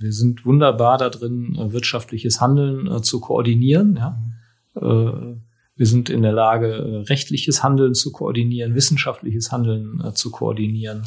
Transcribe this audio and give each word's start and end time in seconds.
Wir 0.00 0.12
sind 0.12 0.46
wunderbar 0.46 0.96
da 0.96 1.08
drin, 1.08 1.56
äh, 1.56 1.72
wirtschaftliches 1.72 2.40
Handeln 2.40 2.86
äh, 2.86 3.02
zu 3.02 3.20
koordinieren. 3.20 3.96
Ja? 3.96 4.22
Äh, 4.76 5.36
wir 5.74 5.86
sind 5.86 6.08
in 6.08 6.22
der 6.22 6.32
Lage, 6.32 7.04
rechtliches 7.08 7.62
Handeln 7.64 7.94
zu 7.94 8.12
koordinieren, 8.12 8.74
wissenschaftliches 8.74 9.52
Handeln 9.52 10.12
zu 10.14 10.32
koordinieren, 10.32 11.04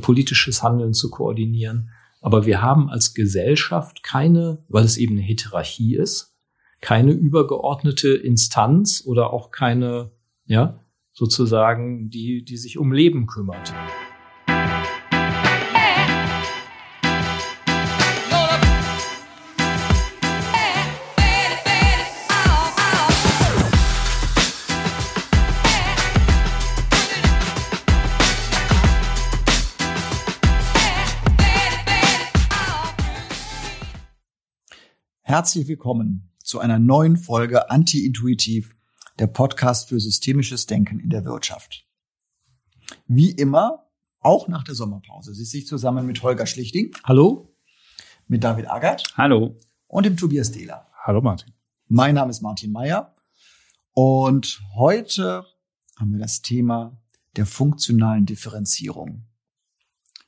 politisches 0.00 0.62
Handeln 0.62 0.94
zu 0.94 1.10
koordinieren. 1.10 1.90
Aber 2.22 2.46
wir 2.46 2.62
haben 2.62 2.88
als 2.88 3.12
Gesellschaft 3.12 4.02
keine, 4.02 4.64
weil 4.68 4.86
es 4.86 4.96
eben 4.96 5.18
eine 5.18 5.26
Hierarchie 5.26 5.94
ist, 5.94 6.34
keine 6.80 7.12
übergeordnete 7.12 8.14
Instanz 8.14 9.02
oder 9.04 9.30
auch 9.30 9.50
keine, 9.50 10.10
ja, 10.46 10.80
sozusagen, 11.12 12.08
die, 12.08 12.46
die 12.46 12.56
sich 12.56 12.78
um 12.78 12.92
Leben 12.92 13.26
kümmert. 13.26 13.74
Herzlich 35.28 35.68
willkommen 35.68 36.32
zu 36.42 36.58
einer 36.58 36.78
neuen 36.78 37.18
Folge 37.18 37.70
Anti-Intuitiv, 37.70 38.74
der 39.18 39.26
Podcast 39.26 39.90
für 39.90 40.00
systemisches 40.00 40.64
Denken 40.64 41.00
in 41.00 41.10
der 41.10 41.26
Wirtschaft. 41.26 41.86
Wie 43.08 43.32
immer, 43.32 43.90
auch 44.20 44.48
nach 44.48 44.64
der 44.64 44.74
Sommerpause, 44.74 45.34
sitze 45.34 45.58
ich 45.58 45.66
zusammen 45.66 46.06
mit 46.06 46.22
Holger 46.22 46.46
Schlichting. 46.46 46.94
Hallo. 47.04 47.54
Mit 48.26 48.42
David 48.42 48.70
Agert. 48.70 49.12
Hallo. 49.18 49.58
Und 49.86 50.06
dem 50.06 50.16
Tobias 50.16 50.50
Dehler. 50.50 50.86
Hallo 51.04 51.20
Martin. 51.20 51.52
Mein 51.88 52.14
Name 52.14 52.30
ist 52.30 52.40
Martin 52.40 52.72
Meyer 52.72 53.14
und 53.92 54.62
heute 54.76 55.44
haben 55.98 56.12
wir 56.12 56.20
das 56.20 56.40
Thema 56.40 56.96
der 57.36 57.44
funktionalen 57.44 58.24
Differenzierung. 58.24 59.27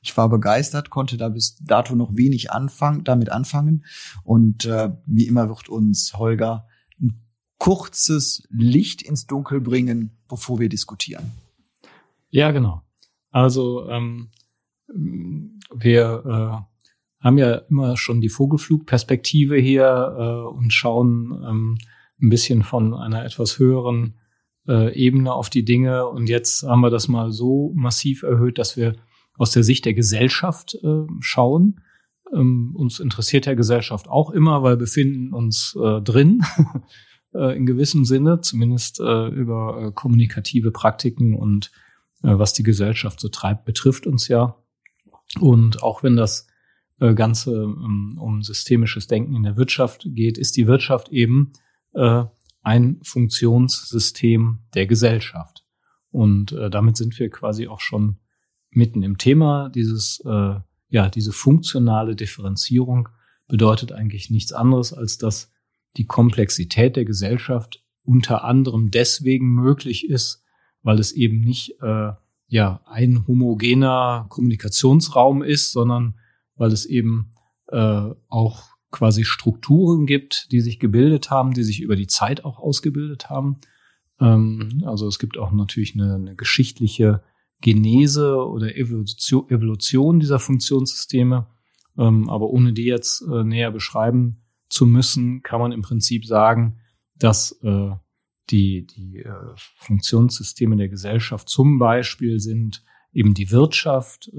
Ich 0.01 0.17
war 0.17 0.29
begeistert, 0.29 0.89
konnte 0.89 1.15
da 1.17 1.29
bis 1.29 1.55
dato 1.57 1.95
noch 1.95 2.15
wenig 2.15 2.51
anfangen, 2.51 3.03
damit 3.03 3.31
anfangen. 3.31 3.85
Und 4.23 4.65
äh, 4.65 4.91
wie 5.05 5.27
immer 5.27 5.49
wird 5.49 5.69
uns 5.69 6.13
Holger 6.15 6.67
ein 6.99 7.21
kurzes 7.59 8.47
Licht 8.49 9.03
ins 9.03 9.27
Dunkel 9.27 9.61
bringen, 9.61 10.17
bevor 10.27 10.59
wir 10.59 10.69
diskutieren. 10.69 11.31
Ja, 12.31 12.51
genau. 12.51 12.81
Also 13.29 13.87
ähm, 13.89 14.31
wir 15.73 16.23
äh, 16.25 17.23
haben 17.23 17.37
ja 17.37 17.55
immer 17.69 17.95
schon 17.95 18.21
die 18.21 18.29
Vogelflugperspektive 18.29 19.57
hier 19.57 20.15
äh, 20.17 20.55
und 20.55 20.73
schauen 20.73 21.43
ähm, 21.47 21.77
ein 22.21 22.29
bisschen 22.29 22.63
von 22.63 22.95
einer 22.95 23.23
etwas 23.23 23.59
höheren 23.59 24.15
äh, 24.67 24.93
Ebene 24.95 25.33
auf 25.33 25.49
die 25.49 25.63
Dinge. 25.65 26.07
Und 26.07 26.27
jetzt 26.27 26.63
haben 26.63 26.81
wir 26.81 26.89
das 26.89 27.07
mal 27.07 27.31
so 27.31 27.71
massiv 27.75 28.23
erhöht, 28.23 28.57
dass 28.57 28.77
wir 28.77 28.95
aus 29.37 29.51
der 29.51 29.63
Sicht 29.63 29.85
der 29.85 29.93
Gesellschaft 29.93 30.75
äh, 30.75 31.05
schauen. 31.19 31.81
Ähm, 32.33 32.73
uns 32.75 32.99
interessiert 32.99 33.45
ja 33.45 33.53
Gesellschaft 33.53 34.07
auch 34.07 34.31
immer, 34.31 34.63
weil 34.63 34.73
wir 34.73 34.79
befinden 34.79 35.33
uns 35.33 35.75
äh, 35.81 36.01
drin, 36.01 36.43
äh, 37.33 37.55
in 37.55 37.65
gewissem 37.65 38.05
Sinne, 38.05 38.41
zumindest 38.41 38.99
äh, 38.99 39.27
über 39.27 39.87
äh, 39.87 39.91
kommunikative 39.93 40.71
Praktiken 40.71 41.35
und 41.35 41.71
äh, 42.23 42.37
was 42.37 42.53
die 42.53 42.63
Gesellschaft 42.63 43.19
so 43.19 43.29
treibt, 43.29 43.65
betrifft 43.65 44.07
uns 44.07 44.27
ja. 44.27 44.57
Und 45.39 45.81
auch 45.81 46.03
wenn 46.03 46.15
das 46.15 46.47
äh, 46.99 47.13
Ganze 47.13 47.51
ähm, 47.51 48.17
um 48.19 48.43
systemisches 48.43 49.07
Denken 49.07 49.35
in 49.35 49.43
der 49.43 49.57
Wirtschaft 49.57 50.07
geht, 50.09 50.37
ist 50.37 50.55
die 50.57 50.67
Wirtschaft 50.67 51.09
eben 51.09 51.53
äh, 51.93 52.23
ein 52.63 52.99
Funktionssystem 53.03 54.59
der 54.75 54.85
Gesellschaft. 54.85 55.65
Und 56.11 56.51
äh, 56.51 56.69
damit 56.69 56.97
sind 56.97 57.17
wir 57.17 57.29
quasi 57.29 57.67
auch 57.67 57.79
schon 57.79 58.17
mitten 58.71 59.03
im 59.03 59.17
Thema. 59.17 59.69
Dieses, 59.69 60.21
äh, 60.25 60.55
ja, 60.89 61.09
diese 61.09 61.31
funktionale 61.31 62.15
Differenzierung 62.15 63.09
bedeutet 63.47 63.91
eigentlich 63.91 64.29
nichts 64.29 64.53
anderes, 64.53 64.93
als 64.93 65.17
dass 65.17 65.51
die 65.97 66.05
Komplexität 66.05 66.95
der 66.95 67.05
Gesellschaft 67.05 67.83
unter 68.03 68.43
anderem 68.43 68.91
deswegen 68.91 69.53
möglich 69.53 70.09
ist, 70.09 70.43
weil 70.83 70.99
es 70.99 71.11
eben 71.11 71.41
nicht 71.41 71.81
äh, 71.81 72.11
ja 72.47 72.81
ein 72.85 73.27
homogener 73.27 74.25
Kommunikationsraum 74.29 75.43
ist, 75.43 75.71
sondern 75.71 76.15
weil 76.55 76.71
es 76.71 76.85
eben 76.85 77.31
äh, 77.67 78.09
auch 78.29 78.71
quasi 78.91 79.23
Strukturen 79.23 80.05
gibt, 80.05 80.51
die 80.51 80.61
sich 80.61 80.79
gebildet 80.79 81.31
haben, 81.31 81.53
die 81.53 81.63
sich 81.63 81.81
über 81.81 81.95
die 81.95 82.07
Zeit 82.07 82.43
auch 82.43 82.59
ausgebildet 82.59 83.29
haben. 83.29 83.57
Ähm, 84.19 84.83
also 84.85 85.07
es 85.07 85.19
gibt 85.19 85.37
auch 85.37 85.51
natürlich 85.51 85.95
eine, 85.95 86.15
eine 86.15 86.35
geschichtliche 86.35 87.23
Genese 87.61 88.35
oder 88.35 88.75
Evolution, 88.75 90.19
dieser 90.19 90.39
Funktionssysteme. 90.39 91.47
Ähm, 91.97 92.29
aber 92.29 92.49
ohne 92.49 92.73
die 92.73 92.85
jetzt 92.85 93.21
äh, 93.21 93.43
näher 93.43 93.71
beschreiben 93.71 94.41
zu 94.69 94.85
müssen, 94.85 95.43
kann 95.43 95.59
man 95.59 95.71
im 95.71 95.81
Prinzip 95.81 96.25
sagen, 96.25 96.77
dass 97.15 97.51
äh, 97.63 97.91
die, 98.49 98.87
die 98.87 99.19
äh, 99.19 99.33
Funktionssysteme 99.77 100.75
der 100.75 100.89
Gesellschaft 100.89 101.49
zum 101.49 101.79
Beispiel 101.79 102.39
sind 102.39 102.83
eben 103.13 103.33
die 103.33 103.51
Wirtschaft 103.51 104.31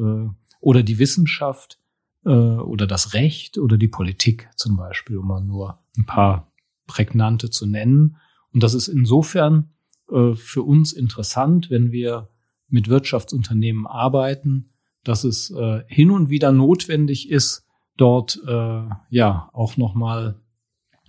oder 0.60 0.82
die 0.82 0.98
Wissenschaft 0.98 1.78
oder 2.24 2.86
das 2.86 3.12
Recht 3.12 3.58
oder 3.58 3.76
die 3.76 3.88
Politik 3.88 4.48
zum 4.56 4.78
Beispiel, 4.78 5.18
um 5.18 5.28
mal 5.28 5.42
nur 5.42 5.80
ein 5.94 6.06
paar 6.06 6.50
prägnante 6.86 7.50
zu 7.50 7.66
nennen. 7.66 8.16
Und 8.54 8.62
das 8.62 8.72
ist 8.72 8.88
insofern 8.88 9.74
für 10.08 10.62
uns 10.62 10.94
interessant, 10.94 11.68
wenn 11.68 11.92
wir 11.92 12.30
mit 12.72 12.88
Wirtschaftsunternehmen 12.88 13.86
arbeiten, 13.86 14.70
dass 15.04 15.24
es 15.24 15.50
äh, 15.50 15.82
hin 15.86 16.10
und 16.10 16.30
wieder 16.30 16.52
notwendig 16.52 17.30
ist, 17.30 17.66
dort 17.96 18.40
äh, 18.46 18.82
ja 19.10 19.50
auch 19.52 19.76
nochmal 19.76 20.40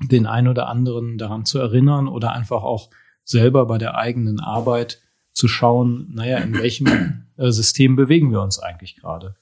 den 0.01 0.25
ein 0.25 0.47
oder 0.47 0.67
anderen 0.67 1.17
daran 1.17 1.45
zu 1.45 1.59
erinnern 1.59 2.07
oder 2.07 2.33
einfach 2.33 2.63
auch 2.63 2.89
selber 3.23 3.65
bei 3.65 3.77
der 3.77 3.95
eigenen 3.95 4.39
Arbeit 4.39 5.01
zu 5.31 5.47
schauen, 5.47 6.09
naja, 6.13 6.37
in 6.39 6.53
welchem 6.57 7.25
äh, 7.37 7.51
System 7.51 7.95
bewegen 7.95 8.31
wir 8.31 8.41
uns 8.41 8.59
eigentlich 8.59 8.95
gerade. 8.95 9.35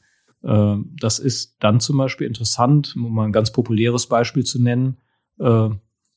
Äh, 0.44 0.76
das 1.00 1.20
ist 1.20 1.58
dann 1.60 1.80
zum 1.80 1.98
Beispiel 1.98 2.28
interessant, 2.28 2.96
um 2.96 3.14
mal 3.14 3.26
ein 3.26 3.34
ganz 3.34 3.52
populäres 3.52 4.08
Beispiel 4.08 4.44
zu 4.44 4.62
nennen, 4.62 4.98
äh, 5.40 5.70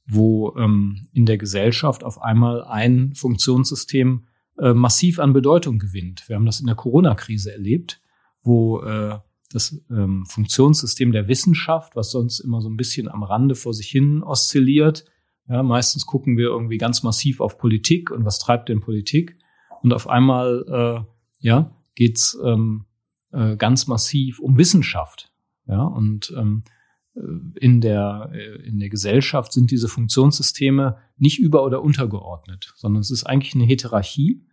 wo 0.07 0.55
ähm, 0.57 1.09
in 1.13 1.27
der 1.27 1.39
Gesellschaft 1.39 2.05
auf 2.05 2.21
einmal 2.21 2.63
ein 2.65 3.15
Funktionssystem 3.15 4.27
äh, 4.59 4.75
massiv 4.75 5.19
an 5.19 5.33
Bedeutung 5.33 5.79
gewinnt. 5.79 6.29
Wir 6.29 6.37
haben 6.37 6.47
das 6.47 6.61
in 6.61 6.67
der 6.67 6.77
Corona-Krise 6.77 7.53
erlebt, 7.53 8.01
wo 8.43 8.81
äh, 8.83 9.19
das 9.53 9.81
ähm, 9.91 10.27
Funktionssystem 10.27 11.13
der 11.13 11.29
Wissenschaft, 11.29 11.97
was 11.97 12.11
sonst 12.11 12.41
immer 12.41 12.61
so 12.61 12.69
ein 12.69 12.77
bisschen 12.77 13.09
am 13.09 13.23
Rande 13.23 13.55
vor 13.55 13.73
sich 13.73 13.89
hin 13.89 14.23
oszilliert, 14.23 15.05
ja, 15.49 15.63
meistens 15.63 16.07
gucken 16.07 16.37
wir 16.37 16.49
irgendwie 16.49 16.79
ganz 16.79 17.03
massiv 17.03 17.41
auf 17.41 17.59
Politik 17.59 18.11
und 18.11 18.25
was 18.25 18.39
treibt 18.39 18.69
denn 18.69 18.81
Politik? 18.81 19.37
Und 19.83 19.93
auf 19.93 20.09
einmal 20.09 20.65
äh, 21.07 21.15
ja, 21.41 21.71
geht's 21.95 22.39
ähm, 22.43 22.87
äh, 23.33 23.57
ganz 23.57 23.87
massiv 23.87 24.41
um 24.41 24.57
Wissenschaft. 24.57 25.31
Ja, 25.67 25.83
und 25.83 26.33
ähm, 26.37 26.63
äh, 26.67 26.71
in 27.15 27.81
der, 27.81 28.31
äh, 28.33 28.67
in 28.67 28.79
der 28.79 28.89
Gesellschaft 28.89 29.53
sind 29.53 29.71
diese 29.71 29.89
Funktionssysteme 29.89 30.99
nicht 31.17 31.39
über- 31.39 31.65
oder 31.65 31.83
untergeordnet, 31.83 32.73
sondern 32.77 33.01
es 33.01 33.11
ist 33.11 33.25
eigentlich 33.25 33.55
eine 33.55 33.65
Heterarchie. 33.65 34.45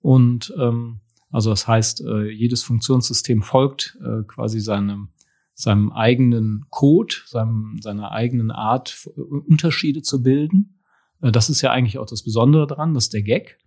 Und 0.00 0.54
ähm, 0.58 1.00
also 1.30 1.50
das 1.50 1.66
heißt, 1.66 2.02
äh, 2.02 2.30
jedes 2.30 2.62
Funktionssystem 2.62 3.42
folgt 3.42 3.98
äh, 4.00 4.22
quasi 4.24 4.60
seinem, 4.60 5.08
seinem 5.54 5.90
eigenen 5.90 6.66
Code, 6.70 7.14
seinem, 7.26 7.78
seiner 7.80 8.12
eigenen 8.12 8.52
Art, 8.52 9.10
Unterschiede 9.16 10.02
zu 10.02 10.22
bilden. 10.22 10.78
Äh, 11.20 11.32
das 11.32 11.50
ist 11.50 11.62
ja 11.62 11.72
eigentlich 11.72 11.98
auch 11.98 12.06
das 12.06 12.22
Besondere 12.22 12.68
daran, 12.68 12.94
das 12.94 13.04
ist 13.04 13.14
der 13.14 13.22
Gag. 13.22 13.58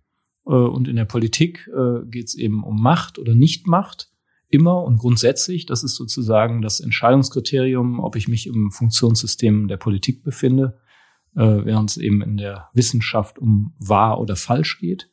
Äh, 0.46 0.52
und 0.52 0.88
in 0.88 0.96
der 0.96 1.04
Politik 1.04 1.68
äh, 1.76 2.06
geht 2.06 2.28
es 2.28 2.34
eben 2.34 2.64
um 2.64 2.80
Macht 2.80 3.18
oder 3.18 3.34
Nichtmacht 3.34 4.10
immer 4.48 4.82
und 4.82 4.98
grundsätzlich. 4.98 5.66
Das 5.66 5.82
ist 5.84 5.94
sozusagen 5.94 6.62
das 6.62 6.80
Entscheidungskriterium, 6.80 8.00
ob 8.00 8.16
ich 8.16 8.28
mich 8.28 8.46
im 8.46 8.70
Funktionssystem 8.70 9.68
der 9.68 9.76
Politik 9.76 10.22
befinde, 10.22 10.78
äh, 11.36 11.64
während 11.64 11.90
es 11.90 11.96
eben 11.96 12.22
in 12.22 12.36
der 12.36 12.68
Wissenschaft 12.72 13.38
um 13.38 13.74
wahr 13.78 14.20
oder 14.20 14.36
falsch 14.36 14.78
geht. 14.80 15.10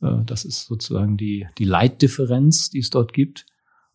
Äh, 0.00 0.24
das 0.24 0.44
ist 0.44 0.66
sozusagen 0.66 1.16
die, 1.16 1.46
die 1.58 1.64
Leitdifferenz, 1.64 2.70
die 2.70 2.78
es 2.78 2.90
dort 2.90 3.12
gibt. 3.12 3.46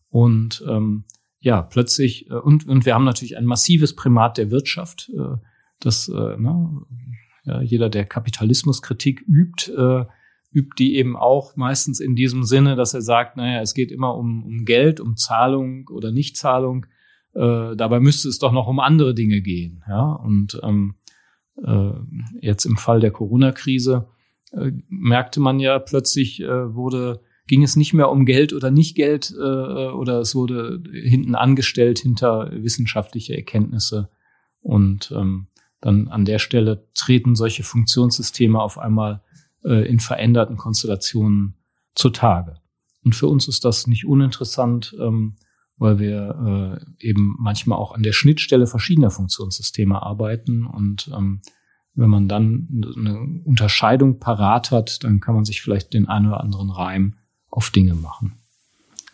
Und 0.08 0.64
ähm, 0.68 1.04
ja, 1.40 1.62
plötzlich, 1.62 2.30
äh, 2.30 2.34
und, 2.34 2.66
und 2.66 2.86
wir 2.86 2.94
haben 2.94 3.04
natürlich 3.04 3.36
ein 3.36 3.44
massives 3.44 3.94
Primat 3.94 4.38
der 4.38 4.50
Wirtschaft, 4.50 5.10
äh, 5.14 5.36
das 5.80 6.08
äh, 6.08 6.36
ne, 6.36 6.82
ja, 7.44 7.60
jeder, 7.60 7.88
der 7.88 8.04
Kapitalismuskritik 8.04 9.22
übt, 9.28 9.72
äh, 9.72 10.04
übt 10.56 10.74
die 10.78 10.96
eben 10.96 11.16
auch 11.16 11.54
meistens 11.56 12.00
in 12.00 12.16
diesem 12.16 12.44
Sinne, 12.44 12.76
dass 12.76 12.94
er 12.94 13.02
sagt, 13.02 13.36
naja, 13.36 13.60
es 13.60 13.74
geht 13.74 13.92
immer 13.92 14.14
um, 14.16 14.44
um 14.44 14.64
Geld, 14.64 15.00
um 15.00 15.16
Zahlung 15.16 15.88
oder 15.88 16.10
Nichtzahlung. 16.10 16.86
Äh, 17.34 17.76
dabei 17.76 18.00
müsste 18.00 18.28
es 18.28 18.38
doch 18.38 18.52
noch 18.52 18.66
um 18.66 18.80
andere 18.80 19.14
Dinge 19.14 19.42
gehen. 19.42 19.84
Ja, 19.86 20.12
und 20.12 20.58
ähm, 20.62 20.94
äh, 21.62 21.90
jetzt 22.40 22.64
im 22.64 22.76
Fall 22.76 23.00
der 23.00 23.10
Corona-Krise 23.10 24.08
äh, 24.52 24.72
merkte 24.88 25.40
man 25.40 25.60
ja 25.60 25.78
plötzlich 25.78 26.40
äh, 26.40 26.74
wurde 26.74 27.20
ging 27.48 27.62
es 27.62 27.76
nicht 27.76 27.94
mehr 27.94 28.10
um 28.10 28.26
Geld 28.26 28.52
oder 28.52 28.70
nicht 28.72 28.96
Geld 28.96 29.32
äh, 29.32 29.40
oder 29.40 30.18
es 30.18 30.34
wurde 30.34 30.82
hinten 30.92 31.36
angestellt 31.36 32.00
hinter 32.00 32.50
wissenschaftliche 32.52 33.36
Erkenntnisse 33.36 34.08
und 34.62 35.12
ähm, 35.16 35.46
dann 35.80 36.08
an 36.08 36.24
der 36.24 36.40
Stelle 36.40 36.88
treten 36.94 37.36
solche 37.36 37.62
Funktionssysteme 37.62 38.60
auf 38.60 38.78
einmal 38.78 39.22
äh, 39.66 39.86
in 39.88 40.00
veränderten 40.00 40.56
Konstellationen 40.56 41.54
zutage. 41.94 42.54
Und 43.04 43.14
für 43.14 43.26
uns 43.26 43.48
ist 43.48 43.64
das 43.64 43.86
nicht 43.86 44.06
uninteressant, 44.06 44.96
ähm, 45.00 45.36
weil 45.76 45.98
wir 45.98 46.80
äh, 47.00 47.06
eben 47.06 47.36
manchmal 47.38 47.78
auch 47.78 47.92
an 47.92 48.02
der 48.02 48.12
Schnittstelle 48.12 48.66
verschiedener 48.66 49.10
Funktionssysteme 49.10 50.02
arbeiten. 50.02 50.66
Und 50.66 51.10
ähm, 51.14 51.42
wenn 51.94 52.10
man 52.10 52.28
dann 52.28 52.84
eine 52.96 53.42
Unterscheidung 53.44 54.18
parat 54.18 54.70
hat, 54.70 55.04
dann 55.04 55.20
kann 55.20 55.34
man 55.34 55.44
sich 55.44 55.62
vielleicht 55.62 55.94
den 55.94 56.08
einen 56.08 56.28
oder 56.28 56.40
anderen 56.40 56.70
Reim 56.70 57.14
auf 57.50 57.70
Dinge 57.70 57.94
machen. 57.94 58.32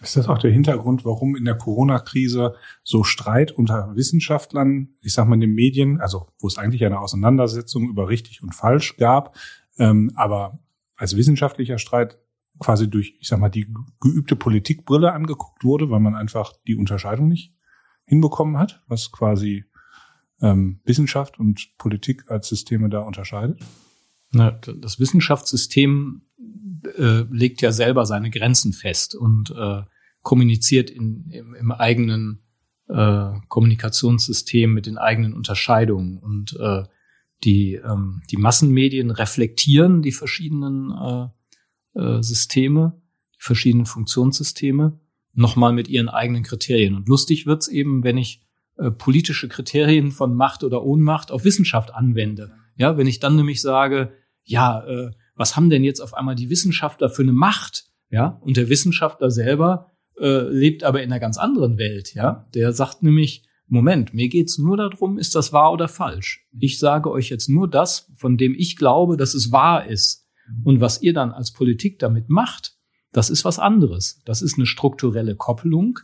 Ist 0.01 0.17
das 0.17 0.29
auch 0.29 0.39
der 0.39 0.51
Hintergrund, 0.51 1.05
warum 1.05 1.37
in 1.37 1.45
der 1.45 1.55
Corona-Krise 1.55 2.57
so 2.83 3.05
Streit 3.05 3.53
unter 3.53 3.95
Wissenschaftlern, 3.95 4.89
ich 5.01 5.13
sag 5.13 5.29
mal 5.29 5.35
in 5.35 5.41
den 5.43 5.55
Medien, 5.55 6.01
also 6.01 6.27
wo 6.41 6.49
es 6.49 6.59
eigentlich 6.59 6.85
eine 6.85 6.99
Auseinandersetzung 6.99 7.89
über 7.89 8.09
richtig 8.09 8.43
und 8.43 8.53
falsch 8.53 8.97
gab, 8.97 9.37
ähm, 9.79 10.13
aber 10.15 10.59
als 10.97 11.17
wissenschaftlicher 11.17 11.79
Streit 11.79 12.19
quasi 12.59 12.89
durch, 12.89 13.17
ich 13.21 13.29
sag 13.29 13.39
mal, 13.41 13.49
die 13.49 13.73
geübte 14.01 14.37
Politikbrille 14.37 15.13
angeguckt 15.13 15.65
wurde, 15.65 15.91
weil 15.91 16.01
man 16.01 16.15
einfach 16.15 16.53
die 16.67 16.77
Unterscheidung 16.77 17.29
nicht 17.29 17.55
hinbekommen 18.05 18.59
hat, 18.59 18.83
was 18.87 19.11
quasi 19.11 19.65
ähm, 20.41 20.81
Wissenschaft 20.85 21.39
und 21.39 21.77
Politik 21.79 22.31
als 22.31 22.49
Systeme 22.49 22.89
da 22.89 23.01
unterscheidet? 23.01 23.61
Na, 24.33 24.51
das 24.51 24.99
Wissenschaftssystem 24.99 26.23
äh, 26.97 27.25
legt 27.31 27.63
ja 27.63 27.73
selber 27.73 28.07
seine 28.07 28.31
Grenzen 28.31 28.73
fest 28.73 29.15
und 29.15 29.51
äh, 29.51 29.83
kommuniziert 30.23 30.91
in, 30.91 31.29
im, 31.31 31.55
im 31.55 31.73
eigenen 31.73 32.43
äh, 32.89 33.31
Kommunikationssystem 33.49 34.73
mit 34.73 34.87
den 34.87 34.99
eigenen 34.99 35.35
Unterscheidungen 35.35 36.19
und 36.19 36.57
äh, 36.59 36.85
die, 37.45 37.75
ähm, 37.75 38.23
die 38.31 38.37
Massenmedien 38.37 39.11
reflektieren 39.11 40.03
die 40.03 40.13
verschiedenen 40.13 40.93
äh, 40.93 42.01
äh, 42.01 42.23
Systeme, 42.23 43.01
die 43.35 43.43
verschiedenen 43.43 43.87
Funktionssysteme 43.87 45.01
nochmal 45.35 45.73
mit 45.73 45.89
ihren 45.89 46.09
eigenen 46.09 46.43
Kriterien. 46.43 46.95
Und 46.95 47.09
lustig 47.09 47.47
wird's 47.47 47.69
eben, 47.69 48.05
wenn 48.05 48.19
ich 48.19 48.47
äh, 48.77 48.91
politische 48.91 49.49
Kriterien 49.49 50.11
von 50.11 50.35
Macht 50.35 50.65
oder 50.65 50.83
Ohnmacht 50.85 51.31
auf 51.31 51.45
Wissenschaft 51.45 51.95
anwende. 51.95 52.53
Ja, 52.77 52.97
wenn 52.97 53.07
ich 53.07 53.21
dann 53.21 53.37
nämlich 53.37 53.61
sage, 53.61 54.13
ja, 54.45 54.85
äh, 54.87 55.11
was 55.35 55.57
haben 55.57 55.71
denn 55.71 55.85
jetzt 55.85 56.01
auf 56.01 56.15
einmal 56.15 56.35
die 56.35 56.51
Wissenschaftler 56.51 57.09
für 57.09 57.23
eine 57.23 57.33
Macht? 57.33 57.87
Ja, 58.11 58.41
und 58.43 58.57
der 58.57 58.69
Wissenschaftler 58.69 59.31
selber 59.31 59.93
äh, 60.19 60.49
lebt 60.49 60.85
aber 60.85 61.03
in 61.03 61.11
einer 61.11 61.21
ganz 61.21 61.39
anderen 61.39 61.79
Welt. 61.79 62.15
Ja, 62.15 62.49
der 62.55 62.73
sagt 62.73 63.03
nämlich, 63.03 63.45
Moment, 63.73 64.13
mir 64.13 64.29
geht's 64.29 64.59
nur 64.59 64.77
darum, 64.77 65.17
ist 65.17 65.35
das 65.35 65.55
wahr 65.55 65.73
oder 65.73 65.89
falsch? 65.89 66.47
Ich 66.59 66.79
sage 66.79 67.11
euch 67.11 67.31
jetzt 67.31 67.49
nur 67.49 67.67
das, 67.67 68.13
von 68.17 68.37
dem 68.37 68.55
ich 68.55 68.77
glaube, 68.77 69.17
dass 69.17 69.33
es 69.33 69.51
wahr 69.51 69.87
ist. 69.87 70.29
Und 70.63 70.83
was 70.83 71.01
ihr 71.01 71.15
dann 71.15 71.33
als 71.33 71.53
Politik 71.53 71.99
damit 71.99 72.29
macht, 72.29 72.77
das 73.13 73.31
ist 73.31 73.47
was 73.47 73.59
anderes. 73.59 74.21
Das 74.27 74.43
ist 74.43 74.59
eine 74.59 74.67
strukturelle 74.67 75.37
Koppelung. 75.37 76.01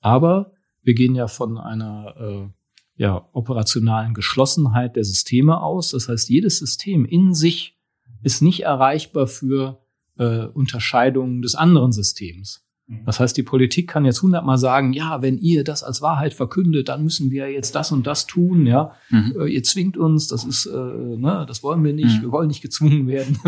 Aber 0.00 0.54
wir 0.82 0.94
gehen 0.94 1.14
ja 1.14 1.28
von 1.28 1.56
einer 1.56 2.16
äh, 2.18 3.00
ja, 3.00 3.28
operationalen 3.32 4.12
Geschlossenheit 4.12 4.96
der 4.96 5.04
Systeme 5.04 5.62
aus. 5.62 5.92
Das 5.92 6.08
heißt, 6.08 6.28
jedes 6.28 6.58
System 6.58 7.04
in 7.04 7.32
sich 7.32 7.78
ist 8.24 8.42
nicht 8.42 8.64
erreichbar 8.64 9.28
für 9.28 9.80
äh, 10.18 10.46
Unterscheidungen 10.46 11.42
des 11.42 11.54
anderen 11.54 11.92
Systems. 11.92 12.66
Mhm. 12.86 13.04
Das 13.06 13.20
heißt, 13.20 13.36
die 13.36 13.42
Politik 13.42 13.88
kann 13.88 14.04
jetzt 14.04 14.22
hundertmal 14.22 14.58
sagen, 14.58 14.92
ja, 14.92 15.22
wenn 15.22 15.38
ihr 15.38 15.64
das 15.64 15.82
als 15.82 16.02
Wahrheit 16.02 16.34
verkündet, 16.34 16.88
dann 16.88 17.02
müssen 17.02 17.30
wir 17.30 17.50
jetzt 17.50 17.74
das 17.74 17.92
und 17.92 18.06
das 18.06 18.26
tun, 18.26 18.66
ja. 18.66 18.92
Mhm. 19.10 19.34
Äh, 19.40 19.46
ihr 19.46 19.62
zwingt 19.62 19.96
uns, 19.96 20.28
das 20.28 20.44
ist, 20.44 20.66
äh, 20.66 20.76
ne, 20.76 21.44
das 21.48 21.62
wollen 21.62 21.82
wir 21.82 21.92
nicht, 21.92 22.18
mhm. 22.18 22.22
wir 22.22 22.32
wollen 22.32 22.48
nicht 22.48 22.62
gezwungen 22.62 23.06
werden. 23.06 23.38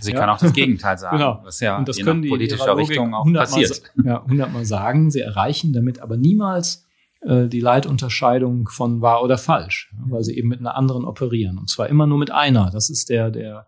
Sie 0.00 0.12
ja. 0.12 0.18
kann 0.18 0.28
auch 0.28 0.38
das 0.38 0.52
Gegenteil 0.52 0.98
sagen, 0.98 1.18
genau. 1.18 1.40
was 1.42 1.60
ja 1.60 1.78
und 1.78 1.88
das 1.88 1.98
können 1.98 2.22
die 2.22 2.28
politischer 2.28 2.76
Richtung 2.76 3.14
auch 3.14 3.24
passiert. 3.32 3.82
Mal, 3.94 4.06
ja, 4.06 4.24
hundertmal 4.26 4.64
sagen, 4.64 5.10
sie 5.10 5.20
erreichen 5.20 5.72
damit 5.72 6.00
aber 6.00 6.16
niemals 6.16 6.86
äh, 7.22 7.48
die 7.48 7.60
Leitunterscheidung 7.60 8.68
von 8.68 9.00
wahr 9.00 9.22
oder 9.22 9.38
falsch, 9.38 9.92
weil 10.04 10.24
sie 10.24 10.36
eben 10.36 10.48
mit 10.48 10.60
einer 10.60 10.76
anderen 10.76 11.04
operieren. 11.04 11.56
Und 11.56 11.70
zwar 11.70 11.88
immer 11.88 12.06
nur 12.06 12.18
mit 12.18 12.30
einer. 12.30 12.70
Das 12.70 12.90
ist 12.90 13.08
der, 13.08 13.30
der 13.30 13.66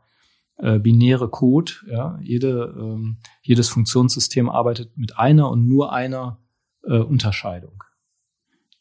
äh, 0.59 0.79
binäre 0.79 1.29
Code. 1.29 1.73
Ja, 1.89 2.19
jede, 2.23 2.75
ähm, 2.79 3.19
jedes 3.43 3.69
Funktionssystem 3.69 4.49
arbeitet 4.49 4.97
mit 4.97 5.19
einer 5.19 5.51
und 5.51 5.67
nur 5.67 5.93
einer 5.93 6.39
äh, 6.85 6.99
Unterscheidung. 6.99 7.83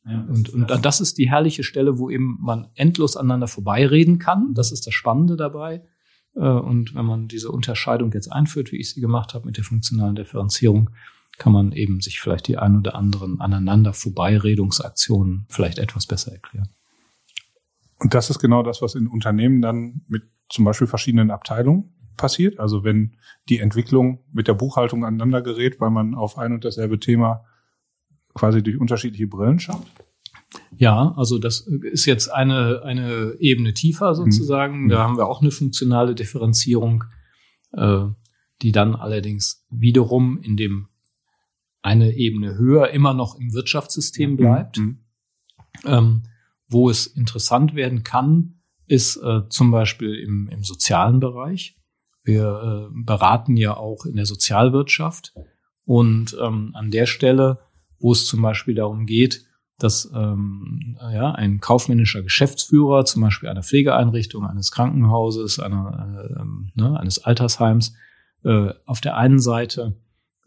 Ja, 0.06 0.26
und, 0.28 0.50
und 0.50 0.70
das. 0.70 0.82
das 0.82 1.02
ist 1.02 1.18
die 1.18 1.30
herrliche 1.30 1.64
Stelle, 1.64 1.98
wo 1.98 2.10
eben 2.10 2.38
man 2.42 2.68
endlos 2.76 3.16
aneinander 3.16 3.48
vorbeireden 3.48 4.20
kann. 4.20 4.54
Das 4.54 4.72
ist 4.72 4.86
das 4.86 4.94
Spannende 4.94 5.38
dabei. 5.38 5.82
Äh, 6.36 6.40
und 6.40 6.94
wenn 6.96 7.06
man 7.06 7.28
diese 7.28 7.52
Unterscheidung 7.52 8.12
jetzt 8.12 8.32
einführt, 8.32 8.72
wie 8.72 8.78
ich 8.78 8.92
sie 8.92 9.02
gemacht 9.02 9.34
habe 9.34 9.46
mit 9.46 9.58
der 9.58 9.64
funktionalen 9.64 10.16
Differenzierung, 10.16 10.90
kann 11.38 11.54
man 11.54 11.72
eben 11.72 12.02
sich 12.02 12.20
vielleicht 12.20 12.48
die 12.48 12.58
ein 12.58 12.78
oder 12.78 12.96
anderen 12.96 13.42
aneinander 13.42 13.94
Vorbeiredungsaktionen 13.94 15.46
vielleicht 15.50 15.80
etwas 15.80 16.06
besser 16.06 16.32
erklären. 16.32 16.70
Und 17.98 18.14
das 18.14 18.30
ist 18.30 18.40
genau 18.40 18.64
das, 18.64 18.82
was 18.82 18.96
in 18.96 19.08
Unternehmen 19.08 19.62
dann 19.62 20.02
mit 20.08 20.24
zum 20.50 20.66
Beispiel 20.66 20.88
verschiedenen 20.88 21.32
Abteilungen 21.32 21.94
passiert. 22.18 22.60
Also 22.60 22.84
wenn 22.84 23.18
die 23.50 23.60
Entwicklung 23.60 24.24
mit 24.32 24.48
der 24.48 24.54
Buchhaltung 24.54 25.06
aneinander 25.06 25.42
gerät, 25.42 25.80
weil 25.80 25.90
man 25.90 26.16
auf 26.16 26.38
ein 26.38 26.54
und 26.54 26.66
dasselbe 26.66 27.00
Thema 27.00 27.46
quasi 28.34 28.62
durch 28.62 28.78
unterschiedliche 28.78 29.28
Brillen 29.28 29.60
schaut? 29.60 29.86
Ja, 30.78 31.14
also 31.18 31.40
das 31.40 31.62
ist 31.62 32.06
jetzt 32.06 32.30
eine, 32.32 32.82
eine 32.84 33.36
Ebene 33.40 33.74
tiefer 33.74 34.14
sozusagen. 34.16 34.86
Mhm. 34.86 34.90
Da 34.90 35.00
haben 35.04 35.18
wir 35.18 35.28
auch 35.28 35.42
eine 35.42 35.52
funktionale 35.52 36.16
Differenzierung, 36.16 37.06
äh, 37.72 38.06
die 38.62 38.72
dann 38.72 38.96
allerdings 38.96 39.66
wiederum 39.70 40.40
in 40.42 40.56
dem 40.56 40.88
eine 41.82 42.14
Ebene 42.14 42.58
höher 42.58 42.92
immer 42.92 43.14
noch 43.14 43.36
im 43.36 43.54
Wirtschaftssystem 43.54 44.32
mhm. 44.32 44.38
bleibt. 44.38 44.78
Mhm. 44.78 45.00
Ähm, 45.86 46.24
wo 46.74 46.90
es 46.90 47.08
interessant 47.08 47.76
werden 47.76 48.04
kann, 48.04 48.60
ist 48.94 49.18
äh, 49.18 49.50
zum 49.50 49.72
Beispiel 49.72 50.14
im, 50.14 50.48
im 50.50 50.64
sozialen 50.64 51.20
Bereich. 51.20 51.76
Wir 52.24 52.90
äh, 52.92 52.94
beraten 52.94 53.58
ja 53.58 53.76
auch 53.76 54.06
in 54.06 54.16
der 54.16 54.28
Sozialwirtschaft 54.28 55.34
und 55.84 56.38
ähm, 56.40 56.70
an 56.76 56.92
der 56.92 57.08
Stelle, 57.08 57.58
wo 57.98 58.12
es 58.12 58.28
zum 58.28 58.44
Beispiel 58.44 58.76
darum 58.76 59.08
geht, 59.08 59.46
dass 59.80 60.12
ähm, 60.14 60.96
ja, 61.12 61.32
ein 61.32 61.60
kaufmännischer 61.60 62.22
Geschäftsführer, 62.22 63.04
zum 63.06 63.24
Beispiel 63.24 63.50
einer 63.50 63.64
Pflegeeinrichtung, 63.64 64.46
eines 64.46 64.72
Krankenhauses, 64.72 65.60
einer, 65.60 66.38
äh, 66.38 66.80
ne, 66.80 67.00
eines 67.00 67.18
Altersheims, 67.24 67.96
äh, 68.44 68.70
auf 68.86 69.02
der 69.02 69.18
einen 69.18 69.40
Seite 69.40 69.98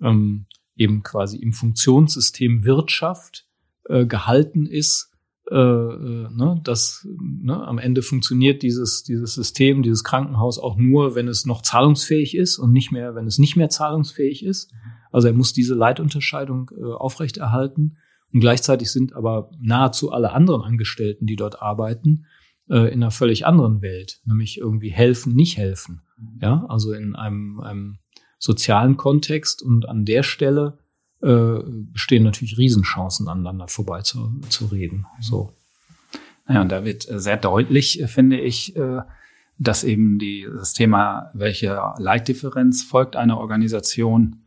ähm, 0.00 0.46
eben 0.76 1.02
quasi 1.02 1.38
im 1.38 1.52
Funktionssystem 1.52 2.64
Wirtschaft 2.64 3.48
äh, 3.88 4.06
gehalten 4.06 4.66
ist, 4.66 5.10
äh, 5.50 5.54
äh, 5.54 6.28
ne, 6.30 6.60
dass 6.64 7.06
ne, 7.20 7.56
am 7.66 7.78
Ende 7.78 8.02
funktioniert 8.02 8.62
dieses, 8.62 9.04
dieses 9.04 9.34
System, 9.34 9.82
dieses 9.84 10.02
Krankenhaus 10.02 10.58
auch 10.58 10.76
nur, 10.76 11.14
wenn 11.14 11.28
es 11.28 11.46
noch 11.46 11.62
zahlungsfähig 11.62 12.36
ist 12.36 12.58
und 12.58 12.72
nicht 12.72 12.90
mehr, 12.90 13.14
wenn 13.14 13.28
es 13.28 13.38
nicht 13.38 13.56
mehr 13.56 13.68
zahlungsfähig 13.68 14.44
ist. 14.44 14.72
Also 15.12 15.28
er 15.28 15.34
muss 15.34 15.52
diese 15.52 15.74
Leitunterscheidung 15.74 16.72
äh, 16.76 16.82
aufrechterhalten. 16.82 17.96
Und 18.32 18.40
gleichzeitig 18.40 18.90
sind 18.90 19.14
aber 19.14 19.50
nahezu 19.60 20.10
alle 20.10 20.32
anderen 20.32 20.62
Angestellten, 20.62 21.26
die 21.26 21.36
dort 21.36 21.62
arbeiten, 21.62 22.26
äh, 22.68 22.92
in 22.92 23.02
einer 23.02 23.12
völlig 23.12 23.46
anderen 23.46 23.82
Welt, 23.82 24.20
nämlich 24.24 24.58
irgendwie 24.58 24.90
helfen, 24.90 25.34
nicht 25.36 25.58
helfen. 25.58 26.02
Ja, 26.42 26.66
also 26.68 26.92
in 26.92 27.14
einem, 27.14 27.60
einem 27.60 27.98
sozialen 28.38 28.96
Kontext 28.96 29.62
und 29.62 29.88
an 29.88 30.04
der 30.04 30.24
Stelle 30.24 30.78
äh, 31.26 31.62
bestehen 31.66 32.22
natürlich 32.22 32.56
Riesenchancen, 32.56 33.28
aneinander 33.28 33.68
vorbei 33.68 34.02
zu, 34.02 34.40
zu 34.48 34.66
reden. 34.66 35.06
So. 35.20 35.52
Ja, 36.48 36.60
und 36.60 36.70
da 36.70 36.84
wird 36.84 37.08
äh, 37.10 37.18
sehr 37.18 37.36
deutlich, 37.36 38.00
äh, 38.00 38.06
finde 38.06 38.38
ich, 38.38 38.74
dass 39.58 39.84
eben 39.84 40.18
die, 40.18 40.46
das 40.54 40.74
Thema, 40.74 41.30
welche 41.32 41.80
Leitdifferenz 41.98 42.82
folgt 42.82 43.16
einer 43.16 43.38
Organisation, 43.38 44.42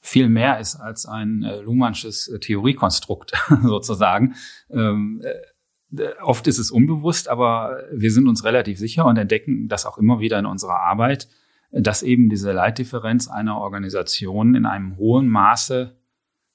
viel 0.00 0.28
mehr 0.28 0.58
ist 0.58 0.76
als 0.76 1.06
ein 1.06 1.44
Luhmannsches 1.64 2.32
Theoriekonstrukt 2.40 3.32
sozusagen. 3.62 4.34
Ähm, 4.70 5.20
äh, 5.96 6.08
oft 6.22 6.46
ist 6.46 6.58
es 6.58 6.70
unbewusst, 6.70 7.28
aber 7.28 7.82
wir 7.92 8.10
sind 8.10 8.28
uns 8.28 8.44
relativ 8.44 8.78
sicher 8.78 9.06
und 9.06 9.16
entdecken 9.16 9.68
das 9.68 9.86
auch 9.86 9.98
immer 9.98 10.20
wieder 10.20 10.38
in 10.38 10.46
unserer 10.46 10.80
Arbeit, 10.80 11.28
dass 11.70 12.02
eben 12.02 12.28
diese 12.28 12.52
Leitdifferenz 12.52 13.28
einer 13.28 13.58
Organisation 13.58 14.54
in 14.54 14.66
einem 14.66 14.96
hohen 14.96 15.28
Maße 15.28 15.97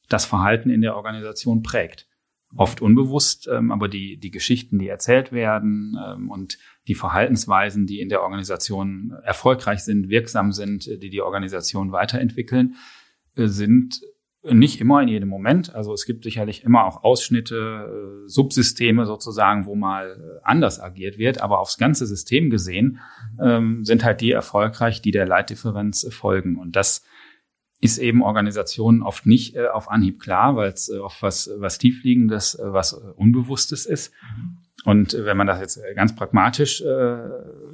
das 0.09 0.25
Verhalten 0.25 0.69
in 0.69 0.81
der 0.81 0.95
Organisation 0.95 1.63
prägt. 1.63 2.07
oft 2.55 2.81
unbewusst, 2.81 3.49
ähm, 3.51 3.71
aber 3.71 3.87
die, 3.87 4.17
die 4.17 4.29
Geschichten, 4.29 4.77
die 4.77 4.87
erzählt 4.87 5.31
werden 5.31 5.97
ähm, 6.05 6.29
und 6.29 6.59
die 6.87 6.93
Verhaltensweisen, 6.93 7.87
die 7.87 7.99
in 7.99 8.09
der 8.09 8.21
Organisation 8.21 9.13
erfolgreich 9.23 9.83
sind, 9.83 10.09
wirksam 10.09 10.51
sind, 10.51 10.85
die 10.85 11.09
die 11.09 11.21
Organisation 11.21 11.91
weiterentwickeln, 11.91 12.75
äh, 13.35 13.47
sind 13.47 14.01
nicht 14.43 14.81
immer 14.81 15.01
in 15.01 15.07
jedem 15.07 15.29
Moment. 15.29 15.73
Also 15.73 15.93
es 15.93 16.05
gibt 16.05 16.25
sicherlich 16.25 16.63
immer 16.63 16.83
auch 16.83 17.03
Ausschnitte, 17.03 18.25
äh, 18.25 18.27
Subsysteme 18.27 19.05
sozusagen, 19.05 19.65
wo 19.65 19.75
mal 19.75 20.11
äh, 20.11 20.39
anders 20.43 20.81
agiert 20.81 21.17
wird. 21.17 21.39
Aber 21.39 21.59
aufs 21.59 21.77
ganze 21.77 22.05
System 22.05 22.49
gesehen 22.49 22.99
ähm, 23.41 23.85
sind 23.85 24.03
halt 24.03 24.19
die 24.19 24.31
erfolgreich, 24.31 25.01
die 25.01 25.11
der 25.11 25.25
Leitdifferenz 25.25 26.05
folgen. 26.11 26.57
Und 26.57 26.75
das 26.75 27.03
ist 27.83 27.97
eben 27.97 28.23
Organisationen 28.23 29.03
oft 29.03 29.25
nicht 29.25 29.55
äh, 29.55 29.67
auf 29.67 29.89
Anhieb 29.89 30.19
klar, 30.19 30.55
weil 30.55 30.71
es 30.71 30.89
äh, 30.89 30.97
oft 30.97 31.21
was, 31.21 31.49
was 31.57 31.77
tiefliegendes, 31.77 32.55
äh, 32.55 32.73
was 32.73 32.93
Unbewusstes 32.93 33.85
ist. 33.85 34.13
Und 34.85 35.13
wenn 35.17 35.37
man 35.37 35.47
das 35.47 35.59
jetzt 35.59 35.79
ganz 35.95 36.15
pragmatisch 36.15 36.81
äh, 36.81 37.17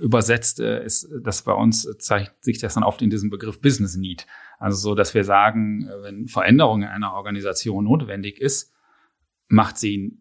übersetzt, 0.02 0.60
äh, 0.60 0.84
ist 0.84 1.10
das 1.24 1.44
bei 1.44 1.54
uns 1.54 1.88
zeigt 2.00 2.44
sich 2.44 2.60
das 2.60 2.76
dann 2.76 2.84
oft 2.84 3.02
in 3.02 3.10
diesem 3.10 3.30
Begriff 3.30 3.62
Business 3.62 3.96
Need. 3.96 4.28
Also 4.60 4.78
so, 4.78 4.96
dass 4.96 5.14
wir 5.14 5.24
sagen, 5.24 5.88
äh, 5.88 6.04
wenn 6.04 6.28
Veränderung 6.28 6.82
in 6.82 6.88
einer 6.88 7.14
Organisation 7.14 7.86
notwendig 7.86 8.40
ist, 8.40 8.74
macht 9.48 9.78
sie 9.78 10.20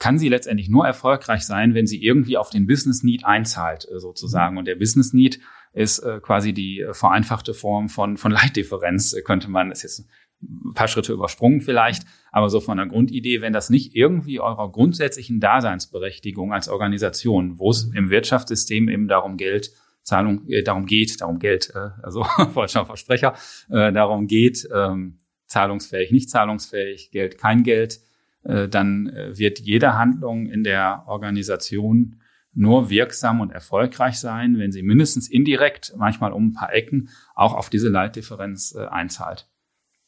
kann 0.00 0.18
sie 0.18 0.28
letztendlich 0.28 0.68
nur 0.68 0.84
erfolgreich 0.84 1.46
sein, 1.46 1.74
wenn 1.74 1.86
sie 1.86 2.02
irgendwie 2.02 2.36
auf 2.36 2.50
den 2.50 2.66
Business 2.66 3.04
Need 3.04 3.24
einzahlt, 3.24 3.86
äh, 3.88 4.00
sozusagen. 4.00 4.58
Und 4.58 4.66
der 4.66 4.74
Business 4.74 5.12
Need 5.12 5.38
ist 5.72 6.00
äh, 6.00 6.20
quasi 6.20 6.52
die 6.52 6.86
vereinfachte 6.92 7.54
Form 7.54 7.88
von, 7.88 8.16
von 8.16 8.32
Leitdifferenz, 8.32 9.16
könnte 9.24 9.50
man, 9.50 9.70
ist 9.70 9.82
jetzt 9.82 10.06
ein 10.42 10.74
paar 10.74 10.88
Schritte 10.88 11.12
übersprungen 11.12 11.60
vielleicht, 11.60 12.04
aber 12.32 12.50
so 12.50 12.60
von 12.60 12.76
der 12.76 12.86
Grundidee, 12.86 13.40
wenn 13.40 13.52
das 13.52 13.70
nicht 13.70 13.94
irgendwie 13.94 14.40
eurer 14.40 14.70
grundsätzlichen 14.70 15.40
Daseinsberechtigung 15.40 16.52
als 16.52 16.68
Organisation, 16.68 17.58
wo 17.58 17.70
es 17.70 17.84
im 17.94 18.10
Wirtschaftssystem 18.10 18.88
eben 18.88 19.08
darum 19.08 19.36
Geld 19.36 19.72
Zahlung 20.02 20.48
äh, 20.48 20.62
darum 20.62 20.86
geht, 20.86 21.20
darum 21.20 21.38
Geld, 21.38 21.72
äh, 21.74 21.90
also 22.02 22.24
falscher 22.54 22.84
Versprecher, 22.84 23.34
äh, 23.70 23.92
darum 23.92 24.26
geht, 24.26 24.68
ähm, 24.74 25.18
zahlungsfähig, 25.46 26.10
nicht 26.10 26.30
zahlungsfähig, 26.30 27.10
Geld, 27.10 27.38
kein 27.38 27.62
Geld, 27.62 28.00
äh, 28.44 28.68
dann 28.68 29.08
äh, 29.08 29.38
wird 29.38 29.60
jede 29.60 29.94
Handlung 29.94 30.46
in 30.46 30.64
der 30.64 31.04
Organisation 31.06 32.16
nur 32.54 32.90
wirksam 32.90 33.40
und 33.40 33.50
erfolgreich 33.50 34.18
sein, 34.18 34.58
wenn 34.58 34.72
sie 34.72 34.82
mindestens 34.82 35.28
indirekt, 35.28 35.94
manchmal 35.96 36.32
um 36.32 36.48
ein 36.48 36.52
paar 36.52 36.72
Ecken, 36.72 37.08
auch 37.34 37.54
auf 37.54 37.70
diese 37.70 37.88
Leitdifferenz 37.88 38.74
äh, 38.74 38.86
einzahlt. 38.86 39.48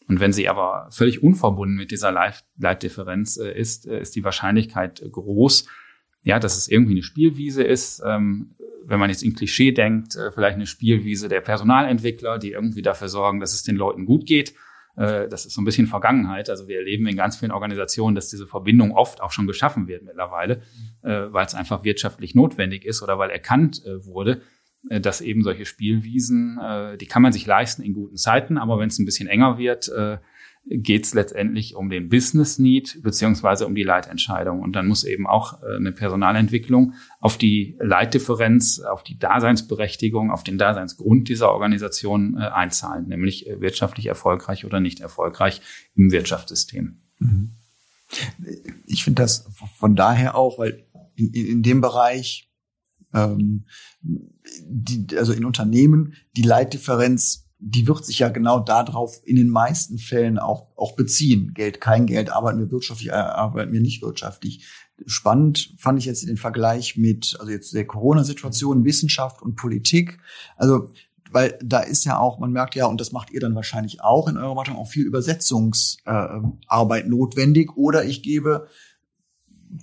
Und 0.07 0.21
wenn 0.21 0.33
sie 0.33 0.49
aber 0.49 0.89
völlig 0.91 1.23
unverbunden 1.23 1.77
mit 1.77 1.91
dieser 1.91 2.13
Leitdifferenz 2.59 3.39
äh, 3.39 3.59
ist, 3.59 3.87
äh, 3.87 4.01
ist 4.01 4.15
die 4.17 4.25
Wahrscheinlichkeit 4.25 5.03
groß, 5.11 5.67
ja, 6.23 6.39
dass 6.39 6.57
es 6.57 6.69
irgendwie 6.69 6.95
eine 6.95 7.03
Spielwiese 7.03 7.63
ist, 7.63 8.03
ähm, 8.05 8.55
wenn 8.87 9.01
man 9.01 9.11
jetzt 9.11 9.23
in 9.23 9.35
Klischee 9.35 9.73
denkt, 9.73 10.17
äh, 10.17 10.31
vielleicht 10.31 10.57
eine 10.57 10.67
Spielwiese 10.67 11.29
der 11.29 11.41
Personalentwickler, 11.41 12.39
die 12.39 12.53
irgendwie 12.53 12.83
dafür 12.83 13.09
sorgen, 13.09 13.41
dass 13.41 13.55
es 13.55 13.63
den 13.63 13.77
Leuten 13.77 14.05
gut 14.05 14.27
geht. 14.27 14.55
Äh, 14.97 15.29
das 15.29 15.47
ist 15.47 15.55
so 15.55 15.61
ein 15.61 15.65
bisschen 15.65 15.87
Vergangenheit. 15.87 16.51
Also 16.51 16.69
wir 16.69 16.79
erleben 16.79 17.07
in 17.07 17.17
ganz 17.17 17.37
vielen 17.37 17.53
Organisationen, 17.53 18.15
dass 18.15 18.29
diese 18.29 18.47
Verbindung 18.47 18.93
oft 18.93 19.21
auch 19.21 19.31
schon 19.31 19.47
geschaffen 19.47 19.89
wird 19.89 20.05
mittlerweile, 20.05 20.63
äh, 21.03 21.27
weil 21.31 21.47
es 21.47 21.55
einfach 21.55 21.85
wirtschaftlich 21.85 22.35
notwendig 22.35 22.85
ist 22.85 23.03
oder 23.03 23.19
weil 23.19 23.31
erkannt 23.31 23.83
wurde, 24.05 24.43
dass 24.91 25.23
eben 25.23 25.43
solche 25.43 25.65
Spielwiesen, 25.65 26.59
die 27.01 27.07
kann 27.07 27.23
man 27.23 27.33
sich 27.33 27.47
leisten 27.47 27.83
in 27.83 27.95
guten 27.95 28.17
Zeiten, 28.17 28.59
aber 28.59 28.79
wenn 28.79 28.89
es 28.89 28.99
ein 28.99 29.07
bisschen 29.07 29.29
enger 29.29 29.57
wird, 29.57 29.91
geht 30.66 31.04
es 31.04 31.14
letztendlich 31.14 31.76
um 31.76 31.90
den 31.90 32.09
Business 32.09 32.59
Need 32.59 33.02
beziehungsweise 33.02 33.66
um 33.66 33.75
die 33.75 33.83
Leitentscheidung. 33.83 34.61
Und 34.61 34.75
dann 34.75 34.87
muss 34.87 35.04
eben 35.04 35.26
auch 35.26 35.62
äh, 35.62 35.76
eine 35.76 35.92
Personalentwicklung 35.92 36.94
auf 37.21 37.37
die 37.37 37.76
Leitdifferenz, 37.80 38.80
auf 38.80 39.02
die 39.02 39.18
Daseinsberechtigung, 39.18 40.30
auf 40.30 40.42
den 40.42 40.56
Daseinsgrund 40.56 41.28
dieser 41.28 41.52
Organisation 41.52 42.37
äh, 42.38 42.47
einzahlen, 42.47 43.09
nämlich 43.09 43.47
äh, 43.47 43.61
wirtschaftlich 43.61 44.06
erfolgreich 44.06 44.64
oder 44.64 44.80
nicht 44.80 45.00
erfolgreich 45.00 45.61
im 45.94 46.11
Wirtschaftssystem. 46.11 46.99
Ich 48.87 49.04
finde 49.04 49.23
das 49.23 49.49
von 49.78 49.97
daher 49.97 50.35
auch, 50.35 50.59
weil 50.59 50.87
in, 51.14 51.33
in 51.33 51.62
dem 51.62 51.80
Bereich, 51.80 52.50
ähm, 53.12 53.66
die, 54.02 55.16
also 55.16 55.33
in 55.33 55.44
Unternehmen, 55.44 56.14
die 56.37 56.42
Leitdifferenz 56.42 57.44
die 57.66 57.87
wird 57.87 58.04
sich 58.04 58.18
ja 58.18 58.28
genau 58.28 58.61
darauf 58.61 59.23
in 59.25 59.37
den 59.37 59.49
meisten 59.49 59.97
Fällen 59.97 60.38
auch, 60.38 60.66
auch 60.76 60.92
beziehen. 60.92 61.54
Geld, 61.54 61.80
kein 61.80 62.04
Geld, 62.04 62.28
arbeiten 62.30 62.59
wir 62.59 62.71
wirtschaftlich, 62.71 63.09
äh, 63.09 63.12
arbeiten 63.12 63.73
wir 63.73 63.80
nicht 63.80 64.02
wirtschaftlich. 64.02 64.66
Spannend 65.06 65.75
fand 65.78 65.99
ich 65.99 66.04
jetzt 66.04 66.28
den 66.28 66.37
Vergleich 66.37 66.99
mit, 66.99 67.38
also 67.40 67.50
jetzt 67.50 67.73
der 67.73 67.87
Corona-Situation, 67.87 68.85
Wissenschaft 68.85 69.40
und 69.40 69.56
Politik. 69.56 70.18
Also, 70.56 70.90
weil 71.30 71.59
da 71.64 71.80
ist 71.80 72.04
ja 72.04 72.18
auch, 72.18 72.38
man 72.38 72.52
merkt 72.52 72.75
ja, 72.75 72.85
und 72.85 73.00
das 73.00 73.12
macht 73.12 73.30
ihr 73.30 73.40
dann 73.40 73.54
wahrscheinlich 73.54 74.02
auch 74.02 74.28
in 74.28 74.37
eurer 74.37 74.52
Beratung, 74.52 74.76
auch 74.76 74.88
viel 74.88 75.06
Übersetzungsarbeit 75.06 77.04
äh, 77.06 77.09
notwendig. 77.09 77.78
Oder 77.78 78.04
ich 78.04 78.23
gebe 78.23 78.68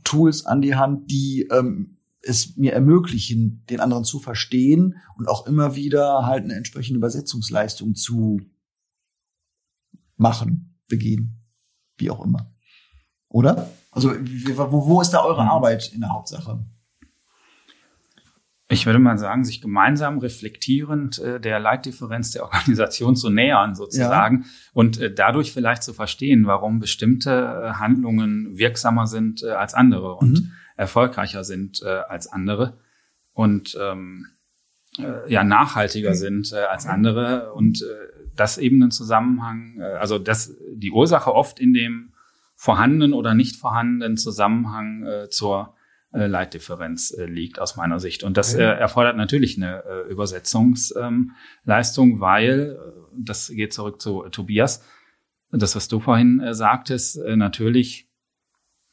Tools 0.04 0.46
an 0.46 0.62
die 0.62 0.76
Hand, 0.76 1.10
die 1.10 1.48
ähm, 1.52 1.98
es 2.22 2.56
mir 2.56 2.74
ermöglichen, 2.74 3.66
den 3.70 3.80
anderen 3.80 4.04
zu 4.04 4.20
verstehen 4.20 4.98
und 5.18 5.28
auch 5.28 5.48
immer 5.48 5.76
wieder 5.76 6.26
halt 6.26 6.44
eine 6.44 6.54
entsprechende 6.54 6.98
Übersetzungsleistung 6.98 7.96
zu 7.96 8.42
machen, 10.18 10.80
begehen, 10.88 11.44
wie 11.98 12.12
auch 12.12 12.24
immer. 12.24 12.54
Oder? 13.30 13.72
Also 13.92 14.12
wo, 14.12 14.88
wo 14.88 15.02
ist 15.02 15.12
da 15.12 15.24
eure 15.24 15.44
mhm. 15.44 15.50
Arbeit 15.50 15.92
in 15.94 16.02
der 16.02 16.12
Hauptsache? 16.12 16.64
Ich 18.70 18.86
würde 18.86 19.00
mal 19.00 19.18
sagen, 19.18 19.44
sich 19.44 19.60
gemeinsam 19.60 20.20
reflektierend 20.20 21.20
äh, 21.20 21.42
der 21.42 21.60
Leitdifferenz 21.60 22.32
der 22.32 22.44
Organisation 22.44 23.18
zu 23.18 23.30
nähern 23.30 23.76
sozusagen 23.76 24.44
ja. 24.44 24.50
und 24.74 24.98
äh, 25.00 25.14
dadurch 25.14 25.52
vielleicht 25.52 25.84
zu 25.84 25.94
verstehen, 25.94 26.46
warum 26.46 26.80
bestimmte 26.80 27.32
äh, 27.32 27.74
Handlungen 27.74 28.58
wirksamer 28.58 29.08
sind 29.08 29.44
äh, 29.44 29.50
als 29.50 29.74
andere. 29.74 30.16
Und 30.16 30.44
mhm 30.44 30.52
erfolgreicher 30.82 31.44
sind 31.44 31.84
äh, 31.84 31.90
als 31.90 32.28
andere 32.28 32.80
und 33.34 33.78
ähm, 33.80 34.28
äh, 34.98 35.32
ja 35.32 35.44
nachhaltiger 35.44 36.16
sind 36.16 36.52
äh, 36.52 36.64
als 36.64 36.88
andere 36.88 37.54
und 37.54 37.84
äh, 37.84 37.86
das 38.36 38.58
eben 38.58 38.82
ein 38.82 38.92
Zusammenhang, 38.92 39.78
äh, 39.80 39.84
also 39.84 40.18
das 40.18 40.56
die 40.74 40.92
Ursache 40.92 41.34
oft 41.34 41.60
in 41.60 41.74
dem 41.74 42.14
vorhandenen 42.56 43.14
oder 43.14 43.36
nicht 43.36 43.58
vorhandenen 43.58 44.18
Zusammenhang 44.18 45.06
äh, 45.06 45.30
zur 45.30 45.76
äh, 46.14 46.26
Leitdifferenz 46.26 47.12
äh, 47.12 47.26
liegt 47.26 47.60
aus 47.60 47.76
meiner 47.76 48.00
Sicht. 48.00 48.24
Und 48.24 48.38
das 48.38 48.56
äh, 48.56 48.64
erfordert 48.64 49.18
natürlich 49.18 49.58
eine 49.58 49.84
äh, 49.86 50.12
Übersetzungsleistung, 50.12 52.12
ähm, 52.12 52.20
weil, 52.20 52.72
äh, 52.72 52.78
das 53.18 53.50
geht 53.50 53.74
zurück 53.74 54.02
zu 54.02 54.24
Tobias, 54.30 54.84
das, 55.52 55.76
was 55.76 55.88
du 55.88 56.00
vorhin 56.00 56.40
äh, 56.40 56.54
sagtest, 56.54 57.18
äh, 57.18 57.36
natürlich 57.36 58.11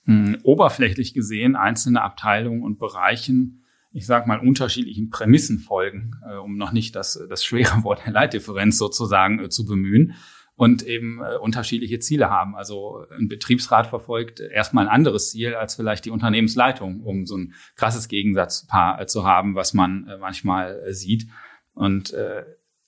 mh, 0.08 0.38
oberflächlich 0.42 1.12
gesehen 1.12 1.54
einzelne 1.54 2.02
Abteilungen 2.02 2.62
und 2.62 2.78
Bereichen, 2.78 3.64
ich 3.92 4.06
sag 4.06 4.26
mal, 4.26 4.40
unterschiedlichen 4.40 5.10
Prämissen 5.10 5.58
folgen, 5.58 6.12
äh, 6.28 6.36
um 6.36 6.56
noch 6.56 6.72
nicht 6.72 6.96
das, 6.96 7.20
das 7.28 7.44
schwere 7.44 7.82
Wort 7.84 8.02
der 8.04 8.12
Leitdifferenz 8.12 8.78
sozusagen 8.78 9.38
äh, 9.38 9.48
zu 9.50 9.66
bemühen 9.66 10.14
und 10.56 10.82
eben 10.82 11.20
äh, 11.22 11.36
unterschiedliche 11.36 12.00
Ziele 12.00 12.30
haben. 12.30 12.56
Also 12.56 13.04
ein 13.16 13.28
Betriebsrat 13.28 13.86
verfolgt 13.86 14.40
erstmal 14.40 14.86
ein 14.86 14.92
anderes 14.92 15.30
Ziel 15.30 15.54
als 15.54 15.74
vielleicht 15.74 16.06
die 16.06 16.10
Unternehmensleitung, 16.10 17.02
um 17.02 17.26
so 17.26 17.36
ein 17.36 17.54
krasses 17.76 18.08
Gegensatzpaar 18.08 19.02
äh, 19.02 19.06
zu 19.06 19.24
haben, 19.24 19.54
was 19.54 19.74
man 19.74 20.08
äh, 20.08 20.16
manchmal 20.16 20.80
äh, 20.86 20.94
sieht. 20.94 21.28
Und 21.74 22.12
äh, 22.14 22.44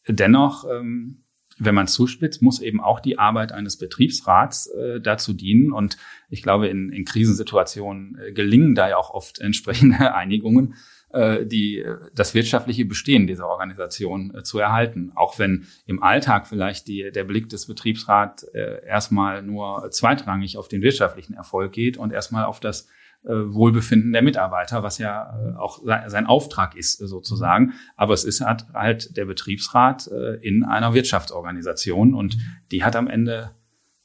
dennoch 0.09 0.65
ähm, 0.65 1.20
wenn 1.61 1.75
man 1.75 1.87
zuspitzt, 1.87 2.43
muss 2.43 2.61
eben 2.61 2.81
auch 2.81 3.01
die 3.01 3.19
Arbeit 3.19 3.53
eines 3.53 3.77
Betriebsrats 3.77 4.67
äh, 4.67 5.01
dazu 5.01 5.33
dienen. 5.33 5.73
Und 5.73 5.97
ich 6.29 6.43
glaube, 6.43 6.69
in, 6.69 6.91
in 6.91 7.05
Krisensituationen 7.05 8.19
äh, 8.19 8.33
gelingen 8.33 8.75
da 8.75 8.89
ja 8.89 8.97
auch 8.97 9.11
oft 9.11 9.41
entsprechende 9.41 10.15
Einigungen, 10.15 10.75
äh, 11.13 11.45
die 11.45 11.85
das 12.15 12.35
wirtschaftliche 12.35 12.85
Bestehen 12.85 13.27
dieser 13.27 13.49
Organisation 13.49 14.35
äh, 14.35 14.43
zu 14.43 14.59
erhalten. 14.59 15.13
Auch 15.15 15.39
wenn 15.39 15.67
im 15.87 16.03
Alltag 16.03 16.47
vielleicht 16.47 16.89
die, 16.89 17.11
der 17.13 17.25
Blick 17.25 17.49
des 17.49 17.67
Betriebsrats 17.67 18.45
äh, 18.45 18.85
erstmal 18.87 19.43
nur 19.43 19.91
zweitrangig 19.91 20.57
auf 20.57 20.69
den 20.69 20.83
wirtschaftlichen 20.83 21.35
Erfolg 21.35 21.73
geht 21.73 21.97
und 21.97 22.13
erstmal 22.13 22.45
auf 22.45 22.61
das 22.61 22.83
äh, 22.83 23.00
Wohlbefinden 23.23 24.13
der 24.13 24.23
Mitarbeiter, 24.23 24.83
was 24.83 24.99
ja 24.99 25.39
äh, 25.39 25.57
auch 25.57 25.81
sein 25.85 26.27
Auftrag 26.27 26.75
ist 26.75 26.99
sozusagen. 26.99 27.75
Aber 27.97 28.15
es 28.15 28.25
ist 28.25 28.41
halt, 28.41 29.17
der 29.17 29.27
Betriebsrat 29.27 30.09
äh, 30.09 30.37
in 30.37 30.65
einer 30.65 30.95
Wirtschaftsorganisation 30.95 32.15
und 32.15 32.39
die 32.71 32.83
hat 32.83 32.97
am 32.97 33.09
Ende 33.09 33.51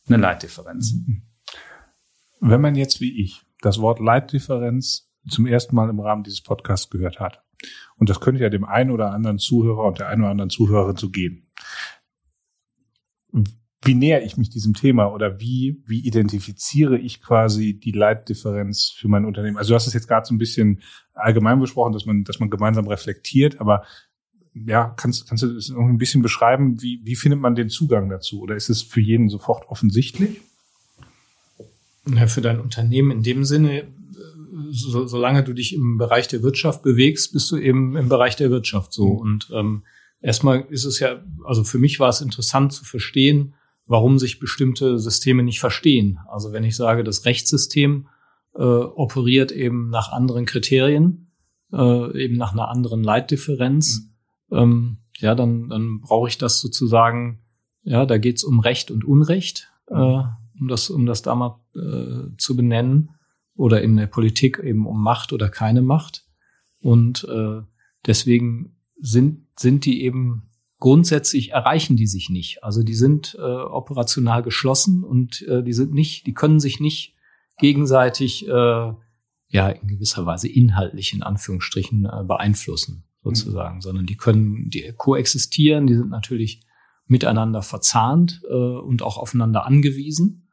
eine 0.08 0.18
Leitdifferenz. 0.18 0.96
Wenn 2.42 2.62
man 2.62 2.76
jetzt 2.76 3.02
wie 3.02 3.24
ich 3.24 3.42
das 3.62 3.80
Wort 3.80 4.00
Leitdifferenz 4.00 5.12
zum 5.30 5.48
ersten 5.48 5.76
Mal 5.76 5.90
im 5.90 6.00
Rahmen 6.00 6.24
dieses 6.24 6.42
Podcasts 6.42 6.90
gehört 6.90 7.20
hat, 7.20 7.42
und 7.98 8.10
das 8.10 8.20
könnte 8.20 8.44
ja 8.44 8.50
dem 8.50 8.66
einen 8.66 8.92
oder 8.92 9.12
anderen 9.12 9.40
Zuhörer 9.40 9.86
und 9.86 10.00
der 10.00 10.10
einen 10.10 10.22
oder 10.22 10.32
anderen 10.32 10.50
Zuhörerin 10.50 10.98
so 10.98 11.10
gehen. 11.10 11.48
Wie 13.86 13.96
näher 13.96 14.24
ich 14.24 14.38
mich 14.38 14.50
diesem 14.50 14.74
Thema 14.74 15.14
oder 15.14 15.40
wie, 15.40 15.82
wie 15.86 16.00
identifiziere 16.00 16.98
ich 16.98 17.22
quasi 17.22 17.80
die 17.80 17.92
Leitdifferenz 17.92 18.90
für 18.90 19.08
mein 19.08 19.26
Unternehmen? 19.26 19.58
Also 19.58 19.70
du 19.70 19.76
hast 19.76 19.88
es 19.88 19.94
jetzt 19.94 20.08
gerade 20.08 20.26
so 20.26 20.34
ein 20.34 20.40
bisschen 20.40 20.82
allgemein 21.14 21.60
besprochen, 21.60 21.94
dass 21.94 22.06
man, 22.06 22.24
dass 22.24 22.40
man 22.40 22.50
gemeinsam 22.50 22.88
reflektiert, 22.88 23.60
aber 23.62 23.84
ja, 24.54 24.94
kannst, 24.96 25.28
kannst 25.28 25.44
du 25.44 25.54
das 25.54 25.70
irgendwie 25.70 25.94
ein 25.94 25.98
bisschen 25.98 26.22
beschreiben, 26.22 26.82
wie, 26.82 27.02
wie 27.04 27.16
findet 27.16 27.42
man 27.42 27.56
den 27.56 27.70
Zugang 27.70 28.10
dazu? 28.10 28.42
Oder 28.42 28.56
ist 28.56 28.70
es 28.70 28.82
für 28.82 29.02
jeden 29.02 29.30
sofort 29.30 29.68
offensichtlich? 29.68 30.42
Ja, 32.08 32.28
für 32.28 32.42
dein 32.42 32.62
Unternehmen 32.62 33.12
in 33.12 33.24
dem 33.24 33.44
Sinne, 33.44 33.88
so, 34.70 35.08
solange 35.08 35.44
du 35.44 35.54
dich 35.54 35.74
im 35.74 35.98
Bereich 35.98 36.28
der 36.30 36.42
Wirtschaft 36.42 36.84
bewegst, 36.84 37.34
bist 37.34 37.52
du 37.52 37.58
eben 37.58 37.98
im 37.98 38.08
Bereich 38.08 38.38
der 38.38 38.50
Wirtschaft 38.50 38.94
so. 38.94 39.16
Mhm. 39.16 39.20
Und 39.20 39.50
ähm, 39.54 39.84
erstmal 40.22 40.62
ist 40.70 40.86
es 40.86 41.00
ja, 41.00 41.22
also 41.44 41.66
für 41.66 41.80
mich 41.80 42.00
war 42.00 42.10
es 42.10 42.22
interessant 42.22 42.72
zu 42.72 42.86
verstehen, 42.86 43.55
warum 43.86 44.20
sich 44.20 44.40
bestimmte 44.40 45.00
Systeme 45.00 45.44
nicht 45.44 45.60
verstehen. 45.60 46.20
Also 46.28 46.52
wenn 46.52 46.64
ich 46.64 46.76
sage, 46.76 47.04
das 47.04 47.26
Rechtssystem 47.26 48.08
äh, 48.56 48.64
operiert 48.64 49.52
eben 49.52 49.90
nach 49.90 50.12
anderen 50.12 50.46
Kriterien, 50.46 51.32
äh, 51.72 52.24
eben 52.24 52.38
nach 52.38 52.54
einer 52.54 52.70
anderen 52.70 53.04
Leitdifferenz, 53.04 54.10
mhm. 54.50 54.58
ähm, 54.58 54.98
ja, 55.18 55.36
dann, 55.36 55.70
dann 55.70 56.02
brauche 56.02 56.28
ich 56.28 56.38
das 56.38 56.60
sozusagen, 56.60 57.42
ja, 57.84 58.06
da 58.06 58.18
geht's 58.18 58.44
um 58.44 58.60
Recht 58.60 58.92
und 58.92 59.06
Unrecht, 59.06 59.72
äh, 59.88 59.96
um 59.96 60.68
das, 60.68 60.90
um 60.90 61.06
das 61.06 61.22
da 61.22 61.36
mal 61.36 61.60
äh, 61.76 62.36
zu 62.38 62.56
benennen, 62.56 63.12
oder 63.56 63.82
in 63.82 63.96
der 63.96 64.08
Politik 64.08 64.60
eben 64.60 64.86
um 64.86 65.02
Macht 65.02 65.34
oder 65.34 65.50
keine 65.50 65.82
Macht. 65.82 66.26
Und 66.82 67.26
äh, 67.26 67.62
deswegen 68.06 68.76
sind, 69.00 69.48
sind 69.58 69.86
die 69.86 70.04
eben 70.04 70.50
grundsätzlich 70.86 71.50
erreichen 71.50 71.98
die 71.98 72.06
sich 72.06 72.30
nicht. 72.30 72.64
Also 72.64 72.84
die 72.84 72.94
sind 72.94 73.36
äh, 73.40 73.42
operational 73.42 74.44
geschlossen 74.44 75.04
und 75.04 75.42
äh, 75.48 75.64
die 75.64 75.74
sind 75.74 75.96
nicht, 75.96 76.28
die 76.28 76.36
können 76.36 76.60
sich 76.60 76.80
nicht 76.80 77.16
gegenseitig 77.58 78.48
äh, 78.48 78.94
ja 79.48 79.70
in 79.70 79.88
gewisser 79.88 80.28
Weise 80.28 80.48
inhaltlich 80.48 81.12
in 81.12 81.24
Anführungsstrichen 81.24 82.06
äh, 82.06 82.24
beeinflussen 82.24 83.04
sozusagen, 83.24 83.78
mhm. 83.78 83.82
sondern 83.82 84.06
die 84.06 84.16
können 84.16 84.70
die 84.70 84.94
koexistieren, 84.96 85.88
die 85.88 85.96
sind 85.96 86.12
natürlich 86.12 86.62
miteinander 87.08 87.64
verzahnt 87.64 88.44
äh, 88.48 88.54
und 88.54 89.02
auch 89.02 89.18
aufeinander 89.18 89.66
angewiesen. 89.66 90.52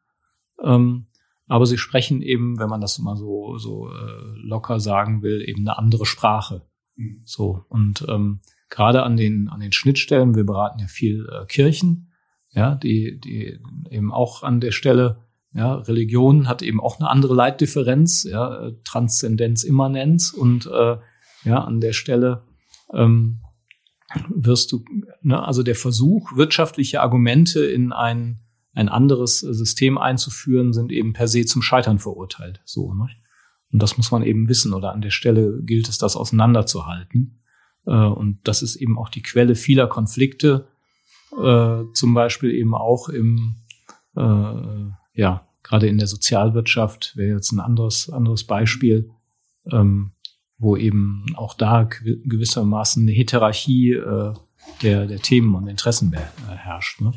Ähm, 0.65 1.09
aber 1.47 1.67
sie 1.67 1.77
sprechen 1.77 2.23
eben, 2.23 2.59
wenn 2.59 2.71
man 2.71 2.81
das 2.81 2.99
mal 2.99 3.19
so 3.19 3.59
so 3.59 3.91
äh, 3.91 4.39
locker 4.43 4.81
sagen 4.81 5.21
will, 5.21 5.47
eben 5.47 5.69
eine 5.69 5.77
andere 5.77 6.07
Sprache. 6.07 6.63
Mhm. 6.97 7.21
So 7.27 7.67
und 7.69 8.07
ähm, 8.09 8.41
gerade 8.73 9.03
an 9.05 9.17
den, 9.17 9.49
an 9.49 9.61
den 9.61 9.73
Schnittstellen, 9.73 10.35
wir 10.35 10.45
beraten 10.45 10.81
ja 10.81 10.89
viel 10.89 11.29
äh, 11.31 11.47
Kirchen, 11.47 12.11
ja, 12.51 12.75
die, 12.75 13.21
die 13.21 13.61
eben 13.91 14.13
auch 14.13 14.43
an 14.43 14.61
der 14.61 14.73
Stelle, 14.73 15.19
ja, 15.55 15.75
Religion 15.75 16.49
hat 16.49 16.63
eben 16.63 16.81
auch 16.81 16.99
eine 16.99 17.11
andere 17.11 17.35
Leitdifferenz, 17.35 18.25
ja, 18.25 18.71
Transzendenz, 18.85 19.63
Immanenz 19.63 20.33
und 20.33 20.67
äh, 20.67 20.97
ja, 21.45 21.59
an 21.63 21.81
der 21.81 21.93
Stelle 21.93 22.45
ähm, 22.93 23.41
wirst 24.29 24.73
du, 24.73 24.85
ne, 25.21 25.47
also 25.47 25.63
der 25.63 25.75
Versuch, 25.75 26.35
wirtschaftliche 26.35 27.03
Argumente 27.03 27.65
in 27.65 27.93
ein, 27.93 28.41
ein 28.73 28.89
anderes 28.89 29.41
System 29.41 29.99
einzuführen, 29.99 30.73
sind 30.73 30.93
eben 30.93 31.13
per 31.13 31.29
se 31.29 31.45
zum 31.45 31.61
Scheitern 31.61 31.99
verurteilt. 31.99 32.63
So, 32.65 32.95
ne? 32.95 33.09
Und 33.71 33.83
das 33.83 33.97
muss 33.97 34.11
man 34.11 34.23
eben 34.23 34.49
wissen 34.49 34.75
oder 34.75 34.93
an 34.93 35.01
der 35.01 35.11
Stelle 35.11 35.63
gilt 35.63 35.89
es, 35.89 35.99
das 35.99 36.17
auseinanderzuhalten. 36.17 37.42
Äh, 37.87 37.91
und 37.91 38.39
das 38.45 38.63
ist 38.63 38.77
eben 38.77 38.99
auch 38.99 39.09
die 39.09 39.23
Quelle 39.23 39.55
vieler 39.55 39.87
Konflikte, 39.87 40.69
äh, 41.33 41.83
zum 41.95 42.15
Beispiel 42.15 42.53
eben 42.53 42.75
auch 42.75 43.09
im, 43.09 43.57
äh, 44.17 44.91
ja, 45.15 45.47
gerade 45.63 45.87
in 45.87 45.99
der 45.99 46.07
Sozialwirtschaft 46.07 47.17
wäre 47.17 47.37
jetzt 47.37 47.53
ein 47.53 47.61
anderes, 47.61 48.11
anderes 48.11 48.45
Beispiel, 48.45 49.11
ähm, 49.71 50.13
wo 50.59 50.77
eben 50.77 51.27
auch 51.35 51.55
da 51.55 51.85
gewissermaßen 51.85 53.03
eine 53.03 53.13
Hierarchie 53.13 53.93
äh, 53.93 54.35
der, 54.83 55.07
der 55.07 55.19
Themen 55.19 55.55
und 55.55 55.67
Interessen 55.67 56.13
herrscht. 56.47 57.01
Ne? 57.01 57.13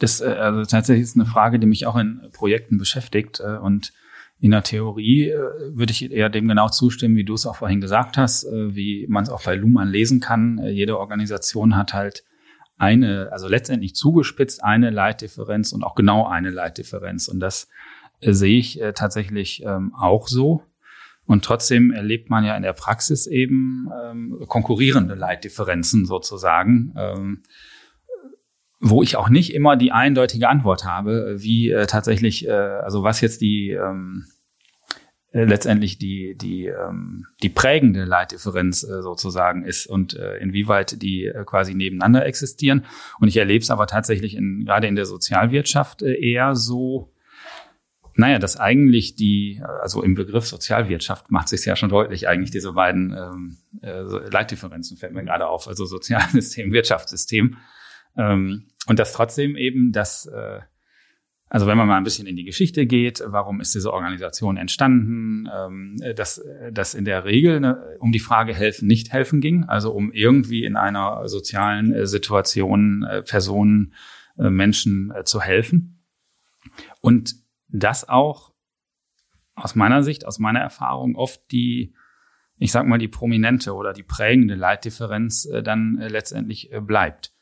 Das 0.00 0.20
also 0.20 0.64
tatsächlich 0.64 1.04
ist 1.04 1.16
eine 1.16 1.26
Frage, 1.26 1.58
die 1.58 1.66
mich 1.66 1.86
auch 1.86 1.96
in 1.96 2.20
Projekten 2.32 2.78
beschäftigt 2.78 3.40
und 3.40 3.92
in 4.40 4.52
der 4.52 4.62
Theorie 4.62 5.28
äh, 5.28 5.38
würde 5.76 5.92
ich 5.92 6.10
eher 6.10 6.30
dem 6.30 6.48
genau 6.48 6.68
zustimmen, 6.68 7.16
wie 7.16 7.24
du 7.24 7.34
es 7.34 7.46
auch 7.46 7.56
vorhin 7.56 7.80
gesagt 7.80 8.16
hast, 8.16 8.44
äh, 8.44 8.74
wie 8.74 9.06
man 9.08 9.22
es 9.22 9.30
auch 9.30 9.44
bei 9.44 9.54
Luhmann 9.54 9.88
lesen 9.88 10.20
kann. 10.20 10.58
Äh, 10.58 10.70
jede 10.70 10.98
Organisation 10.98 11.76
hat 11.76 11.92
halt 11.92 12.24
eine, 12.78 13.28
also 13.30 13.46
letztendlich 13.48 13.94
zugespitzt 13.94 14.64
eine 14.64 14.88
Leitdifferenz 14.88 15.72
und 15.72 15.84
auch 15.84 15.94
genau 15.94 16.26
eine 16.26 16.50
Leitdifferenz. 16.50 17.28
Und 17.28 17.40
das 17.40 17.68
äh, 18.20 18.32
sehe 18.32 18.58
ich 18.58 18.80
äh, 18.80 18.94
tatsächlich 18.94 19.62
ähm, 19.64 19.94
auch 19.94 20.26
so. 20.26 20.62
Und 21.26 21.44
trotzdem 21.44 21.90
erlebt 21.90 22.30
man 22.30 22.42
ja 22.42 22.56
in 22.56 22.62
der 22.62 22.72
Praxis 22.72 23.26
eben 23.26 23.88
ähm, 24.02 24.42
konkurrierende 24.48 25.14
Leitdifferenzen 25.14 26.06
sozusagen. 26.06 26.94
Ähm, 26.96 27.42
wo 28.80 29.02
ich 29.02 29.16
auch 29.16 29.28
nicht 29.28 29.54
immer 29.54 29.76
die 29.76 29.92
eindeutige 29.92 30.48
Antwort 30.48 30.84
habe, 30.84 31.36
wie 31.38 31.70
äh, 31.70 31.86
tatsächlich, 31.86 32.48
äh, 32.48 32.50
also 32.50 33.02
was 33.02 33.20
jetzt 33.20 33.42
die 33.42 33.70
ähm, 33.70 34.26
äh, 35.32 35.44
letztendlich 35.44 35.98
die 35.98 36.34
die 36.36 36.66
ähm, 36.66 37.26
die 37.42 37.50
prägende 37.50 38.04
Leitdifferenz 38.04 38.82
äh, 38.82 39.02
sozusagen 39.02 39.64
ist 39.64 39.86
und 39.86 40.14
äh, 40.14 40.38
inwieweit 40.38 41.02
die 41.02 41.26
äh, 41.26 41.44
quasi 41.44 41.74
nebeneinander 41.74 42.26
existieren. 42.26 42.84
Und 43.20 43.28
ich 43.28 43.36
erlebe 43.36 43.62
es 43.62 43.70
aber 43.70 43.86
tatsächlich 43.86 44.34
in, 44.34 44.64
gerade 44.64 44.88
in 44.88 44.96
der 44.96 45.06
Sozialwirtschaft 45.06 46.02
äh, 46.02 46.14
eher 46.14 46.56
so, 46.56 47.12
naja, 48.14 48.40
dass 48.40 48.58
eigentlich 48.58 49.14
die, 49.14 49.62
also 49.82 50.02
im 50.02 50.14
Begriff 50.14 50.46
Sozialwirtschaft 50.46 51.30
macht 51.30 51.48
sich 51.48 51.64
ja 51.64 51.76
schon 51.76 51.90
deutlich, 51.90 52.26
eigentlich 52.26 52.50
diese 52.50 52.72
beiden 52.72 53.12
ähm, 53.12 53.58
äh, 53.82 54.00
Leitdifferenzen 54.00 54.96
fällt 54.96 55.12
mir 55.12 55.24
gerade 55.24 55.46
auf, 55.46 55.68
also 55.68 55.84
Sozialsystem, 55.84 56.72
Wirtschaftssystem. 56.72 57.56
Ähm, 58.16 58.69
und 58.86 58.98
das 58.98 59.12
trotzdem 59.12 59.56
eben 59.56 59.92
das, 59.92 60.26
äh, 60.26 60.60
also 61.48 61.66
wenn 61.66 61.76
man 61.76 61.88
mal 61.88 61.96
ein 61.96 62.04
bisschen 62.04 62.26
in 62.26 62.36
die 62.36 62.44
Geschichte 62.44 62.86
geht, 62.86 63.22
warum 63.26 63.60
ist 63.60 63.74
diese 63.74 63.92
Organisation 63.92 64.56
entstanden, 64.56 65.48
ähm, 65.52 65.96
dass 66.14 66.42
das 66.72 66.94
in 66.94 67.04
der 67.04 67.24
Regel 67.24 67.60
ne, 67.60 67.96
um 67.98 68.12
die 68.12 68.20
Frage 68.20 68.54
helfen, 68.54 68.86
nicht 68.86 69.12
helfen 69.12 69.40
ging, 69.40 69.64
also 69.64 69.92
um 69.92 70.12
irgendwie 70.12 70.64
in 70.64 70.76
einer 70.76 71.28
sozialen 71.28 71.92
äh, 71.92 72.06
Situation 72.06 73.02
äh, 73.02 73.22
Personen, 73.22 73.94
äh, 74.38 74.50
Menschen 74.50 75.12
äh, 75.14 75.24
zu 75.24 75.40
helfen. 75.40 76.04
Und 77.00 77.34
das 77.68 78.08
auch 78.08 78.52
aus 79.54 79.74
meiner 79.74 80.02
Sicht, 80.02 80.26
aus 80.26 80.38
meiner 80.38 80.60
Erfahrung 80.60 81.16
oft 81.16 81.40
die 81.50 81.94
ich 82.60 82.72
sag 82.72 82.86
mal, 82.86 82.98
die 82.98 83.08
prominente 83.08 83.74
oder 83.74 83.94
die 83.94 84.02
prägende 84.02 84.54
Leitdifferenz 84.54 85.46
äh, 85.46 85.62
dann 85.62 85.98
äh, 85.98 86.08
letztendlich 86.08 86.70
äh, 86.70 86.80
bleibt. 86.80 87.32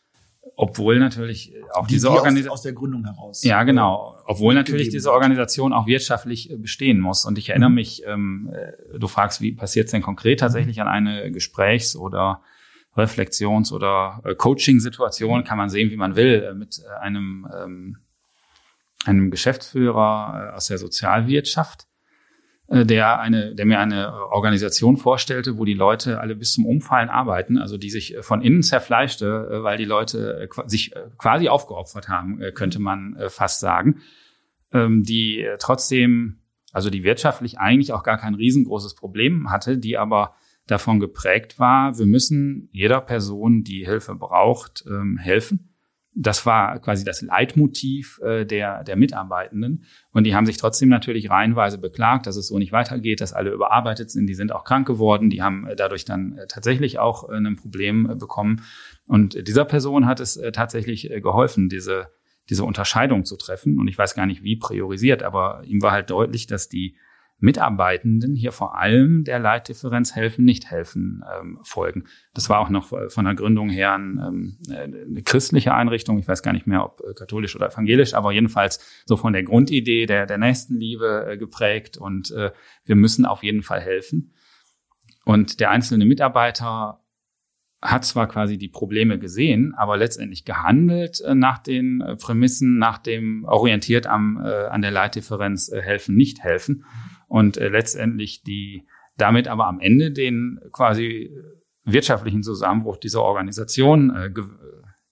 Obwohl 0.56 0.98
natürlich 0.98 1.54
auch 1.72 1.86
die, 1.86 1.94
diese 1.94 2.10
Organisation 2.10 2.52
aus, 2.52 2.58
aus, 2.58 2.62
der 2.62 2.72
Gründung 2.72 3.04
heraus. 3.04 3.42
Ja, 3.44 3.62
genau. 3.64 4.16
Obwohl 4.26 4.54
natürlich 4.54 4.88
diese 4.88 5.12
Organisation 5.12 5.72
auch 5.72 5.86
wirtschaftlich 5.86 6.50
äh, 6.50 6.56
bestehen 6.56 7.00
muss. 7.00 7.24
Und 7.24 7.38
ich 7.38 7.50
erinnere 7.50 7.70
mhm. 7.70 7.74
mich, 7.74 8.02
ähm, 8.06 8.50
äh, 8.52 8.98
du 8.98 9.08
fragst, 9.08 9.40
wie 9.40 9.52
passiert 9.52 9.86
es 9.86 9.92
denn 9.92 10.02
konkret 10.02 10.40
tatsächlich 10.40 10.80
an 10.80 10.88
eine 10.88 11.30
Gesprächs- 11.30 11.96
oder 11.96 12.42
Reflexions- 12.96 13.72
oder 13.72 14.20
äh, 14.24 14.34
Coaching-Situation, 14.34 15.44
kann 15.44 15.58
man 15.58 15.70
sehen, 15.70 15.90
wie 15.90 15.96
man 15.96 16.16
will, 16.16 16.48
äh, 16.50 16.54
mit 16.54 16.78
äh, 16.78 17.00
einem, 17.00 17.48
ähm, 17.56 17.98
einem 19.04 19.30
Geschäftsführer 19.30 20.54
aus 20.54 20.66
der 20.66 20.78
Sozialwirtschaft 20.78 21.82
äh, 21.82 21.87
der 22.70 23.18
eine, 23.18 23.54
der 23.54 23.64
mir 23.64 23.78
eine 23.78 24.12
Organisation 24.30 24.98
vorstellte, 24.98 25.56
wo 25.56 25.64
die 25.64 25.74
Leute 25.74 26.20
alle 26.20 26.36
bis 26.36 26.52
zum 26.52 26.66
Umfallen 26.66 27.08
arbeiten, 27.08 27.56
also 27.56 27.78
die 27.78 27.88
sich 27.88 28.16
von 28.20 28.42
innen 28.42 28.62
zerfleischte, 28.62 29.48
äh, 29.50 29.62
weil 29.62 29.78
die 29.78 29.86
Leute 29.86 30.38
äh, 30.42 30.68
sich 30.68 30.92
quasi 31.16 31.48
aufgeopfert 31.48 32.08
haben, 32.08 32.40
könnte 32.54 32.78
man 32.78 33.16
fast 33.28 33.60
sagen, 33.60 34.00
ähm, 34.72 35.02
die 35.02 35.46
trotzdem, 35.58 36.40
also 36.72 36.90
die 36.90 37.04
wirtschaftlich 37.04 37.58
eigentlich 37.58 37.92
auch 37.92 38.02
gar 38.02 38.18
kein 38.18 38.34
riesengroßes 38.34 38.94
Problem 38.94 39.50
hatte, 39.50 39.78
die 39.78 39.96
aber 39.96 40.34
davon 40.66 41.00
geprägt 41.00 41.58
war, 41.58 41.98
wir 41.98 42.06
müssen 42.06 42.68
jeder 42.72 43.00
Person, 43.00 43.64
die 43.64 43.86
Hilfe 43.86 44.14
braucht, 44.14 44.84
ähm, 44.86 45.16
helfen 45.16 45.67
das 46.20 46.44
war 46.46 46.80
quasi 46.80 47.04
das 47.04 47.22
Leitmotiv 47.22 48.18
äh, 48.24 48.44
der, 48.44 48.82
der 48.82 48.96
Mitarbeitenden. 48.96 49.84
Und 50.10 50.24
die 50.24 50.34
haben 50.34 50.46
sich 50.46 50.56
trotzdem 50.56 50.88
natürlich 50.88 51.30
reihenweise 51.30 51.78
beklagt, 51.78 52.26
dass 52.26 52.34
es 52.34 52.48
so 52.48 52.58
nicht 52.58 52.72
weitergeht, 52.72 53.20
dass 53.20 53.32
alle 53.32 53.50
überarbeitet 53.50 54.10
sind. 54.10 54.26
Die 54.26 54.34
sind 54.34 54.50
auch 54.50 54.64
krank 54.64 54.84
geworden. 54.86 55.30
Die 55.30 55.42
haben 55.42 55.66
äh, 55.68 55.76
dadurch 55.76 56.04
dann 56.04 56.36
äh, 56.36 56.48
tatsächlich 56.48 56.98
auch 56.98 57.28
äh, 57.28 57.36
ein 57.36 57.54
Problem 57.54 58.10
äh, 58.10 58.16
bekommen. 58.16 58.62
Und 59.06 59.46
dieser 59.46 59.64
Person 59.64 60.06
hat 60.06 60.18
es 60.18 60.36
äh, 60.36 60.50
tatsächlich 60.50 61.08
äh, 61.08 61.20
geholfen, 61.20 61.68
diese, 61.68 62.08
diese 62.50 62.64
Unterscheidung 62.64 63.24
zu 63.24 63.36
treffen. 63.36 63.78
Und 63.78 63.86
ich 63.86 63.96
weiß 63.96 64.16
gar 64.16 64.26
nicht, 64.26 64.42
wie 64.42 64.56
priorisiert, 64.56 65.22
aber 65.22 65.62
ihm 65.66 65.80
war 65.82 65.92
halt 65.92 66.10
deutlich, 66.10 66.48
dass 66.48 66.68
die 66.68 66.96
Mitarbeitenden 67.40 68.34
hier 68.34 68.50
vor 68.50 68.76
allem 68.76 69.22
der 69.22 69.38
Leitdifferenz 69.38 70.14
helfen, 70.16 70.44
nicht 70.44 70.70
helfen 70.70 71.22
ähm, 71.38 71.58
folgen. 71.62 72.04
Das 72.34 72.50
war 72.50 72.58
auch 72.58 72.68
noch 72.68 72.92
von 73.10 73.24
der 73.24 73.34
Gründung 73.34 73.70
her 73.70 73.94
ein, 73.94 74.20
ähm, 74.20 74.58
eine 74.68 75.22
christliche 75.22 75.72
Einrichtung. 75.72 76.18
Ich 76.18 76.26
weiß 76.26 76.42
gar 76.42 76.52
nicht 76.52 76.66
mehr, 76.66 76.84
ob 76.84 77.00
äh, 77.00 77.14
katholisch 77.14 77.54
oder 77.54 77.68
evangelisch, 77.68 78.14
aber 78.14 78.32
jedenfalls 78.32 79.04
so 79.06 79.16
von 79.16 79.32
der 79.32 79.44
Grundidee 79.44 80.06
der, 80.06 80.26
der 80.26 80.38
Nächstenliebe 80.38 81.28
äh, 81.30 81.36
geprägt 81.36 81.96
und 81.96 82.32
äh, 82.32 82.50
wir 82.84 82.96
müssen 82.96 83.24
auf 83.24 83.44
jeden 83.44 83.62
Fall 83.62 83.80
helfen. 83.80 84.34
Und 85.24 85.60
der 85.60 85.70
einzelne 85.70 86.06
Mitarbeiter 86.06 87.04
hat 87.80 88.04
zwar 88.04 88.26
quasi 88.26 88.58
die 88.58 88.68
Probleme 88.68 89.20
gesehen, 89.20 89.74
aber 89.76 89.96
letztendlich 89.96 90.44
gehandelt 90.44 91.20
äh, 91.20 91.36
nach 91.36 91.58
den 91.58 92.00
äh, 92.00 92.16
Prämissen, 92.16 92.78
nach 92.78 92.98
dem 92.98 93.44
orientiert 93.44 94.08
am, 94.08 94.40
äh, 94.44 94.66
an 94.66 94.82
der 94.82 94.90
Leitdifferenz 94.90 95.70
äh, 95.70 95.80
helfen, 95.80 96.16
nicht 96.16 96.42
helfen 96.42 96.84
und 97.28 97.56
äh, 97.56 97.68
letztendlich 97.68 98.42
die 98.42 98.86
damit 99.16 99.48
aber 99.48 99.66
am 99.66 99.80
Ende 99.80 100.10
den 100.10 100.60
quasi 100.72 101.30
wirtschaftlichen 101.84 102.42
Zusammenbruch 102.42 102.96
dieser 102.96 103.22
Organisation 103.22 104.14
äh, 104.14 104.30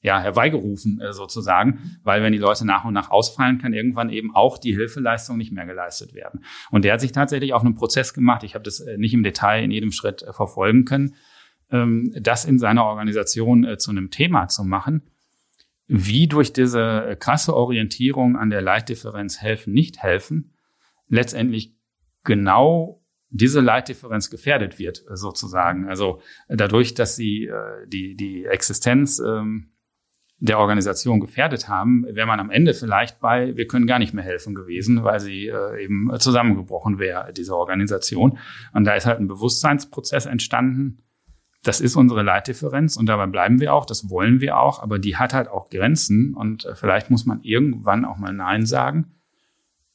ja, 0.03 0.21
herbeigerufen 0.21 1.01
äh, 1.01 1.13
sozusagen, 1.13 1.99
weil 2.05 2.23
wenn 2.23 2.33
die 2.33 2.39
Leute 2.39 2.65
nach 2.65 2.85
und 2.85 2.95
nach 2.95 3.11
ausfallen, 3.11 3.59
kann 3.59 3.73
irgendwann 3.73 4.11
eben 4.11 4.35
auch 4.35 4.59
die 4.59 4.75
Hilfeleistung 4.75 5.37
nicht 5.37 5.53
mehr 5.53 5.67
geleistet 5.67 6.15
werden. 6.15 6.45
Und 6.71 6.85
der 6.85 6.93
hat 6.93 7.01
sich 7.01 7.13
tatsächlich 7.13 7.53
auf 7.53 7.65
einen 7.65 7.75
Prozess 7.75 8.15
gemacht. 8.15 8.45
Ich 8.45 8.55
habe 8.55 8.63
das 8.63 8.81
äh, 8.81 8.99
nicht 8.99 9.15
im 9.15 9.23
Detail 9.23 9.65
in 9.65 9.71
jedem 9.71 9.91
Schritt 9.91 10.23
äh, 10.23 10.33
verfolgen 10.33 10.85
können, 10.85 11.15
ähm, 11.71 12.13
das 12.21 12.45
in 12.45 12.59
seiner 12.59 12.85
Organisation 12.85 13.65
äh, 13.65 13.79
zu 13.79 13.91
einem 13.91 14.11
Thema 14.11 14.47
zu 14.49 14.65
machen, 14.65 15.03
wie 15.89 16.29
durch 16.29 16.53
diese 16.53 17.07
äh, 17.09 17.17
krasse 17.17 17.57
Orientierung 17.57 18.37
an 18.37 18.51
der 18.51 18.63
Leitdifferenz 18.63 19.41
helfen, 19.41 19.73
nicht 19.73 20.03
helfen, 20.03 20.53
letztendlich 21.09 21.76
genau 22.27 23.03
diese 23.31 23.61
Leitdifferenz 23.61 24.31
gefährdet 24.31 24.79
wird, 24.79 25.05
sozusagen. 25.09 25.89
Also 25.89 26.21
dadurch, 26.49 26.95
dass 26.95 27.17
sie 27.17 27.47
äh, 27.47 27.87
die, 27.87 28.17
die 28.17 28.45
Existenz 28.45 29.19
ähm, 29.19 29.73
der 30.39 30.59
Organisation 30.59 31.21
gefährdet 31.21 31.69
haben, 31.69 32.05
wäre 32.11 32.27
man 32.27 32.41
am 32.41 32.51
Ende 32.51 32.75
vielleicht 32.75 33.21
bei, 33.21 33.57
wir 33.57 33.67
können 33.67 33.87
gar 33.87 33.99
nicht 33.99 34.13
mehr 34.13 34.25
helfen 34.25 34.55
gewesen, 34.55 35.03
weil 35.03 35.19
sie 35.19 35.47
äh, 35.47 35.83
eben 35.83 36.11
zusammengebrochen 36.19 36.99
wäre, 36.99 37.33
diese 37.33 37.57
Organisation. 37.57 38.39
Und 38.75 38.85
da 38.85 38.95
ist 38.95 39.07
halt 39.07 39.19
ein 39.19 39.29
Bewusstseinsprozess 39.29 40.27
entstanden. 40.27 41.03
Das 41.63 41.81
ist 41.81 41.97
unsere 41.97 42.23
Leitdifferenz 42.23 42.97
und 42.97 43.07
dabei 43.07 43.27
bleiben 43.27 43.61
wir 43.61 43.73
auch, 43.73 43.87
das 43.87 44.11
wollen 44.11 44.41
wir 44.41 44.59
auch, 44.59 44.83
aber 44.83 44.99
die 44.99 45.17
hat 45.17 45.35
halt 45.35 45.49
auch 45.49 45.69
Grenzen 45.71 46.35
und 46.35 46.65
äh, 46.65 46.75
vielleicht 46.75 47.11
muss 47.11 47.27
man 47.27 47.41
irgendwann 47.43 48.05
auch 48.05 48.19
mal 48.19 48.33
Nein 48.33 48.67
sagen 48.67 49.16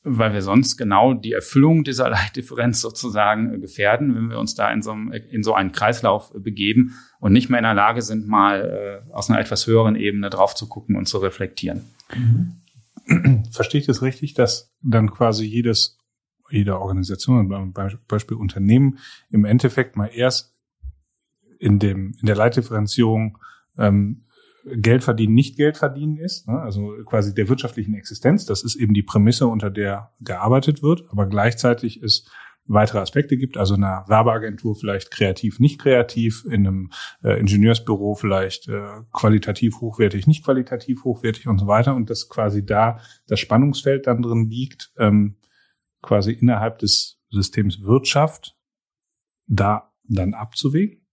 weil 0.04 0.34
wir 0.34 0.42
sonst 0.42 0.78
genau 0.78 1.14
die 1.14 1.34
Erfüllung 1.34 1.84
dieser 1.84 2.10
Leitdifferenz 2.10 2.82
sozusagen 2.82 3.54
äh, 3.54 3.60
gefährden, 3.60 4.16
wenn 4.16 4.30
wir 4.30 4.40
uns 4.40 4.56
da 4.56 4.72
in 4.72 4.82
so, 4.82 4.92
einem, 4.92 5.12
in 5.12 5.44
so 5.44 5.54
einen 5.54 5.72
Kreislauf 5.72 6.34
äh, 6.36 6.40
begeben 6.40 6.96
und 7.20 7.34
nicht 7.34 7.50
mehr 7.50 7.60
in 7.60 7.66
der 7.66 7.74
Lage 7.74 8.02
sind, 8.02 8.28
mal 8.28 9.04
äh, 9.08 9.14
aus 9.14 9.30
einer 9.30 9.40
etwas 9.40 9.68
höheren 9.68 9.96
Ebene 9.96 10.30
drauf 10.30 10.56
zu 10.56 10.68
gucken 10.68 10.96
und 10.96 11.08
zu 11.08 11.20
reflektieren. 11.20 11.86
Mhm. 12.16 13.44
Verstehe 13.52 13.82
ich 13.82 13.88
das 13.88 14.02
richtig, 14.02 14.34
dass 14.34 14.74
dann 14.82 15.12
quasi 15.12 15.46
jedes, 15.46 15.98
jede 16.50 16.80
Organisation, 16.80 17.74
Beispiel 18.08 18.38
Unternehmen, 18.38 19.00
im 19.30 19.46
Endeffekt 19.46 19.96
mal 19.96 20.10
erst 20.14 20.52
in 21.60 21.78
dem, 21.78 22.16
in 22.20 22.26
der 22.26 22.36
Leitdifferenzierung 22.36 23.38
ähm, 23.78 24.24
Geld 24.66 25.04
verdienen 25.04 25.34
nicht 25.34 25.58
Geld 25.58 25.78
verdienen 25.78 26.18
ist, 26.18 26.48
ne? 26.48 26.60
also 26.60 26.94
quasi 27.06 27.34
der 27.34 27.50
wirtschaftlichen 27.50 27.94
Existenz. 27.96 28.46
Das 28.46 28.64
ist 28.64 28.76
eben 28.76 28.94
die 28.94 29.04
Prämisse, 29.04 29.48
unter 29.48 29.70
der 29.70 30.12
gearbeitet 30.22 30.84
wird, 30.84 31.06
aber 31.10 31.28
gleichzeitig 31.28 32.02
es 32.02 32.26
weitere 32.68 33.00
Aspekte 33.00 33.38
gibt, 33.38 33.58
also 33.58 33.76
in 33.76 33.84
einer 33.84 34.06
Werbeagentur 34.08 34.76
vielleicht 34.76 35.12
kreativ, 35.12 35.60
nicht 35.60 35.80
kreativ, 35.80 36.46
in 36.46 36.68
einem 36.68 36.92
äh, 37.24 37.40
Ingenieursbüro 37.40 38.16
vielleicht 38.16 38.68
äh, 38.70 39.02
qualitativ 39.12 39.82
hochwertig, 39.82 40.28
nicht 40.28 40.46
qualitativ 40.46 41.04
hochwertig 41.04 41.48
und 41.48 41.58
so 41.58 41.68
weiter 41.68 41.96
und 41.96 42.10
dass 42.10 42.30
quasi 42.30 42.66
da 42.66 43.00
das 43.28 43.40
Spannungsfeld 43.40 44.08
dann 44.08 44.22
drin 44.22 44.50
liegt, 44.50 44.92
ähm, 44.98 45.38
quasi 46.02 46.32
innerhalb 46.32 46.80
des 46.80 47.20
Systems 47.30 47.82
Wirtschaft 47.82 48.56
da 49.48 49.92
dann 50.04 50.34
abzuwägen. 50.34 51.06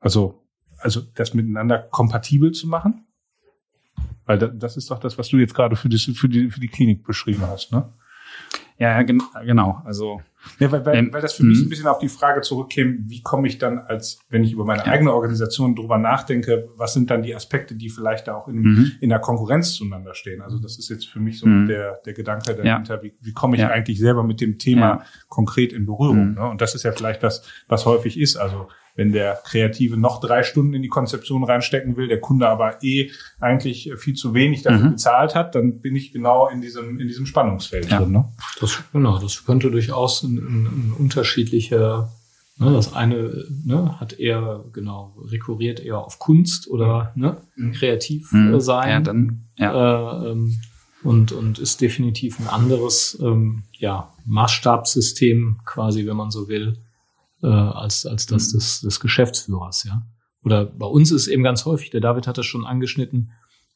Also 0.00 0.43
also 0.84 1.00
das 1.14 1.34
miteinander 1.34 1.78
kompatibel 1.78 2.52
zu 2.52 2.68
machen? 2.68 3.06
Weil 4.26 4.38
das 4.38 4.76
ist 4.76 4.90
doch 4.90 4.98
das, 4.98 5.18
was 5.18 5.28
du 5.28 5.36
jetzt 5.36 5.54
gerade 5.54 5.76
für 5.76 5.88
die, 5.88 5.98
für 5.98 6.28
die, 6.28 6.50
für 6.50 6.60
die 6.60 6.68
Klinik 6.68 7.04
beschrieben 7.04 7.42
hast, 7.46 7.72
ne? 7.72 7.92
Ja, 8.76 9.02
genau. 9.02 9.80
Also 9.84 10.20
ja, 10.58 10.70
weil, 10.70 10.84
weil, 10.84 10.96
ähm, 10.96 11.12
weil 11.12 11.22
das 11.22 11.34
für 11.34 11.44
mich 11.44 11.58
mhm. 11.58 11.66
ein 11.66 11.68
bisschen 11.68 11.86
auf 11.86 11.98
die 11.98 12.08
Frage 12.08 12.40
zurückkäme, 12.40 12.98
wie 13.06 13.22
komme 13.22 13.46
ich 13.46 13.58
dann 13.58 13.78
als, 13.78 14.18
wenn 14.30 14.42
ich 14.42 14.52
über 14.52 14.64
meine 14.64 14.84
ja. 14.84 14.92
eigene 14.92 15.12
Organisation 15.12 15.76
drüber 15.76 15.96
nachdenke, 15.96 16.68
was 16.76 16.92
sind 16.92 17.10
dann 17.10 17.22
die 17.22 17.34
Aspekte, 17.34 17.76
die 17.76 17.88
vielleicht 17.88 18.26
da 18.26 18.34
auch 18.34 18.48
in, 18.48 18.56
mhm. 18.56 18.92
in 19.00 19.10
der 19.10 19.20
Konkurrenz 19.20 19.74
zueinander 19.74 20.14
stehen? 20.14 20.42
Also 20.42 20.58
das 20.58 20.78
ist 20.78 20.88
jetzt 20.90 21.06
für 21.06 21.20
mich 21.20 21.38
so 21.38 21.46
mhm. 21.46 21.68
der, 21.68 22.00
der 22.04 22.14
Gedanke 22.14 22.54
dahinter, 22.54 22.96
ja. 22.96 23.02
wie, 23.02 23.14
wie 23.20 23.32
komme 23.32 23.56
ich 23.56 23.62
ja. 23.62 23.68
eigentlich 23.68 23.98
selber 23.98 24.24
mit 24.24 24.40
dem 24.40 24.58
Thema 24.58 25.04
konkret 25.28 25.72
in 25.72 25.86
Berührung? 25.86 26.30
Mhm. 26.30 26.34
Ne? 26.34 26.48
Und 26.48 26.60
das 26.60 26.74
ist 26.74 26.82
ja 26.82 26.92
vielleicht 26.92 27.22
das, 27.22 27.44
was 27.68 27.86
häufig 27.86 28.18
ist. 28.18 28.36
Also 28.36 28.68
wenn 28.96 29.12
der 29.12 29.40
Kreative 29.44 29.96
noch 29.96 30.20
drei 30.20 30.42
Stunden 30.42 30.74
in 30.74 30.82
die 30.82 30.88
Konzeption 30.88 31.42
reinstecken 31.44 31.96
will, 31.96 32.08
der 32.08 32.20
Kunde 32.20 32.48
aber 32.48 32.82
eh 32.82 33.10
eigentlich 33.40 33.92
viel 33.96 34.14
zu 34.14 34.34
wenig 34.34 34.62
dafür 34.62 34.86
mhm. 34.86 34.90
bezahlt 34.92 35.34
hat, 35.34 35.54
dann 35.54 35.80
bin 35.80 35.96
ich 35.96 36.12
genau 36.12 36.48
in 36.48 36.60
diesem, 36.60 37.00
in 37.00 37.08
diesem 37.08 37.26
Spannungsfeld 37.26 37.90
ja. 37.90 37.98
drin. 37.98 38.12
Ne? 38.12 38.24
Das, 38.60 38.78
genau, 38.92 39.18
das 39.18 39.44
könnte 39.44 39.70
durchaus 39.70 40.22
ein, 40.22 40.36
ein, 40.36 40.66
ein 40.66 40.94
unterschiedlicher 40.98 42.10
Ne, 42.56 42.72
das 42.72 42.94
eine 42.94 43.46
ne, 43.64 43.98
hat 43.98 44.20
eher 44.20 44.64
genau 44.72 45.12
rekurriert 45.28 45.80
eher 45.80 45.98
auf 45.98 46.20
Kunst 46.20 46.68
oder 46.68 47.10
ne, 47.16 47.38
mhm. 47.56 47.72
kreativ 47.72 48.30
mhm. 48.30 48.60
sein 48.60 48.90
ja, 48.90 49.00
dann, 49.00 49.44
ja. 49.58 50.22
Äh, 50.22 50.30
ähm, 50.30 50.60
und 51.02 51.32
und 51.32 51.58
ist 51.58 51.80
definitiv 51.80 52.38
ein 52.38 52.46
anderes 52.46 53.18
ähm, 53.20 53.64
ja 53.72 54.12
Maßstabssystem 54.26 55.62
quasi, 55.64 56.06
wenn 56.06 56.16
man 56.16 56.30
so 56.30 56.46
will, 56.46 56.76
äh, 57.44 57.48
als, 57.48 58.06
als 58.06 58.26
das 58.26 58.48
mhm. 58.48 58.58
des, 58.58 58.80
des 58.80 59.00
Geschäftsführers, 59.00 59.84
ja. 59.84 60.02
Oder 60.42 60.66
bei 60.66 60.86
uns 60.86 61.10
ist 61.10 61.26
eben 61.26 61.42
ganz 61.42 61.64
häufig, 61.64 61.90
der 61.90 62.00
David 62.00 62.26
hat 62.26 62.36
das 62.36 62.44
schon 62.44 62.66
angeschnitten, 62.66 63.30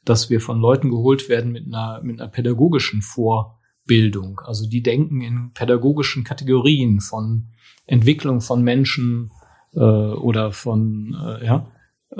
dass 0.04 0.28
wir 0.28 0.40
von 0.40 0.60
Leuten 0.60 0.90
geholt 0.90 1.28
werden 1.28 1.52
mit 1.52 1.66
einer, 1.66 2.02
mit 2.02 2.20
einer 2.20 2.30
pädagogischen 2.30 3.00
Vorbildung. 3.00 4.40
Also 4.40 4.68
die 4.68 4.82
denken 4.82 5.22
in 5.22 5.52
pädagogischen 5.54 6.24
Kategorien 6.24 7.00
von 7.00 7.48
Entwicklung 7.86 8.42
von 8.42 8.62
Menschen 8.62 9.30
äh, 9.74 9.80
oder 9.80 10.52
von, 10.52 11.14
äh, 11.14 11.46
ja, 11.46 11.70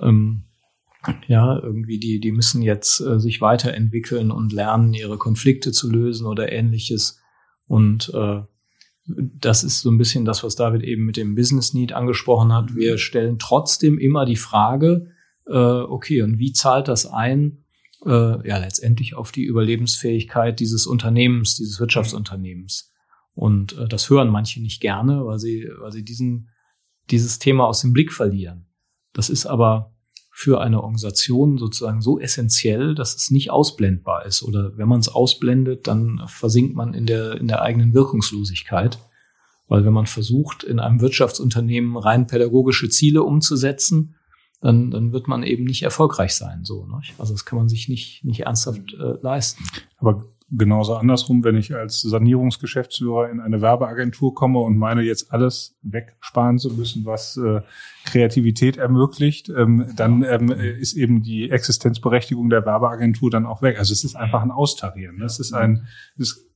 ähm, 0.01 0.45
ja, 1.27 1.59
irgendwie 1.59 1.99
die, 1.99 2.19
die 2.19 2.33
müssen 2.33 2.63
jetzt 2.63 3.01
äh, 3.01 3.21
sich 3.21 3.41
weiterentwickeln 3.41 4.31
und 4.31 4.53
lernen, 4.53 4.95
ihre 4.95 5.19
Konflikte 5.19 5.73
zu 5.73 5.91
lösen 5.91 6.27
oder 6.27 6.51
ähnliches. 6.51 7.21
Und 7.67 8.13
äh, 8.15 8.41
das 9.09 9.65
ist 9.65 9.81
so 9.81 9.91
ein 9.91 9.99
bisschen 9.99 10.25
das, 10.25 10.45
was 10.45 10.55
David 10.55 10.83
eben 10.83 11.05
mit 11.05 11.17
dem 11.17 11.35
Business 11.35 11.73
Need 11.73 11.93
angesprochen 11.93 12.53
hat. 12.53 12.75
Wir 12.75 12.99
stellen 12.99 13.39
trotzdem 13.39 13.99
immer 13.99 14.27
die 14.27 14.37
Frage, 14.37 15.11
äh, 15.47 15.53
okay, 15.53 16.23
und 16.23 16.39
wie 16.39 16.53
zahlt 16.53 16.89
das 16.89 17.07
ein, 17.07 17.65
äh, 18.05 18.49
ja, 18.49 18.59
letztendlich 18.59 19.15
auf 19.15 19.33
die 19.33 19.45
Überlebensfähigkeit 19.45 20.61
dieses 20.61 20.87
Unternehmens, 20.87 21.57
dieses 21.57 21.81
Wirtschaftsunternehmens. 21.81 22.93
Und 23.35 23.77
äh, 23.79 23.89
das 23.89 24.11
hören 24.11 24.29
manche 24.29 24.61
nicht 24.61 24.81
gerne, 24.81 25.25
weil 25.25 25.39
sie, 25.39 25.69
weil 25.79 25.93
sie 25.93 26.05
diesen, 26.05 26.51
dieses 27.11 27.39
Thema 27.39 27.67
aus 27.67 27.81
dem 27.81 27.93
Blick 27.93 28.13
verlieren. 28.13 28.67
Das 29.15 29.31
ist 29.31 29.47
aber 29.47 29.95
für 30.39 30.61
eine 30.61 30.81
Organisation 30.85 31.59
sozusagen 31.59 32.01
so 32.01 32.21
essentiell, 32.21 32.95
dass 32.95 33.17
es 33.17 33.33
nicht 33.33 33.51
ausblendbar 33.51 34.25
ist. 34.25 34.45
Oder 34.45 34.79
wenn 34.79 34.87
man 34.87 35.01
es 35.01 35.09
ausblendet, 35.09 35.89
dann 35.89 36.23
versinkt 36.29 36.77
man 36.77 36.95
in 36.95 37.07
der, 37.07 37.41
in 37.41 37.49
der 37.49 37.63
eigenen 37.63 37.93
Wirkungslosigkeit. 37.93 39.01
Weil 39.67 39.85
wenn 39.85 39.93
man 39.93 40.07
versucht, 40.07 40.63
in 40.63 40.79
einem 40.79 41.01
Wirtschaftsunternehmen 41.01 41.97
rein 41.97 42.29
pädagogische 42.29 42.89
Ziele 42.89 43.25
umzusetzen, 43.25 44.15
dann, 44.61 44.93
dann 44.93 45.13
wird 45.13 45.27
man 45.27 45.43
eben 45.43 45.65
nicht 45.65 45.83
erfolgreich 45.83 46.37
sein. 46.37 46.65
So, 46.65 46.87
ne? 46.87 47.01
Also 47.19 47.33
das 47.33 47.45
kann 47.45 47.59
man 47.59 47.69
sich 47.69 47.89
nicht, 47.89 48.25
nicht 48.25 48.43
ernsthaft 48.43 48.95
äh, 48.95 49.21
leisten. 49.21 49.65
Aber 49.97 50.25
genauso 50.51 50.97
andersrum, 50.97 51.45
wenn 51.45 51.57
ich 51.57 51.75
als 51.75 52.01
Sanierungsgeschäftsführer 52.01 53.31
in 53.31 53.41
eine 53.41 53.61
Werbeagentur 53.61 54.35
komme 54.35 54.61
und 54.61 54.79
meine 54.79 55.03
jetzt 55.03 55.33
alles 55.33 55.77
wegsparen 55.83 56.59
zu 56.59 56.71
müssen, 56.71 57.05
was 57.05 57.37
äh, 57.37 57.61
Kreativität 58.05 58.79
ermöglicht, 58.79 59.51
ähm, 59.51 59.93
dann 59.95 60.23
ähm, 60.23 60.51
ist 60.51 60.95
eben 60.95 61.23
die 61.23 61.51
Existenzberechtigung 61.51 62.49
der 62.49 62.65
Werbeagentur 62.65 63.31
dann 63.31 63.45
auch 63.45 63.61
weg. 63.61 63.79
Also 63.79 63.93
es 63.93 64.05
ist 64.05 64.17
einfach 64.17 64.43
ein 64.43 64.51
Austarieren. 64.51 65.19
Ne? 65.19 65.27
Es 65.27 65.39
ist 65.39 65.53
ein, 65.53 65.87
es, 66.19 66.49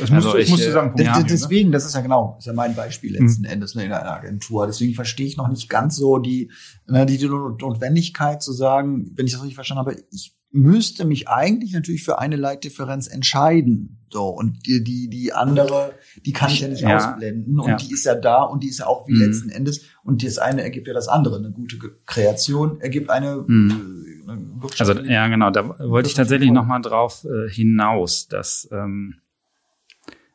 das 0.00 0.10
musst, 0.10 0.26
also 0.26 0.38
ich, 0.38 0.48
musst 0.48 0.66
du 0.66 0.72
sagen. 0.72 0.94
Deswegen, 1.28 1.72
das 1.72 1.84
ist 1.84 1.94
ja 1.94 2.00
genau, 2.00 2.36
ist 2.38 2.46
ja 2.46 2.52
mein 2.52 2.74
Beispiel 2.74 3.12
letzten 3.12 3.42
mhm. 3.42 3.48
Endes 3.48 3.74
ne, 3.74 3.84
in 3.84 3.92
einer 3.92 4.12
Agentur. 4.12 4.66
Deswegen 4.66 4.94
verstehe 4.94 5.26
ich 5.26 5.36
noch 5.36 5.48
nicht 5.48 5.68
ganz 5.68 5.96
so 5.96 6.18
die, 6.18 6.50
ne, 6.86 7.04
die 7.06 7.18
Notwendigkeit 7.26 8.42
zu 8.42 8.52
sagen, 8.52 9.10
wenn 9.14 9.26
ich 9.26 9.32
das 9.32 9.42
richtig 9.42 9.56
verstanden 9.56 9.86
habe, 9.86 9.96
ich 10.10 10.34
müsste 10.54 11.04
mich 11.04 11.28
eigentlich 11.28 11.72
natürlich 11.72 12.04
für 12.04 12.18
eine 12.20 12.36
Leitdifferenz 12.36 13.08
entscheiden. 13.08 13.98
So, 14.10 14.28
und 14.28 14.64
die, 14.66 14.84
die, 14.84 15.08
die 15.10 15.32
andere 15.32 15.94
die 16.24 16.32
kann 16.32 16.50
ich 16.52 16.60
ja 16.60 16.68
nicht 16.68 16.82
Ja. 16.82 16.96
ausblenden 16.96 17.58
und 17.58 17.68
Ja. 17.68 17.76
die 17.76 17.92
ist 17.92 18.04
ja 18.04 18.14
da 18.14 18.42
und 18.44 18.62
die 18.62 18.68
ist 18.68 18.78
ja 18.78 18.86
auch 18.86 19.08
wie 19.08 19.14
Mhm. 19.14 19.18
letzten 19.18 19.48
Endes 19.50 19.82
und 20.04 20.22
das 20.24 20.38
eine 20.38 20.62
ergibt 20.62 20.86
ja 20.86 20.94
das 20.94 21.08
andere. 21.08 21.38
Eine 21.38 21.50
gute 21.50 21.76
Kreation 22.06 22.80
ergibt 22.80 23.10
eine, 23.10 23.44
Mhm. 23.46 24.22
äh, 24.26 24.30
eine 24.30 24.40
Also 24.78 24.92
ja, 25.00 25.26
genau, 25.26 25.50
da 25.50 25.76
wollte 25.80 26.08
ich 26.08 26.14
tatsächlich 26.14 26.52
noch 26.52 26.64
mal 26.64 26.78
drauf 26.80 27.24
äh, 27.24 27.50
hinaus, 27.50 28.28
dass 28.28 28.68
ähm, 28.70 29.16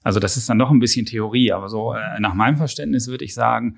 also 0.04 0.20
das 0.20 0.36
ist 0.36 0.50
dann 0.50 0.58
noch 0.58 0.72
ein 0.72 0.80
bisschen 0.80 1.06
Theorie, 1.06 1.54
aber 1.54 1.70
so 1.70 1.94
äh, 1.94 2.20
nach 2.20 2.34
meinem 2.34 2.58
Verständnis 2.58 3.08
würde 3.08 3.24
ich 3.24 3.34
sagen, 3.34 3.78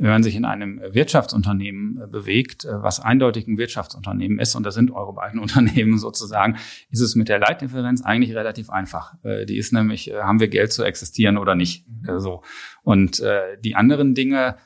wenn 0.00 0.10
man 0.10 0.22
sich 0.22 0.34
in 0.34 0.46
einem 0.46 0.80
Wirtschaftsunternehmen 0.80 2.00
äh, 2.02 2.06
bewegt, 2.06 2.64
äh, 2.64 2.82
was 2.82 3.00
eindeutig 3.00 3.46
ein 3.46 3.58
Wirtschaftsunternehmen 3.58 4.38
ist, 4.38 4.54
und 4.54 4.64
das 4.64 4.74
sind 4.74 4.90
eure 4.90 5.12
beiden 5.12 5.38
Unternehmen 5.40 5.98
sozusagen, 5.98 6.56
ist 6.90 7.00
es 7.00 7.14
mit 7.14 7.28
der 7.28 7.38
Leitdifferenz 7.38 8.02
eigentlich 8.02 8.34
relativ 8.34 8.70
einfach. 8.70 9.14
Äh, 9.22 9.44
die 9.44 9.58
ist 9.58 9.72
nämlich, 9.72 10.10
haben 10.14 10.40
wir 10.40 10.48
Geld 10.48 10.72
zu 10.72 10.84
existieren 10.84 11.36
oder 11.36 11.54
nicht? 11.54 11.84
Äh, 12.06 12.18
so. 12.18 12.42
Und 12.82 13.22
die 13.62 13.76
anderen 13.76 14.14
Dinge, 14.14 14.56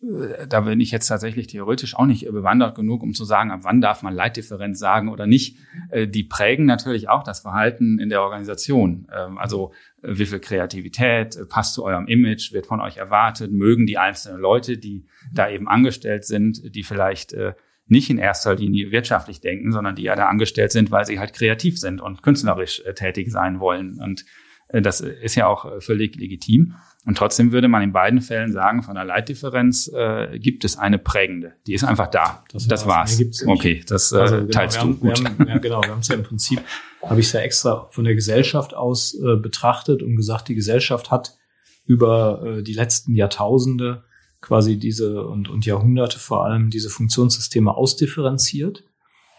da 0.00 0.60
bin 0.60 0.80
ich 0.80 0.92
jetzt 0.92 1.08
tatsächlich 1.08 1.48
theoretisch 1.48 1.96
auch 1.96 2.06
nicht 2.06 2.24
äh, 2.24 2.30
bewandert 2.30 2.76
genug, 2.76 3.02
um 3.02 3.14
zu 3.14 3.24
sagen, 3.24 3.50
ab 3.50 3.60
wann 3.64 3.80
darf 3.80 4.02
man 4.02 4.14
Leitdifferenz 4.14 4.78
sagen 4.78 5.08
oder 5.08 5.26
nicht. 5.26 5.56
Äh, 5.90 6.06
Die 6.06 6.22
prägen 6.22 6.66
natürlich 6.66 7.08
auch 7.08 7.24
das 7.24 7.40
Verhalten 7.40 7.98
in 7.98 8.08
der 8.08 8.22
Organisation. 8.22 9.08
Ähm, 9.12 9.38
Also 9.38 9.72
äh, 10.02 10.16
wie 10.16 10.26
viel 10.26 10.38
Kreativität 10.38 11.36
äh, 11.36 11.46
passt 11.46 11.74
zu 11.74 11.84
eurem 11.84 12.06
Image, 12.06 12.52
wird 12.52 12.66
von 12.66 12.80
euch 12.80 12.96
erwartet, 12.96 13.50
mögen 13.50 13.86
die 13.86 13.98
einzelnen 13.98 14.40
Leute, 14.40 14.78
die 14.78 15.06
da 15.32 15.50
eben 15.50 15.66
angestellt 15.66 16.24
sind, 16.24 16.74
die 16.76 16.84
vielleicht 16.84 17.32
äh, 17.32 17.54
nicht 17.86 18.08
in 18.08 18.18
erster 18.18 18.54
Linie 18.54 18.92
wirtschaftlich 18.92 19.40
denken, 19.40 19.72
sondern 19.72 19.96
die 19.96 20.02
ja 20.02 20.14
da 20.14 20.28
angestellt 20.28 20.70
sind, 20.70 20.92
weil 20.92 21.06
sie 21.06 21.18
halt 21.18 21.32
kreativ 21.32 21.76
sind 21.78 22.00
und 22.00 22.22
künstlerisch 22.22 22.82
äh, 22.84 22.94
tätig 22.94 23.32
sein 23.32 23.58
wollen. 23.58 23.98
Und 24.00 24.24
äh, 24.68 24.80
das 24.80 25.00
ist 25.00 25.34
ja 25.34 25.48
auch 25.48 25.64
äh, 25.64 25.80
völlig 25.80 26.14
legitim. 26.16 26.74
Und 27.08 27.16
trotzdem 27.16 27.52
würde 27.52 27.68
man 27.68 27.80
in 27.80 27.90
beiden 27.90 28.20
Fällen 28.20 28.52
sagen, 28.52 28.82
von 28.82 28.94
der 28.94 29.04
Leitdifferenz 29.06 29.90
äh, 29.94 30.38
gibt 30.38 30.62
es 30.66 30.76
eine 30.76 30.98
prägende. 30.98 31.54
Die 31.66 31.72
ist 31.72 31.82
einfach 31.82 32.08
da. 32.08 32.44
Das 32.52 32.68
Das, 32.68 32.86
war's. 32.86 33.18
war's. 33.18 33.46
Okay, 33.46 33.82
das 33.86 34.12
äh, 34.12 34.18
Also 34.18 34.36
genau, 34.36 34.48
teilst 34.50 34.76
wir 34.76 34.82
du. 34.82 34.88
haben, 34.88 35.02
wir 35.02 35.14
Gut. 35.14 35.24
haben, 35.24 35.48
ja, 35.48 35.56
genau, 35.56 35.80
wir 35.82 35.88
haben 35.92 36.00
es 36.00 36.08
ja 36.08 36.16
im 36.16 36.22
Prinzip, 36.22 36.60
habe 37.02 37.18
ich 37.20 37.28
es 37.28 37.32
ja 37.32 37.40
extra 37.40 37.88
von 37.92 38.04
der 38.04 38.14
Gesellschaft 38.14 38.74
aus 38.74 39.14
äh, 39.14 39.36
betrachtet 39.36 40.02
und 40.02 40.16
gesagt, 40.16 40.48
die 40.48 40.54
Gesellschaft 40.54 41.10
hat 41.10 41.38
über 41.86 42.42
äh, 42.44 42.62
die 42.62 42.74
letzten 42.74 43.14
Jahrtausende 43.14 44.04
quasi 44.42 44.78
diese 44.78 45.24
und, 45.24 45.48
und 45.48 45.64
Jahrhunderte 45.64 46.18
vor 46.18 46.44
allem 46.44 46.68
diese 46.68 46.90
Funktionssysteme 46.90 47.74
ausdifferenziert. 47.74 48.84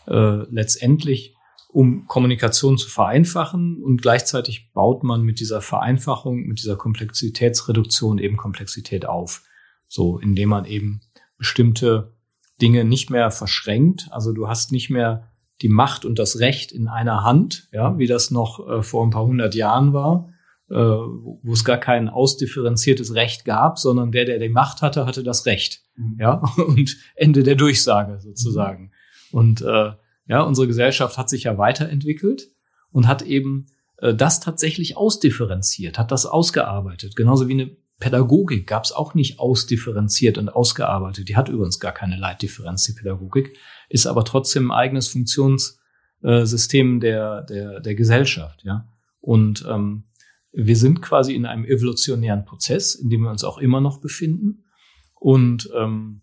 Äh, 0.07 0.37
letztendlich, 0.49 1.35
um 1.71 2.07
Kommunikation 2.07 2.77
zu 2.77 2.89
vereinfachen 2.89 3.81
und 3.81 4.01
gleichzeitig 4.01 4.71
baut 4.73 5.03
man 5.03 5.21
mit 5.21 5.39
dieser 5.39 5.61
Vereinfachung, 5.61 6.47
mit 6.47 6.59
dieser 6.59 6.75
Komplexitätsreduktion 6.75 8.17
eben 8.17 8.37
Komplexität 8.37 9.05
auf. 9.05 9.43
So, 9.87 10.17
indem 10.17 10.49
man 10.49 10.65
eben 10.65 11.01
bestimmte 11.37 12.13
Dinge 12.59 12.83
nicht 12.83 13.11
mehr 13.11 13.29
verschränkt. 13.29 14.07
Also 14.11 14.33
du 14.33 14.47
hast 14.47 14.71
nicht 14.71 14.89
mehr 14.89 15.29
die 15.61 15.69
Macht 15.69 16.05
und 16.05 16.17
das 16.17 16.39
Recht 16.39 16.71
in 16.71 16.87
einer 16.87 17.23
Hand, 17.23 17.69
ja, 17.71 17.97
wie 17.97 18.07
das 18.07 18.31
noch 18.31 18.67
äh, 18.67 18.81
vor 18.81 19.05
ein 19.05 19.11
paar 19.11 19.25
hundert 19.25 19.53
Jahren 19.53 19.93
war, 19.93 20.29
äh, 20.69 20.75
wo 20.75 21.51
es 21.51 21.63
gar 21.63 21.77
kein 21.77 22.09
ausdifferenziertes 22.09 23.13
Recht 23.13 23.45
gab, 23.45 23.77
sondern 23.77 24.11
der, 24.11 24.25
der 24.25 24.39
die 24.39 24.49
Macht 24.49 24.81
hatte, 24.81 25.05
hatte 25.05 25.23
das 25.23 25.45
Recht, 25.45 25.83
ja, 26.17 26.41
und 26.57 26.97
Ende 27.15 27.43
der 27.43 27.55
Durchsage 27.55 28.19
sozusagen. 28.21 28.91
Und 29.31 29.61
äh, 29.61 29.91
ja, 30.29 30.41
unsere 30.41 30.67
Gesellschaft 30.67 31.17
hat 31.17 31.27
sich 31.27 31.43
ja 31.43 31.57
weiterentwickelt 31.57 32.51
und 32.91 33.07
hat 33.07 33.23
eben 33.23 33.65
äh, 33.97 34.13
das 34.13 34.39
tatsächlich 34.39 34.95
ausdifferenziert, 34.95 35.97
hat 35.97 36.11
das 36.11 36.27
ausgearbeitet. 36.27 37.15
Genauso 37.15 37.47
wie 37.47 37.53
eine 37.53 37.75
Pädagogik 37.99 38.67
gab 38.67 38.83
es 38.83 38.91
auch 38.91 39.15
nicht 39.15 39.39
ausdifferenziert 39.39 40.37
und 40.37 40.49
ausgearbeitet. 40.49 41.27
Die 41.27 41.35
hat 41.35 41.49
übrigens 41.49 41.79
gar 41.79 41.91
keine 41.91 42.15
Leitdifferenz, 42.15 42.83
die 42.83 42.93
Pädagogik, 42.93 43.57
ist 43.89 44.05
aber 44.05 44.23
trotzdem 44.23 44.71
ein 44.71 44.77
eigenes 44.77 45.07
Funktionssystem 45.07 46.99
der, 46.99 47.41
der, 47.41 47.79
der 47.81 47.95
Gesellschaft. 47.95 48.63
Ja? 48.63 48.87
Und 49.19 49.65
ähm, 49.67 50.03
wir 50.51 50.75
sind 50.75 51.01
quasi 51.01 51.33
in 51.33 51.47
einem 51.47 51.65
evolutionären 51.65 52.45
Prozess, 52.45 52.93
in 52.93 53.09
dem 53.09 53.21
wir 53.21 53.31
uns 53.31 53.43
auch 53.43 53.57
immer 53.57 53.81
noch 53.81 53.99
befinden. 53.99 54.65
Und 55.15 55.69
ähm, 55.75 56.21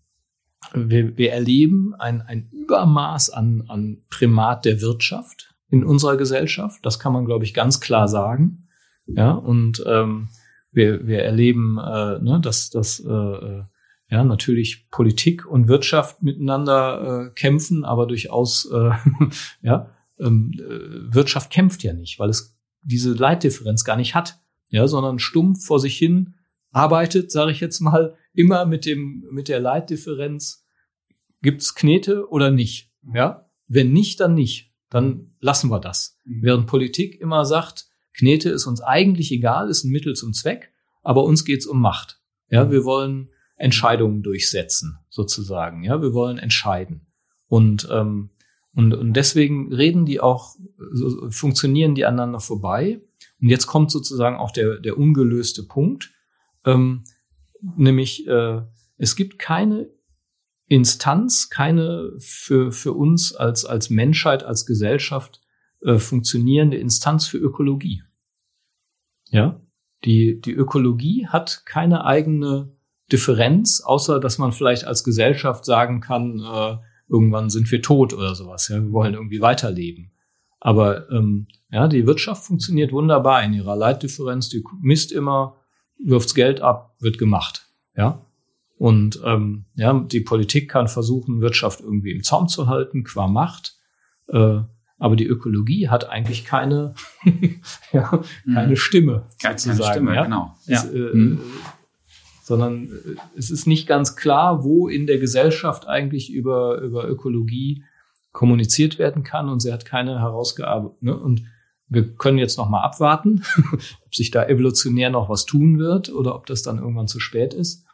wir, 0.73 1.17
wir 1.17 1.31
erleben 1.31 1.95
ein, 1.95 2.21
ein 2.21 2.49
Übermaß 2.51 3.29
an, 3.29 3.65
an 3.67 3.99
Primat 4.09 4.65
der 4.65 4.81
Wirtschaft 4.81 5.53
in 5.69 5.83
unserer 5.83 6.17
Gesellschaft. 6.17 6.85
Das 6.85 6.99
kann 6.99 7.13
man, 7.13 7.25
glaube 7.25 7.45
ich, 7.45 7.53
ganz 7.53 7.79
klar 7.79 8.07
sagen. 8.07 8.67
Ja, 9.07 9.31
und 9.31 9.83
ähm, 9.87 10.29
wir, 10.71 11.07
wir 11.07 11.23
erleben, 11.23 11.77
äh, 11.77 12.19
ne, 12.19 12.39
dass, 12.41 12.69
dass 12.69 12.99
äh, 12.99 13.09
äh, 13.09 13.63
ja 14.09 14.23
natürlich 14.23 14.89
Politik 14.89 15.45
und 15.45 15.67
Wirtschaft 15.67 16.21
miteinander 16.21 17.27
äh, 17.27 17.33
kämpfen, 17.33 17.85
aber 17.85 18.05
durchaus 18.05 18.69
äh, 18.71 18.91
ja 19.61 19.89
ähm, 20.19 20.51
äh, 20.57 21.13
Wirtschaft 21.13 21.51
kämpft 21.51 21.83
ja 21.83 21.93
nicht, 21.93 22.19
weil 22.19 22.29
es 22.29 22.57
diese 22.81 23.13
Leitdifferenz 23.13 23.83
gar 23.83 23.95
nicht 23.97 24.15
hat, 24.15 24.39
ja, 24.69 24.87
sondern 24.87 25.19
stumpf 25.19 25.65
vor 25.65 25.79
sich 25.79 25.97
hin 25.97 26.35
arbeitet, 26.71 27.31
sage 27.31 27.51
ich 27.51 27.59
jetzt 27.59 27.79
mal, 27.79 28.15
immer 28.37 28.65
mit 28.65 28.85
dem 28.85 29.25
mit 29.31 29.47
der 29.47 29.59
Leitdifferenz 29.59 30.65
gibt's 31.41 31.75
Knete 31.75 32.29
oder 32.29 32.51
nicht, 32.51 32.91
ja? 33.13 33.49
Wenn 33.67 33.91
nicht, 33.91 34.19
dann 34.19 34.33
nicht, 34.33 34.73
dann 34.89 35.35
lassen 35.39 35.69
wir 35.69 35.79
das. 35.79 36.19
Während 36.23 36.67
Politik 36.67 37.19
immer 37.19 37.43
sagt, 37.43 37.87
Knete 38.13 38.49
ist 38.49 38.65
uns 38.65 38.79
eigentlich 38.81 39.31
egal, 39.31 39.69
ist 39.69 39.83
ein 39.83 39.91
Mittel 39.91 40.15
zum 40.15 40.33
Zweck, 40.33 40.71
aber 41.03 41.23
uns 41.23 41.43
geht's 41.43 41.65
um 41.65 41.81
Macht. 41.81 42.21
Ja, 42.49 42.71
wir 42.71 42.85
wollen 42.85 43.29
Entscheidungen 43.57 44.23
durchsetzen, 44.23 44.99
sozusagen. 45.09 45.83
Ja, 45.83 46.01
wir 46.01 46.13
wollen 46.13 46.37
entscheiden. 46.37 47.07
Und, 47.47 47.87
ähm, 47.91 48.29
und, 48.73 48.93
und 48.93 49.13
deswegen 49.13 49.73
reden 49.73 50.05
die 50.05 50.21
auch, 50.21 50.55
so, 50.91 51.29
funktionieren 51.31 51.95
die 51.95 52.05
aneinander 52.05 52.39
vorbei. 52.39 53.01
Und 53.41 53.49
jetzt 53.49 53.67
kommt 53.67 53.91
sozusagen 53.91 54.37
auch 54.37 54.51
der, 54.51 54.79
der 54.79 54.97
ungelöste 54.97 55.63
Punkt, 55.63 56.11
ähm, 56.65 57.03
nämlich 57.61 58.27
äh, 58.27 58.61
es 58.97 59.15
gibt 59.15 59.39
keine 59.39 59.89
Instanz, 60.67 61.49
keine 61.49 62.11
für, 62.19 62.71
für 62.71 62.93
uns 62.93 63.33
als, 63.35 63.65
als 63.65 63.89
Menschheit, 63.89 64.43
als 64.43 64.65
Gesellschaft 64.65 65.41
äh, 65.81 65.97
funktionierende 65.97 66.77
Instanz 66.77 67.27
für 67.27 67.37
Ökologie. 67.37 68.03
Ja, 69.29 69.61
die, 70.05 70.39
die 70.41 70.53
Ökologie 70.53 71.27
hat 71.27 71.63
keine 71.65 72.05
eigene 72.05 72.75
Differenz, 73.11 73.81
außer 73.81 74.19
dass 74.19 74.37
man 74.37 74.51
vielleicht 74.51 74.85
als 74.85 75.03
Gesellschaft 75.03 75.65
sagen 75.65 76.01
kann, 76.01 76.39
äh, 76.39 76.77
irgendwann 77.09 77.49
sind 77.49 77.71
wir 77.71 77.81
tot 77.81 78.13
oder 78.13 78.35
sowas. 78.35 78.67
Ja, 78.67 78.81
wir 78.81 78.91
wollen 78.91 79.13
irgendwie 79.13 79.41
weiterleben. 79.41 80.11
Aber 80.59 81.09
ähm, 81.11 81.47
ja, 81.71 81.87
die 81.87 82.07
Wirtschaft 82.07 82.45
funktioniert 82.45 82.91
wunderbar 82.91 83.43
in 83.43 83.53
ihrer 83.53 83.75
Leitdifferenz. 83.75 84.49
Die 84.49 84.63
misst 84.81 85.11
immer, 85.11 85.56
wirft's 85.99 86.33
Geld 86.35 86.61
ab, 86.61 86.95
wird 86.99 87.17
gemacht. 87.17 87.67
Ja, 87.95 88.21
und 88.77 89.19
ähm, 89.25 89.65
ja, 89.75 89.99
die 89.99 90.19
Politik 90.21 90.69
kann 90.69 90.87
versuchen, 90.87 91.41
Wirtschaft 91.41 91.81
irgendwie 91.81 92.11
im 92.11 92.23
Zaum 92.23 92.47
zu 92.47 92.67
halten, 92.67 93.03
qua 93.03 93.27
Macht. 93.27 93.75
Äh, 94.27 94.59
aber 94.99 95.15
die 95.15 95.25
Ökologie 95.25 95.89
hat 95.89 96.09
eigentlich 96.09 96.45
keine, 96.45 96.93
ja, 97.91 98.21
keine 98.53 98.75
Stimme, 98.75 99.27
Keine. 99.41 99.57
Stimme, 99.91 100.15
ja? 100.15 100.23
genau. 100.23 100.55
Es, 100.67 100.83
Ja. 100.83 100.89
äh, 100.89 101.13
Mhm. 101.13 101.41
Sondern 102.43 102.85
äh, 102.85 103.15
es 103.37 103.49
ist 103.49 103.67
nicht 103.67 103.87
ganz 103.87 104.15
klar, 104.15 104.63
wo 104.63 104.87
in 104.87 105.07
der 105.07 105.17
Gesellschaft 105.17 105.87
eigentlich 105.87 106.31
über, 106.31 106.79
über 106.81 107.07
Ökologie 107.07 107.83
kommuniziert 108.31 108.99
werden 108.99 109.23
kann 109.23 109.49
und 109.49 109.59
sie 109.59 109.73
hat 109.73 109.85
keine 109.85 110.19
herausgearbeitet. 110.19 111.01
Ne? 111.01 111.17
Und 111.17 111.43
wir 111.89 112.15
können 112.15 112.37
jetzt 112.37 112.57
noch 112.57 112.69
mal 112.69 112.81
abwarten, 112.81 113.43
ob 114.05 114.15
sich 114.15 114.31
da 114.31 114.45
evolutionär 114.45 115.09
noch 115.09 115.29
was 115.29 115.45
tun 115.45 115.79
wird 115.79 116.09
oder 116.09 116.35
ob 116.35 116.45
das 116.45 116.61
dann 116.61 116.79
irgendwann 116.79 117.07
zu 117.07 117.19
spät 117.19 117.53
ist. 117.53 117.85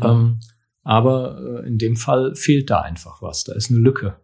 Ähm, 0.00 0.40
aber 0.84 1.62
äh, 1.62 1.66
in 1.66 1.78
dem 1.78 1.96
Fall 1.96 2.34
fehlt 2.34 2.70
da 2.70 2.80
einfach 2.80 3.22
was. 3.22 3.44
Da 3.44 3.54
ist 3.54 3.70
eine 3.70 3.80
Lücke, 3.80 4.16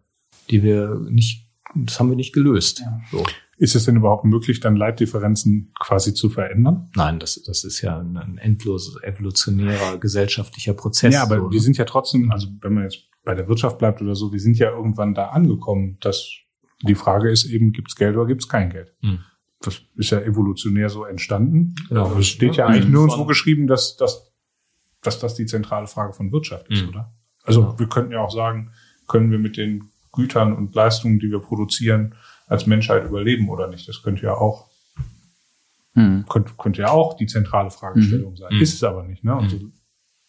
die 0.49 0.63
wir 0.63 0.99
nicht, 1.09 1.47
das 1.75 1.99
haben 1.99 2.09
wir 2.09 2.15
nicht 2.15 2.33
gelöst. 2.33 2.83
So. 3.11 3.23
Ist 3.57 3.75
es 3.75 3.83
denn 3.83 3.97
überhaupt 3.97 4.23
möglich, 4.23 4.61
dann 4.61 4.77
Leitdifferenzen 4.77 5.73
quasi 5.79 6.13
zu 6.13 6.29
verändern? 6.29 6.89
Nein, 6.95 7.19
das, 7.19 7.41
das 7.45 7.65
ist 7.65 7.81
ja 7.81 7.99
ein, 7.99 8.15
ein 8.15 8.37
endlos 8.37 8.97
evolutionärer 9.03 9.97
gesellschaftlicher 9.97 10.73
Prozess. 10.73 11.13
ja, 11.13 11.23
aber 11.23 11.37
so, 11.37 11.51
wir 11.51 11.57
ne? 11.57 11.59
sind 11.59 11.77
ja 11.77 11.83
trotzdem, 11.83 12.31
also 12.31 12.47
wenn 12.61 12.73
man 12.73 12.83
jetzt 12.83 13.09
bei 13.25 13.35
der 13.35 13.49
Wirtschaft 13.49 13.77
bleibt 13.77 14.01
oder 14.01 14.15
so, 14.15 14.31
wir 14.31 14.39
sind 14.39 14.57
ja 14.57 14.69
irgendwann 14.69 15.13
da 15.13 15.27
angekommen, 15.27 15.97
dass 15.99 16.25
die 16.83 16.95
Frage 16.95 17.29
ist 17.29 17.45
eben, 17.45 17.71
gibt's 17.71 17.95
Geld 17.95 18.15
oder 18.15 18.25
gibt's 18.25 18.47
kein 18.47 18.69
Geld? 18.69 18.93
Hm. 19.01 19.19
Das 19.61 19.81
ist 19.95 20.09
ja 20.11 20.19
evolutionär 20.21 20.89
so 20.89 21.03
entstanden. 21.03 21.75
Aber 21.89 22.17
es 22.17 22.27
steht 22.27 22.55
ja 22.55 22.65
Ja, 22.65 22.69
eigentlich 22.69 22.87
nirgendwo 22.87 23.25
geschrieben, 23.25 23.67
dass, 23.67 23.97
dass, 23.97 24.31
dass 25.01 25.19
das 25.19 25.35
die 25.35 25.45
zentrale 25.45 25.87
Frage 25.87 26.13
von 26.13 26.31
Wirtschaft 26.31 26.67
ist, 26.69 26.81
Hm. 26.83 26.89
oder? 26.89 27.13
Also 27.43 27.61
Genau. 27.61 27.79
wir 27.79 27.87
könnten 27.89 28.11
ja 28.13 28.21
auch 28.21 28.31
sagen, 28.31 28.71
können 29.07 29.31
wir 29.31 29.39
mit 29.39 29.57
den 29.57 29.89
Gütern 30.11 30.53
und 30.53 30.73
Leistungen, 30.75 31.19
die 31.19 31.29
wir 31.29 31.39
produzieren, 31.39 32.15
als 32.47 32.65
Menschheit 32.67 33.05
überleben 33.05 33.49
oder 33.49 33.67
nicht? 33.67 33.87
Das 33.87 34.01
könnte 34.01 34.23
ja 34.23 34.33
auch 34.35 34.69
Hm. 35.95 36.23
Könnte, 36.29 36.53
könnte 36.57 36.81
ja 36.81 36.91
auch 36.91 37.17
die 37.17 37.25
zentrale 37.25 37.71
Fragestellung 37.71 38.33
mhm. 38.33 38.37
sein. 38.37 38.51
Ist 38.61 38.75
es 38.75 38.83
aber 38.83 39.03
nicht. 39.03 39.23
Ne? 39.23 39.35
Und 39.35 39.49
so, 39.49 39.59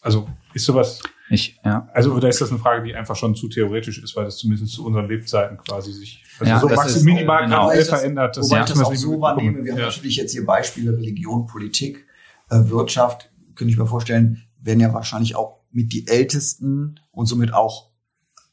also 0.01 0.29
ist 0.55 0.65
sowas. 0.65 1.03
Ich, 1.33 1.61
ja. 1.65 1.89
Also 1.95 2.13
oder 2.13 2.29
ist 2.29 2.41
das 2.41 2.51
eine 2.51 2.59
Frage, 2.59 2.85
die 2.85 2.95
einfach 2.95 3.15
schon 3.15 3.37
zu 3.37 3.49
theoretisch 3.49 4.03
ist, 4.03 4.17
weil 4.17 4.25
das 4.25 4.37
zumindest 4.37 4.73
zu 4.73 4.85
unseren 4.85 5.09
Lebzeiten 5.09 5.59
quasi 5.59 5.93
sich 5.93 6.25
also 6.41 6.51
Ja, 6.51 6.59
so 6.61 6.69
das 6.69 6.77
maximal 6.77 6.99
ist, 6.99 7.05
minimal 7.05 7.45
genau. 7.45 7.57
graduell 7.67 7.85
verändert. 7.85 8.37
Wobei 8.37 8.57
ja, 8.57 8.65
ich 8.65 8.71
das 8.71 8.81
auch 8.83 8.95
so 8.95 9.21
wahrnehme. 9.21 9.65
Wir 9.65 9.73
haben 9.73 9.79
Ja. 9.81 9.87
natürlich 9.87 10.17
jetzt 10.17 10.33
hier 10.33 10.45
Beispiele 10.45 10.93
Religion, 10.97 11.47
Politik, 11.47 12.05
äh, 12.51 12.57
Wirtschaft. 12.65 13.31
Könnte 13.55 13.71
ich 13.73 13.79
mir 13.79 13.87
vorstellen, 13.87 14.43
werden 14.61 14.81
ja 14.81 14.93
wahrscheinlich 14.93 15.37
auch 15.37 15.61
mit 15.71 15.93
die 15.93 16.09
ältesten 16.09 16.99
und 17.13 17.27
somit 17.27 17.55
auch 17.55 17.90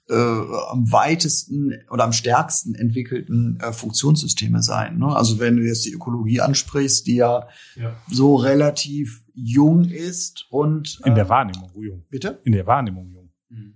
äh, 0.09 0.13
am 0.13 0.91
weitesten 0.91 1.73
oder 1.91 2.03
am 2.05 2.13
stärksten 2.13 2.75
entwickelten 2.75 3.59
äh, 3.61 3.71
Funktionssysteme 3.73 4.61
sein. 4.63 4.97
Ne? 4.99 5.07
Also 5.15 5.39
wenn 5.39 5.57
du 5.57 5.63
jetzt 5.63 5.85
die 5.85 5.91
Ökologie 5.93 6.39
ansprichst, 6.41 7.07
die 7.07 7.15
ja, 7.15 7.47
Ja. 7.75 7.93
so 8.09 8.35
relativ 8.35 9.23
jung 9.33 9.85
ist 9.85 10.45
und 10.49 10.99
In 11.05 11.15
der 11.15 11.25
äh, 11.25 11.29
Wahrnehmung, 11.29 11.71
jung. 11.75 12.03
bitte? 12.09 12.39
In 12.43 12.53
der 12.53 12.65
Wahrnehmung, 12.65 13.09
jung. 13.11 13.29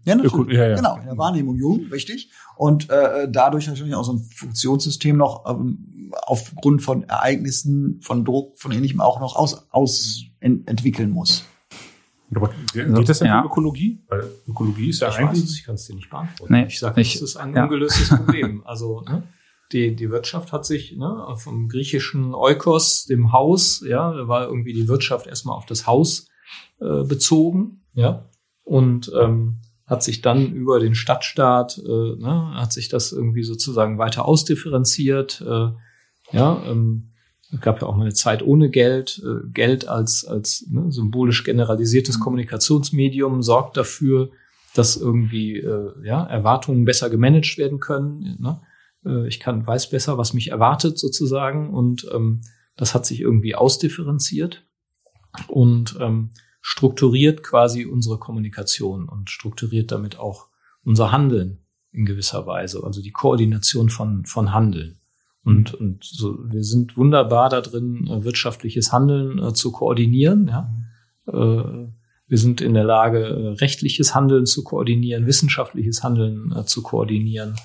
Ja, 0.06 0.15
natürlich. 0.15 0.34
Öko- 0.34 0.52
ja, 0.52 0.67
ja. 0.70 0.76
Genau, 0.76 0.98
in 0.98 1.06
der 1.06 1.17
Wahrnehmung 1.17 1.56
jung, 1.58 1.86
richtig. 1.91 2.30
Und 2.58 2.89
äh, 2.89 3.28
dadurch 3.32 3.67
natürlich 3.67 3.96
auch 3.96 4.04
so 4.04 4.13
ein 4.13 4.20
Funktionssystem 4.20 5.15
noch 5.17 5.46
ähm, 5.50 6.12
aufgrund 6.24 6.82
von 6.82 7.04
Ereignissen, 7.04 8.00
von 8.02 8.26
Druck, 8.26 8.60
von 8.60 8.72
ähnlichem 8.74 9.00
auch 9.00 9.20
noch 9.22 9.36
aus, 9.38 9.67
aus 9.72 10.24
en 10.41 10.65
entwickeln 10.67 11.10
muss. 11.12 11.46
Aber 12.34 12.50
geht 12.74 13.10
das 13.10 13.20
denn 13.20 13.28
Ja. 13.28 13.41
um 13.41 13.48
Ökologie? 13.48 14.00
Weil 14.08 14.24
Ökologie 14.48 14.89
ist 14.89 15.02
ja 15.02 15.10
Ich 15.10 15.15
weiß 15.15 15.22
eigentlich. 15.22 15.44
es, 15.44 15.58
ich 15.58 15.63
kann 15.65 15.76
es 15.76 15.86
dir 15.86 15.96
nicht 15.96 16.10
beantworten. 16.10 16.54
Nee, 16.54 16.65
ich 16.67 16.80
sage, 16.80 17.02
das 17.02 17.15
ist 17.15 17.36
ein 17.36 17.54
ja. 17.54 17.63
ungelöstes 17.63 18.10
Problem. 18.17 18.65
Also 18.65 19.02
ne, 19.02 19.24
die, 19.74 19.96
die 19.96 20.10
Wirtschaft 20.10 20.52
hat 20.52 20.65
sich 20.65 20.96
ne, 20.98 21.26
vom 21.38 21.67
griechischen 21.70 22.34
Eukos, 22.34 23.06
dem 23.06 23.32
Haus, 23.32 23.84
ja, 23.88 24.13
da 24.13 24.28
war 24.28 24.48
irgendwie 24.48 24.74
die 24.74 24.88
Wirtschaft 24.88 25.28
erstmal 25.28 25.56
auf 25.56 25.65
das 25.65 25.88
Haus 25.88 26.28
äh, 26.80 27.04
bezogen, 27.04 27.82
ja, 27.94 28.26
und 28.63 29.12
ähm, 29.20 29.58
hat 29.86 30.04
sich 30.04 30.22
dann 30.22 30.54
über 30.54 30.80
den 30.80 30.96
Stadtstaat, 30.96 31.78
äh, 31.78 32.15
ne, 32.15 32.52
hat 32.56 32.72
sich 32.72 32.88
das 32.89 33.12
irgendwie 33.12 33.44
sozusagen 33.44 33.98
weiter 33.98 34.26
ausdifferenziert, 34.26 35.41
äh, 35.46 35.70
ja, 36.32 36.63
ähm, 36.65 37.11
es 37.54 37.60
gab 37.62 37.82
ja 37.82 37.88
auch 37.88 37.96
mal 37.96 38.04
eine 38.04 38.14
Zeit 38.14 38.44
ohne 38.44 38.70
Geld. 38.70 39.22
Äh, 39.26 39.48
Geld 39.52 39.88
als, 39.88 40.26
als 40.26 40.66
ne, 40.70 40.92
symbolisch 40.92 41.44
generalisiertes 41.44 42.20
Kommunikationsmedium 42.20 43.42
sorgt 43.42 43.78
dafür, 43.78 44.32
dass 44.74 44.96
irgendwie 44.96 45.58
äh, 45.58 45.92
ja, 46.04 46.24
Erwartungen 46.24 46.86
besser 46.86 47.10
gemanagt 47.10 47.58
werden 47.58 47.80
können. 47.80 48.38
Ne? 48.40 48.62
Äh, 49.06 49.28
ich 49.28 49.40
kann 49.40 49.68
weiß 49.68 49.90
besser, 49.90 50.18
was 50.18 50.34
mich 50.34 50.50
erwartet 50.50 50.98
sozusagen 50.98 51.74
und 51.74 52.08
ähm, 52.14 52.42
das 52.78 52.96
hat 52.96 53.06
sich 53.06 53.20
irgendwie 53.20 53.54
ausdifferenziert 53.56 54.64
und 55.48 55.98
ähm, 56.00 56.30
strukturiert 56.62 57.44
quasi 57.44 57.86
unsere 57.86 58.18
Kommunikation 58.18 59.10
und 59.10 59.30
strukturiert 59.30 59.92
damit 59.92 60.18
auch 60.18 60.48
unser 60.84 61.12
Handeln 61.12 61.60
in 61.92 62.06
gewisser 62.06 62.46
Weise, 62.46 62.82
also 62.84 63.02
die 63.02 63.12
Koordination 63.12 63.90
von 63.90 64.26
von 64.26 64.54
Handeln. 64.54 65.01
Und, 65.43 65.73
und 65.73 66.04
so, 66.04 66.38
wir 66.51 66.63
sind 66.63 66.97
wunderbar 66.97 67.49
da 67.49 67.62
drin, 67.62 68.08
äh, 68.08 68.23
wirtschaftliches 68.23 68.91
Handeln 68.91 69.39
äh, 69.39 69.54
zu 69.54 69.71
koordinieren. 69.71 70.47
Ja? 70.47 70.71
Äh, 71.27 71.88
wir 72.27 72.38
sind 72.38 72.62
in 72.62 72.73
der 72.75 72.84
Lage, 72.84 73.19
äh, 73.19 73.47
rechtliches 73.60 74.13
Handeln 74.13 74.45
zu 74.45 74.63
koordinieren, 74.63 75.25
wissenschaftliches 75.25 76.04
Handeln 76.04 76.54
äh, 76.56 76.65
zu 76.65 76.84
koordinieren, 76.84 77.56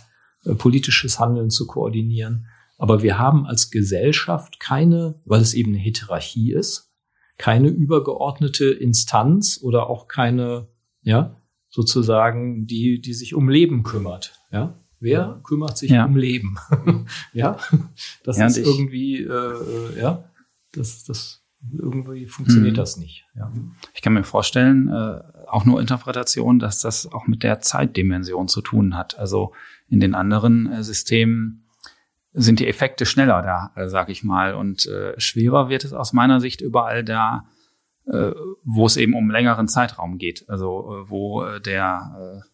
äh, 0.45 0.55
politisches 0.55 1.21
Handeln 1.21 1.51
zu 1.51 1.67
koordinieren. 1.67 2.47
Aber 2.79 3.03
wir 3.03 3.19
haben 3.19 3.47
als 3.47 3.71
Gesellschaft 3.71 4.59
keine, 4.59 5.15
weil 5.25 5.41
es 5.41 5.55
eben 5.55 5.73
eine 5.73 5.79
Hierarchie 5.79 6.53
ist, 6.53 6.91
keine 7.39 7.69
übergeordnete 7.69 8.67
Instanz 8.67 9.61
oder 9.63 9.89
auch 9.89 10.09
keine, 10.09 10.69
ja, 11.03 11.37
sozusagen, 11.69 12.67
die, 12.67 13.01
die 13.01 13.13
sich 13.13 13.35
um 13.35 13.49
Leben 13.49 13.83
kümmert. 13.83 14.41
Ja, 14.51 14.81
wer 15.01 15.41
kümmert 15.45 15.77
sich 15.79 15.91
Ja. 15.91 16.05
um 16.07 16.17
Leben? 16.17 16.57
ja, 17.33 17.59
das 18.25 18.39
Ja, 18.39 18.47
ist 18.47 18.59
irgendwie, 18.59 19.23
äh, 19.23 19.29
äh, 19.29 20.01
ja, 20.01 20.25
das, 20.73 21.05
das 21.05 21.43
irgendwie 21.77 22.27
funktioniert 22.27 22.75
Mhm. 22.75 22.77
das 22.77 22.97
nicht. 22.97 23.25
Ja. 23.35 23.51
Ich 23.95 24.03
kann 24.03 24.13
mir 24.13 24.23
vorstellen, 24.25 24.89
äh, 24.89 25.21
auch 25.49 25.65
nur 25.65 25.81
Interpretation, 25.81 26.59
dass 26.59 26.81
das 26.81 27.07
auch 27.13 27.27
mit 27.27 27.43
der 27.43 27.61
Zeitdimension 27.61 28.47
zu 28.49 28.61
tun 28.61 28.97
hat. 28.97 29.19
Also 29.19 29.53
in 29.89 29.99
den 30.01 30.15
anderen 30.15 30.71
äh, 30.71 30.83
Systemen 30.85 31.65
sind 32.33 32.61
die 32.61 32.69
Effekte 32.69 33.07
schneller 33.07 33.43
da, 33.43 33.73
äh, 33.81 33.89
sag 33.89 34.11
ich 34.11 34.23
mal. 34.23 34.55
Und 34.55 34.87
äh, 34.87 35.19
schwerer 35.19 35.69
wird 35.69 35.85
es 35.85 35.93
aus 35.93 36.13
meiner 36.13 36.41
Sicht 36.41 36.61
überall 36.61 37.03
da, 37.03 37.47
äh, 38.07 38.33
wo 38.63 38.87
es 38.87 38.97
eben 38.97 39.15
um 39.15 39.31
längeren 39.31 39.67
Zeitraum 39.69 40.19
geht. 40.19 40.45
Also 40.49 41.05
äh, 41.07 41.11
wo 41.11 41.43
äh, 41.45 41.61
der, 41.61 42.43
äh, 42.45 42.49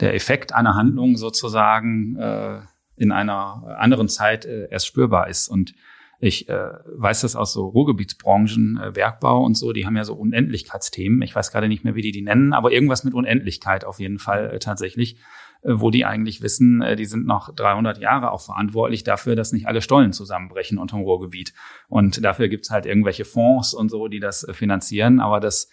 der 0.00 0.14
Effekt 0.14 0.54
einer 0.54 0.74
Handlung 0.74 1.16
sozusagen 1.16 2.16
äh, 2.16 2.60
in 2.96 3.12
einer 3.12 3.76
anderen 3.78 4.08
Zeit 4.08 4.44
äh, 4.44 4.68
erst 4.70 4.86
spürbar 4.86 5.28
ist. 5.28 5.48
Und 5.48 5.74
ich 6.20 6.48
äh, 6.48 6.70
weiß 6.86 7.22
das 7.22 7.36
aus 7.36 7.52
so 7.52 7.66
Ruhrgebietsbranchen, 7.68 8.80
äh, 8.82 8.90
Bergbau 8.92 9.42
und 9.42 9.56
so, 9.56 9.72
die 9.72 9.84
haben 9.84 9.96
ja 9.96 10.04
so 10.04 10.14
Unendlichkeitsthemen. 10.14 11.22
Ich 11.22 11.34
weiß 11.34 11.50
gerade 11.50 11.68
nicht 11.68 11.84
mehr, 11.84 11.94
wie 11.94 12.02
die 12.02 12.12
die 12.12 12.22
nennen, 12.22 12.52
aber 12.52 12.72
irgendwas 12.72 13.04
mit 13.04 13.14
Unendlichkeit 13.14 13.84
auf 13.84 14.00
jeden 14.00 14.18
Fall 14.18 14.50
äh, 14.50 14.58
tatsächlich, 14.58 15.16
äh, 15.62 15.72
wo 15.74 15.90
die 15.90 16.04
eigentlich 16.04 16.40
wissen, 16.40 16.82
äh, 16.82 16.96
die 16.96 17.04
sind 17.04 17.26
noch 17.26 17.54
300 17.54 17.98
Jahre 17.98 18.30
auch 18.30 18.40
verantwortlich 18.40 19.04
dafür, 19.04 19.36
dass 19.36 19.52
nicht 19.52 19.66
alle 19.66 19.82
Stollen 19.82 20.12
zusammenbrechen 20.12 20.78
unterm 20.78 21.00
Ruhrgebiet. 21.00 21.52
Und 21.88 22.24
dafür 22.24 22.48
gibt's 22.48 22.70
halt 22.70 22.86
irgendwelche 22.86 23.24
Fonds 23.24 23.74
und 23.74 23.90
so, 23.90 24.08
die 24.08 24.20
das 24.20 24.44
äh, 24.44 24.54
finanzieren, 24.54 25.20
aber 25.20 25.40
das 25.40 25.68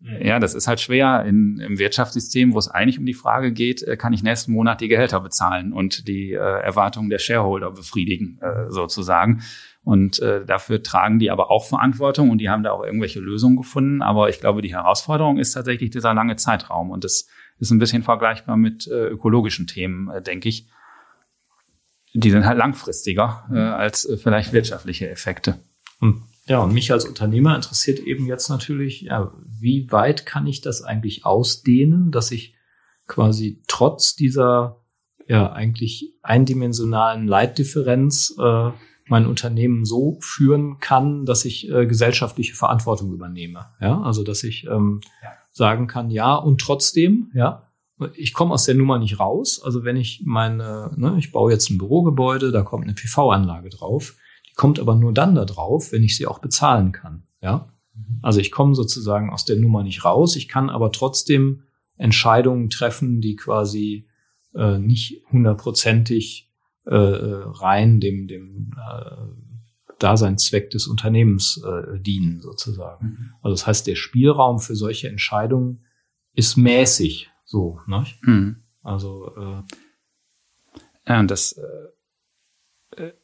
ja, 0.00 0.38
das 0.38 0.54
ist 0.54 0.68
halt 0.68 0.80
schwer 0.80 1.24
in, 1.24 1.58
im 1.58 1.78
Wirtschaftssystem, 1.78 2.52
wo 2.52 2.58
es 2.58 2.68
eigentlich 2.68 2.98
um 2.98 3.06
die 3.06 3.14
Frage 3.14 3.52
geht, 3.52 3.82
äh, 3.82 3.96
kann 3.96 4.12
ich 4.12 4.22
nächsten 4.22 4.52
Monat 4.52 4.80
die 4.80 4.88
Gehälter 4.88 5.20
bezahlen 5.20 5.72
und 5.72 6.06
die 6.06 6.32
äh, 6.32 6.36
Erwartungen 6.36 7.08
der 7.08 7.18
Shareholder 7.18 7.70
befriedigen, 7.70 8.38
äh, 8.42 8.70
sozusagen. 8.70 9.42
Und 9.82 10.18
äh, 10.18 10.44
dafür 10.44 10.82
tragen 10.82 11.18
die 11.18 11.30
aber 11.30 11.50
auch 11.50 11.64
Verantwortung 11.66 12.30
und 12.30 12.38
die 12.38 12.50
haben 12.50 12.62
da 12.62 12.72
auch 12.72 12.84
irgendwelche 12.84 13.20
Lösungen 13.20 13.56
gefunden. 13.56 14.02
Aber 14.02 14.28
ich 14.28 14.40
glaube, 14.40 14.60
die 14.60 14.74
Herausforderung 14.74 15.38
ist 15.38 15.52
tatsächlich 15.52 15.90
dieser 15.90 16.12
lange 16.12 16.36
Zeitraum. 16.36 16.90
Und 16.90 17.04
das 17.04 17.28
ist 17.58 17.70
ein 17.70 17.78
bisschen 17.78 18.02
vergleichbar 18.02 18.56
mit 18.56 18.86
äh, 18.88 19.06
ökologischen 19.06 19.66
Themen, 19.66 20.10
äh, 20.10 20.20
denke 20.20 20.48
ich. 20.48 20.68
Die 22.12 22.30
sind 22.30 22.46
halt 22.46 22.58
langfristiger 22.58 23.46
äh, 23.52 23.58
als 23.58 24.04
äh, 24.04 24.16
vielleicht 24.16 24.52
wirtschaftliche 24.52 25.08
Effekte. 25.08 25.58
Und 26.00 26.24
ja, 26.48 26.60
und 26.60 26.72
mich 26.72 26.92
als 26.92 27.04
Unternehmer 27.04 27.56
interessiert 27.56 27.98
eben 27.98 28.26
jetzt 28.26 28.48
natürlich, 28.48 29.02
ja, 29.02 29.32
wie 29.60 29.90
weit 29.90 30.26
kann 30.26 30.46
ich 30.46 30.60
das 30.60 30.82
eigentlich 30.82 31.24
ausdehnen, 31.26 32.12
dass 32.12 32.30
ich 32.30 32.54
quasi 33.06 33.62
trotz 33.66 34.14
dieser 34.14 34.80
ja 35.28 35.52
eigentlich 35.52 36.14
eindimensionalen 36.22 37.26
Leitdifferenz 37.26 38.34
äh, 38.38 38.70
mein 39.08 39.26
Unternehmen 39.26 39.84
so 39.84 40.18
führen 40.20 40.78
kann, 40.78 41.26
dass 41.26 41.44
ich 41.44 41.68
äh, 41.70 41.86
gesellschaftliche 41.86 42.54
Verantwortung 42.54 43.12
übernehme. 43.12 43.66
Ja, 43.80 44.00
also 44.02 44.22
dass 44.22 44.44
ich 44.44 44.66
ähm, 44.66 45.00
sagen 45.50 45.86
kann, 45.86 46.10
ja, 46.10 46.34
und 46.34 46.60
trotzdem, 46.60 47.30
ja, 47.34 47.70
ich 48.14 48.34
komme 48.34 48.52
aus 48.52 48.64
der 48.64 48.74
Nummer 48.74 48.98
nicht 48.98 49.18
raus. 49.18 49.60
Also 49.64 49.84
wenn 49.84 49.96
ich 49.96 50.22
meine, 50.24 50.92
ne, 50.96 51.16
ich 51.18 51.32
baue 51.32 51.50
jetzt 51.50 51.70
ein 51.70 51.78
Bürogebäude, 51.78 52.52
da 52.52 52.62
kommt 52.62 52.84
eine 52.84 52.94
PV-Anlage 52.94 53.70
drauf, 53.70 54.16
kommt 54.56 54.80
aber 54.80 54.96
nur 54.96 55.12
dann 55.12 55.34
da 55.34 55.44
drauf, 55.44 55.92
wenn 55.92 56.02
ich 56.02 56.16
sie 56.16 56.26
auch 56.26 56.40
bezahlen 56.40 56.92
kann. 56.92 57.22
Ja, 57.40 57.68
also 58.22 58.40
ich 58.40 58.50
komme 58.50 58.74
sozusagen 58.74 59.30
aus 59.30 59.44
der 59.44 59.56
Nummer 59.56 59.82
nicht 59.82 60.04
raus. 60.04 60.36
Ich 60.36 60.48
kann 60.48 60.68
aber 60.68 60.90
trotzdem 60.92 61.62
Entscheidungen 61.96 62.68
treffen, 62.68 63.20
die 63.20 63.36
quasi 63.36 64.08
äh, 64.54 64.78
nicht 64.78 65.22
hundertprozentig 65.30 66.50
äh, 66.86 66.94
äh, 66.94 67.42
rein 67.46 68.00
dem 68.00 68.26
dem 68.26 68.72
äh, 68.76 69.10
Daseinszweck 69.98 70.70
des 70.70 70.86
Unternehmens 70.88 71.62
äh, 71.64 71.98
dienen 72.00 72.40
sozusagen. 72.40 73.32
Also 73.42 73.54
das 73.54 73.66
heißt, 73.66 73.86
der 73.86 73.96
Spielraum 73.96 74.58
für 74.58 74.76
solche 74.76 75.08
Entscheidungen 75.08 75.84
ist 76.34 76.56
mäßig. 76.56 77.30
So, 77.44 77.80
ne? 77.86 78.04
Mhm. 78.22 78.56
Also 78.82 79.34
äh, 79.36 79.62
Ja, 81.08 81.20
und 81.20 81.30
das, 81.30 81.52
äh, 81.52 81.88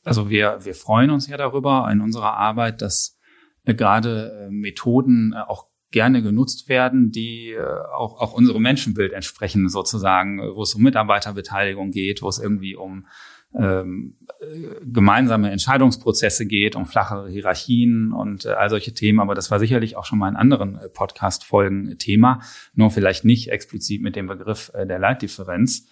also 0.05 0.31
wir, 0.31 0.59
wir 0.62 0.75
freuen 0.75 1.11
uns 1.11 1.29
ja 1.29 1.37
darüber 1.37 1.89
in 1.91 2.01
unserer 2.01 2.35
Arbeit, 2.35 2.83
dass 2.83 3.18
äh, 3.64 3.75
gerade 3.75 4.47
äh, 4.47 4.51
Methoden 4.51 5.35
äh, 5.35 5.41
auch 5.41 5.68
gerne 5.91 6.23
genutzt 6.23 6.68
werden, 6.68 7.11
die 7.11 7.51
äh, 7.51 7.62
auch, 7.95 8.20
auch 8.20 8.33
unserem 8.33 8.62
Menschenbild 8.62 9.12
entsprechen, 9.12 9.68
sozusagen, 9.68 10.41
äh, 10.41 10.55
wo 10.55 10.62
es 10.62 10.75
um 10.75 10.83
Mitarbeiterbeteiligung 10.83 11.91
geht, 11.91 12.23
wo 12.23 12.29
es 12.29 12.39
irgendwie 12.39 12.75
um 12.75 13.07
ähm, 13.55 14.16
äh, 14.41 14.81
gemeinsame 14.85 15.51
Entscheidungsprozesse 15.51 16.47
geht, 16.47 16.75
um 16.75 16.87
flachere 16.87 17.29
Hierarchien 17.29 18.12
und 18.12 18.47
äh, 18.47 18.51
all 18.51 18.70
solche 18.70 18.95
Themen. 18.95 19.20
Aber 19.20 19.35
das 19.35 19.51
war 19.51 19.59
sicherlich 19.59 19.97
auch 19.97 20.07
schon 20.07 20.18
mal 20.18 20.29
in 20.29 20.37
anderen 20.37 20.77
äh, 20.77 20.89
Podcast-Folgen 20.89 21.99
Thema, 21.99 22.41
nur 22.75 22.91
vielleicht 22.91 23.25
nicht 23.25 23.51
explizit 23.51 24.03
mit 24.03 24.16
dem 24.16 24.27
Begriff 24.27 24.70
äh, 24.75 24.87
der 24.87 24.99
Leitdifferenz. 24.99 25.87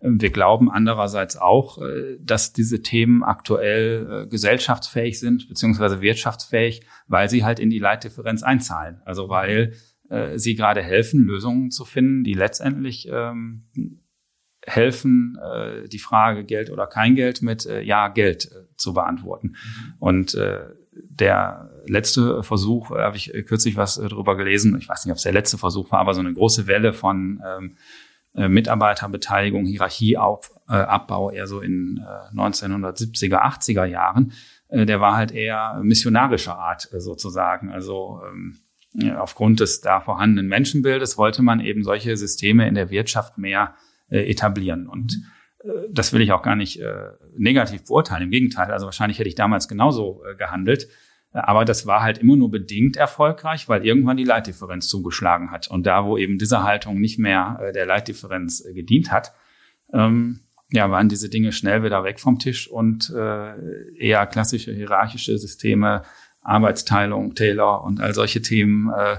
Wir 0.00 0.30
glauben 0.30 0.70
andererseits 0.70 1.36
auch, 1.36 1.80
äh, 1.80 2.18
dass 2.20 2.52
diese 2.52 2.82
Themen 2.82 3.22
aktuell 3.22 4.24
äh, 4.24 4.26
gesellschaftsfähig 4.26 5.18
sind, 5.18 5.48
beziehungsweise 5.48 6.00
wirtschaftsfähig, 6.00 6.82
weil 7.06 7.28
sie 7.28 7.44
halt 7.44 7.58
in 7.58 7.70
die 7.70 7.78
Leitdifferenz 7.78 8.42
einzahlen. 8.42 9.00
Also 9.04 9.28
weil 9.28 9.74
äh, 10.08 10.38
sie 10.38 10.54
gerade 10.54 10.82
helfen, 10.82 11.24
Lösungen 11.24 11.70
zu 11.70 11.84
finden, 11.84 12.24
die 12.24 12.34
letztendlich 12.34 13.08
ähm, 13.10 13.64
helfen, 14.68 15.38
die 15.92 16.00
Frage 16.00 16.42
Geld 16.42 16.70
oder 16.70 16.88
kein 16.88 17.14
Geld 17.14 17.40
mit 17.40 17.68
Ja, 17.84 18.08
Geld 18.08 18.50
zu 18.76 18.94
beantworten. 18.94 19.54
Und 20.00 20.36
der 20.96 21.70
letzte 21.86 22.42
Versuch, 22.42 22.90
äh, 22.90 23.00
habe 23.00 23.16
ich 23.16 23.32
kürzlich 23.46 23.76
was 23.76 23.98
äh, 23.98 24.08
darüber 24.08 24.36
gelesen, 24.36 24.76
ich 24.78 24.88
weiß 24.88 25.04
nicht, 25.04 25.12
ob 25.12 25.16
es 25.16 25.22
der 25.22 25.32
letzte 25.32 25.58
Versuch 25.58 25.90
war, 25.90 26.00
aber 26.00 26.14
so 26.14 26.20
eine 26.20 26.32
große 26.32 26.66
Welle 26.66 26.92
von 26.92 27.42
ähm, 27.46 27.76
äh, 28.36 28.48
Mitarbeiterbeteiligung, 28.48 29.64
Hierarchieabbau 29.64 31.30
eher 31.30 31.46
so 31.46 31.60
in 31.60 32.04
äh, 32.04 32.36
1970er, 32.36 33.42
80er 33.42 33.84
Jahren, 33.84 34.32
äh, 34.68 34.86
der 34.86 35.00
war 35.00 35.16
halt 35.16 35.32
eher 35.32 35.80
missionarischer 35.82 36.58
Art 36.58 36.88
äh, 36.92 37.00
sozusagen. 37.00 37.70
Also 37.70 38.20
ähm, 38.28 38.58
aufgrund 39.16 39.60
des 39.60 39.80
da 39.80 40.00
vorhandenen 40.00 40.48
Menschenbildes 40.48 41.18
wollte 41.18 41.42
man 41.42 41.60
eben 41.60 41.82
solche 41.82 42.16
Systeme 42.16 42.66
in 42.68 42.74
der 42.74 42.90
Wirtschaft 42.90 43.38
mehr 43.38 43.74
äh, 44.08 44.30
etablieren. 44.30 44.86
Und 44.86 45.20
äh, 45.64 45.68
das 45.90 46.12
will 46.12 46.20
ich 46.20 46.32
auch 46.32 46.42
gar 46.42 46.56
nicht 46.56 46.80
äh, 46.80 47.10
negativ 47.36 47.84
beurteilen. 47.86 48.24
Im 48.24 48.30
Gegenteil, 48.30 48.70
also 48.70 48.86
wahrscheinlich 48.86 49.18
hätte 49.18 49.28
ich 49.28 49.34
damals 49.34 49.68
genauso 49.68 50.22
äh, 50.24 50.34
gehandelt. 50.36 50.88
Aber 51.32 51.64
das 51.64 51.86
war 51.86 52.02
halt 52.02 52.18
immer 52.18 52.36
nur 52.36 52.50
bedingt 52.50 52.96
erfolgreich, 52.96 53.68
weil 53.68 53.84
irgendwann 53.84 54.16
die 54.16 54.24
Leitdifferenz 54.24 54.88
zugeschlagen 54.88 55.50
hat. 55.50 55.68
Und 55.68 55.86
da, 55.86 56.04
wo 56.04 56.16
eben 56.16 56.38
diese 56.38 56.62
Haltung 56.62 57.00
nicht 57.00 57.18
mehr 57.18 57.58
äh, 57.60 57.72
der 57.72 57.86
Leitdifferenz 57.86 58.64
äh, 58.64 58.72
gedient 58.72 59.12
hat, 59.12 59.32
ähm, 59.92 60.40
ja, 60.70 60.90
waren 60.90 61.08
diese 61.08 61.28
Dinge 61.28 61.52
schnell 61.52 61.84
wieder 61.84 62.02
weg 62.04 62.18
vom 62.18 62.38
Tisch 62.38 62.68
und 62.68 63.12
äh, 63.14 63.96
eher 63.98 64.26
klassische 64.26 64.72
hierarchische 64.72 65.38
Systeme, 65.38 66.02
Arbeitsteilung, 66.40 67.34
Taylor 67.34 67.84
und 67.84 68.00
all 68.00 68.14
solche 68.14 68.40
Themen 68.42 68.90
äh, 68.90 69.16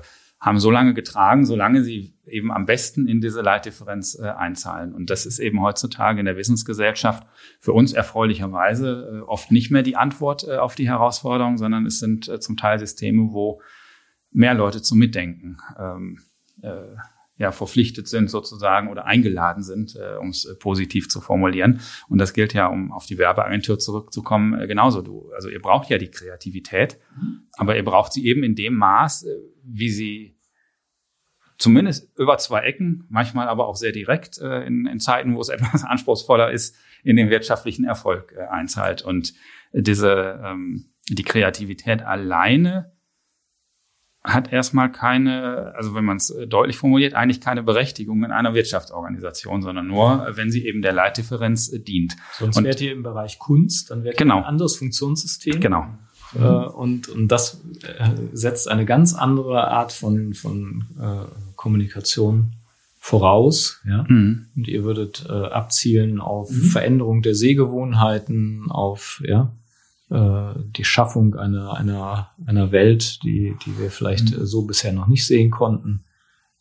haben 0.48 0.60
so 0.60 0.72
lange 0.72 0.94
getragen, 0.94 1.46
solange 1.46 1.84
sie 1.84 2.16
eben 2.26 2.52
am 2.52 2.66
besten 2.66 3.08
in 3.08 3.22
diese 3.22 3.42
Leitdifferenz 3.42 4.18
äh, 4.20 4.28
einzahlen. 4.28 4.94
Und 4.94 5.10
das 5.10 5.26
ist 5.26 5.40
eben 5.40 5.62
heutzutage 5.62 6.20
in 6.20 6.26
der 6.26 6.38
Wissensgesellschaft 6.38 7.28
für 7.60 7.74
uns 7.74 7.94
erfreulicherweise 7.94 9.10
äh, 9.12 9.22
oft 9.22 9.52
nicht 9.52 9.72
mehr 9.72 9.84
die 9.84 9.96
Antwort 9.96 10.48
äh, 10.48 10.58
auf 10.58 10.76
die 10.76 10.88
Herausforderung, 10.88 11.58
sondern 11.58 11.86
es 11.86 12.00
sind 12.00 12.28
äh, 12.28 12.40
zum 12.40 12.58
Teil 12.58 12.80
Systeme, 12.80 13.34
wo 13.34 13.62
mehr 14.32 14.54
Leute 14.54 14.82
zum 14.82 15.00
Mitdenken 15.00 15.58
ähm, 15.80 16.20
äh, 16.62 16.96
ja, 17.38 17.52
verpflichtet 17.52 18.08
sind 18.08 18.30
sozusagen 18.30 18.90
oder 18.90 19.06
eingeladen 19.06 19.64
sind, 19.64 19.96
äh, 19.96 20.18
um 20.18 20.30
es 20.30 20.58
positiv 20.60 21.08
zu 21.08 21.22
formulieren. 21.22 21.82
Und 22.10 22.18
das 22.18 22.34
gilt 22.34 22.54
ja, 22.54 22.68
um 22.68 22.92
auf 22.92 23.06
die 23.06 23.18
Werbeagentur 23.18 23.80
zurückzukommen, 23.80 24.68
genauso 24.68 25.02
du. 25.02 25.32
Also 25.36 25.50
ihr 25.50 25.62
braucht 25.62 25.90
ja 25.90 25.98
die 25.98 26.10
Kreativität, 26.10 27.00
aber 27.58 27.76
ihr 27.76 27.86
braucht 27.86 28.14
sie 28.14 28.26
eben 28.26 28.44
in 28.44 28.56
dem 28.56 28.74
Maß, 28.74 29.28
wie 29.64 29.90
sie 29.90 30.37
zumindest 31.58 32.18
über 32.18 32.38
zwei 32.38 32.62
Ecken, 32.62 33.06
manchmal 33.10 33.48
aber 33.48 33.68
auch 33.68 33.76
sehr 33.76 33.92
direkt 33.92 34.38
äh, 34.40 34.66
in, 34.66 34.86
in 34.86 35.00
Zeiten, 35.00 35.36
wo 35.36 35.42
es 35.42 35.50
etwas 35.50 35.84
anspruchsvoller 35.84 36.52
ist, 36.52 36.76
in 37.04 37.16
den 37.16 37.30
wirtschaftlichen 37.30 37.86
Erfolg 37.86 38.34
äh, 38.38 38.48
einzahlt. 38.48 39.02
Und 39.02 39.34
diese 39.74 40.42
ähm, 40.44 40.90
die 41.10 41.24
Kreativität 41.24 42.02
alleine 42.02 42.92
hat 44.24 44.52
erstmal 44.52 44.92
keine, 44.92 45.74
also 45.76 45.96
wenn 45.96 46.04
man 46.04 46.18
es 46.18 46.30
äh, 46.30 46.48
deutlich 46.48 46.78
formuliert, 46.78 47.14
eigentlich 47.14 47.40
keine 47.40 47.64
Berechtigung 47.64 48.24
in 48.26 48.32
einer 48.32 48.54
Wirtschaftsorganisation, 48.54 49.62
sondern 49.62 49.88
nur, 49.88 50.28
wenn 50.32 50.52
sie 50.52 50.66
eben 50.66 50.82
der 50.82 50.92
Leitdifferenz 50.92 51.72
äh, 51.72 51.80
dient. 51.80 52.18
Sonst 52.38 52.62
wärt 52.62 52.82
ihr 52.82 52.92
im 52.92 53.04
Bereich 53.04 53.40
Kunst, 53.40 53.90
dann 53.90 54.04
wärt 54.04 54.18
genau. 54.18 54.40
ihr 54.40 54.40
ein 54.40 54.46
anderes 54.46 54.76
Funktionssystem. 54.76 55.62
Genau. 55.62 55.88
Äh, 56.36 56.42
und, 56.42 57.08
und 57.08 57.30
das 57.30 57.62
äh, 57.84 58.10
setzt 58.34 58.68
eine 58.68 58.86
ganz 58.86 59.14
andere 59.14 59.70
Art 59.70 59.94
von, 59.94 60.34
von 60.34 60.84
äh, 61.00 61.47
Kommunikation 61.58 62.54
voraus. 62.98 63.82
Ja? 63.86 64.06
Mhm. 64.08 64.48
Und 64.56 64.68
ihr 64.68 64.84
würdet 64.84 65.26
äh, 65.28 65.32
abzielen 65.32 66.22
auf 66.22 66.50
mhm. 66.50 66.64
Veränderung 66.64 67.22
der 67.22 67.36
Sehgewohnheiten, 67.36 68.70
auf 68.70 69.22
ja, 69.26 69.54
äh, 70.10 70.60
die 70.78 70.84
Schaffung 70.84 71.36
einer, 71.36 71.74
einer, 71.74 72.32
einer 72.46 72.72
Welt, 72.72 73.24
die, 73.24 73.56
die 73.66 73.80
wir 73.80 73.92
vielleicht 73.92 74.38
mhm. 74.38 74.46
so 74.46 74.64
bisher 74.64 74.94
noch 74.94 75.08
nicht 75.08 75.26
sehen 75.26 75.52
konnten, 75.52 76.04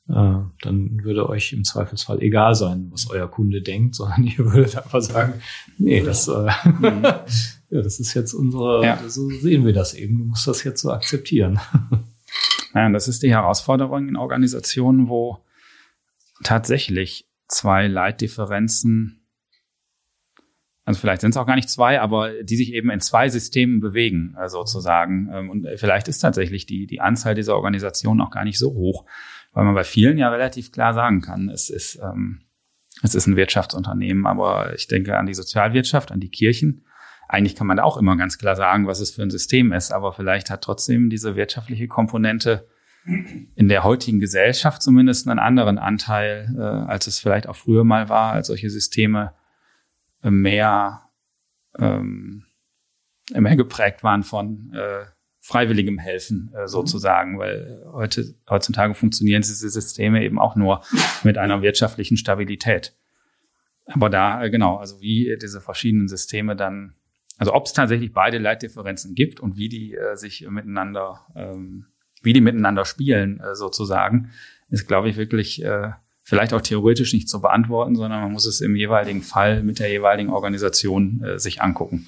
äh, 0.08 0.38
dann 0.62 1.04
würde 1.04 1.28
euch 1.28 1.52
im 1.52 1.64
Zweifelsfall 1.64 2.22
egal 2.22 2.54
sein, 2.54 2.88
was 2.92 3.10
euer 3.10 3.28
Kunde 3.28 3.62
denkt, 3.62 3.96
sondern 3.96 4.24
ihr 4.38 4.38
würdet 4.38 4.76
einfach 4.76 5.02
sagen, 5.02 5.34
nee, 5.78 6.00
das, 6.02 6.28
äh, 6.28 6.50
mhm. 6.64 7.02
ja, 7.70 7.82
das 7.82 7.98
ist 7.98 8.14
jetzt 8.14 8.34
unsere, 8.34 8.84
ja. 8.84 9.00
so 9.08 9.28
sehen 9.30 9.66
wir 9.66 9.72
das 9.72 9.94
eben, 9.94 10.18
du 10.18 10.24
musst 10.26 10.46
das 10.46 10.62
jetzt 10.64 10.82
so 10.82 10.92
akzeptieren. 10.92 11.58
Ja, 12.76 12.90
das 12.90 13.08
ist 13.08 13.22
die 13.22 13.30
Herausforderung 13.30 14.08
in 14.08 14.16
Organisationen, 14.16 15.08
wo 15.08 15.38
tatsächlich 16.44 17.26
zwei 17.48 17.86
Leitdifferenzen 17.86 19.26
also 20.86 21.00
vielleicht 21.00 21.20
sind 21.20 21.30
es 21.30 21.36
auch 21.36 21.48
gar 21.48 21.56
nicht 21.56 21.68
zwei, 21.68 22.00
aber 22.00 22.44
die 22.44 22.54
sich 22.54 22.72
eben 22.72 22.90
in 22.90 23.00
zwei 23.00 23.28
Systemen 23.28 23.80
bewegen, 23.80 24.36
äh, 24.40 24.48
sozusagen. 24.48 25.28
Ähm, 25.32 25.50
und 25.50 25.66
vielleicht 25.76 26.06
ist 26.06 26.20
tatsächlich 26.20 26.64
die, 26.64 26.86
die 26.86 27.00
Anzahl 27.00 27.34
dieser 27.34 27.56
Organisationen 27.56 28.20
auch 28.20 28.30
gar 28.30 28.44
nicht 28.44 28.58
so 28.58 28.72
hoch, 28.72 29.04
weil 29.52 29.64
man 29.64 29.74
bei 29.74 29.82
vielen 29.82 30.16
ja 30.16 30.28
relativ 30.28 30.70
klar 30.70 30.94
sagen 30.94 31.22
kann, 31.22 31.48
es 31.48 31.70
ist, 31.70 31.98
ähm, 32.00 32.42
es 33.02 33.16
ist 33.16 33.26
ein 33.26 33.34
Wirtschaftsunternehmen, 33.34 34.26
aber 34.26 34.74
ich 34.76 34.86
denke 34.86 35.18
an 35.18 35.26
die 35.26 35.34
Sozialwirtschaft, 35.34 36.12
an 36.12 36.20
die 36.20 36.30
Kirchen. 36.30 36.85
Eigentlich 37.28 37.56
kann 37.56 37.66
man 37.66 37.78
da 37.78 37.82
auch 37.82 37.96
immer 37.96 38.16
ganz 38.16 38.38
klar 38.38 38.56
sagen, 38.56 38.86
was 38.86 39.00
es 39.00 39.10
für 39.10 39.22
ein 39.22 39.30
System 39.30 39.72
ist, 39.72 39.92
aber 39.92 40.12
vielleicht 40.12 40.50
hat 40.50 40.62
trotzdem 40.62 41.10
diese 41.10 41.36
wirtschaftliche 41.36 41.88
Komponente 41.88 42.68
in 43.54 43.68
der 43.68 43.84
heutigen 43.84 44.18
Gesellschaft 44.18 44.82
zumindest 44.82 45.28
einen 45.28 45.38
anderen 45.38 45.78
Anteil, 45.78 46.54
äh, 46.56 46.60
als 46.60 47.06
es 47.06 47.20
vielleicht 47.20 47.48
auch 47.48 47.56
früher 47.56 47.84
mal 47.84 48.08
war, 48.08 48.32
als 48.32 48.48
solche 48.48 48.68
Systeme 48.68 49.32
mehr, 50.22 51.02
ähm, 51.78 52.46
mehr 53.32 53.56
geprägt 53.56 54.02
waren 54.02 54.24
von 54.24 54.72
äh, 54.74 55.06
freiwilligem 55.40 55.98
Helfen 55.98 56.52
äh, 56.56 56.66
sozusagen, 56.66 57.38
weil 57.38 57.84
heute, 57.92 58.34
heutzutage 58.50 58.94
funktionieren 58.94 59.42
diese 59.42 59.70
Systeme 59.70 60.24
eben 60.24 60.40
auch 60.40 60.56
nur 60.56 60.82
mit 61.22 61.38
einer 61.38 61.62
wirtschaftlichen 61.62 62.16
Stabilität. 62.16 62.96
Aber 63.86 64.10
da, 64.10 64.42
äh, 64.42 64.50
genau, 64.50 64.76
also 64.78 65.00
wie 65.00 65.36
diese 65.40 65.60
verschiedenen 65.60 66.08
Systeme 66.08 66.56
dann, 66.56 66.96
also 67.38 67.52
ob 67.52 67.66
es 67.66 67.72
tatsächlich 67.72 68.12
beide 68.12 68.38
Leitdifferenzen 68.38 69.14
gibt 69.14 69.40
und 69.40 69.56
wie 69.56 69.68
die 69.68 69.94
äh, 69.94 70.16
sich 70.16 70.46
miteinander, 70.48 71.26
ähm, 71.34 71.86
wie 72.22 72.32
die 72.32 72.40
miteinander 72.40 72.84
spielen 72.84 73.40
äh, 73.40 73.54
sozusagen, 73.54 74.30
ist, 74.70 74.88
glaube 74.88 75.08
ich, 75.08 75.16
wirklich 75.16 75.62
äh, 75.62 75.90
vielleicht 76.22 76.52
auch 76.54 76.60
theoretisch 76.60 77.12
nicht 77.12 77.28
zu 77.28 77.40
beantworten, 77.40 77.94
sondern 77.94 78.20
man 78.20 78.32
muss 78.32 78.46
es 78.46 78.60
im 78.60 78.74
jeweiligen 78.74 79.22
Fall 79.22 79.62
mit 79.62 79.78
der 79.78 79.90
jeweiligen 79.90 80.30
Organisation 80.30 81.22
äh, 81.22 81.38
sich 81.38 81.62
angucken. 81.62 82.06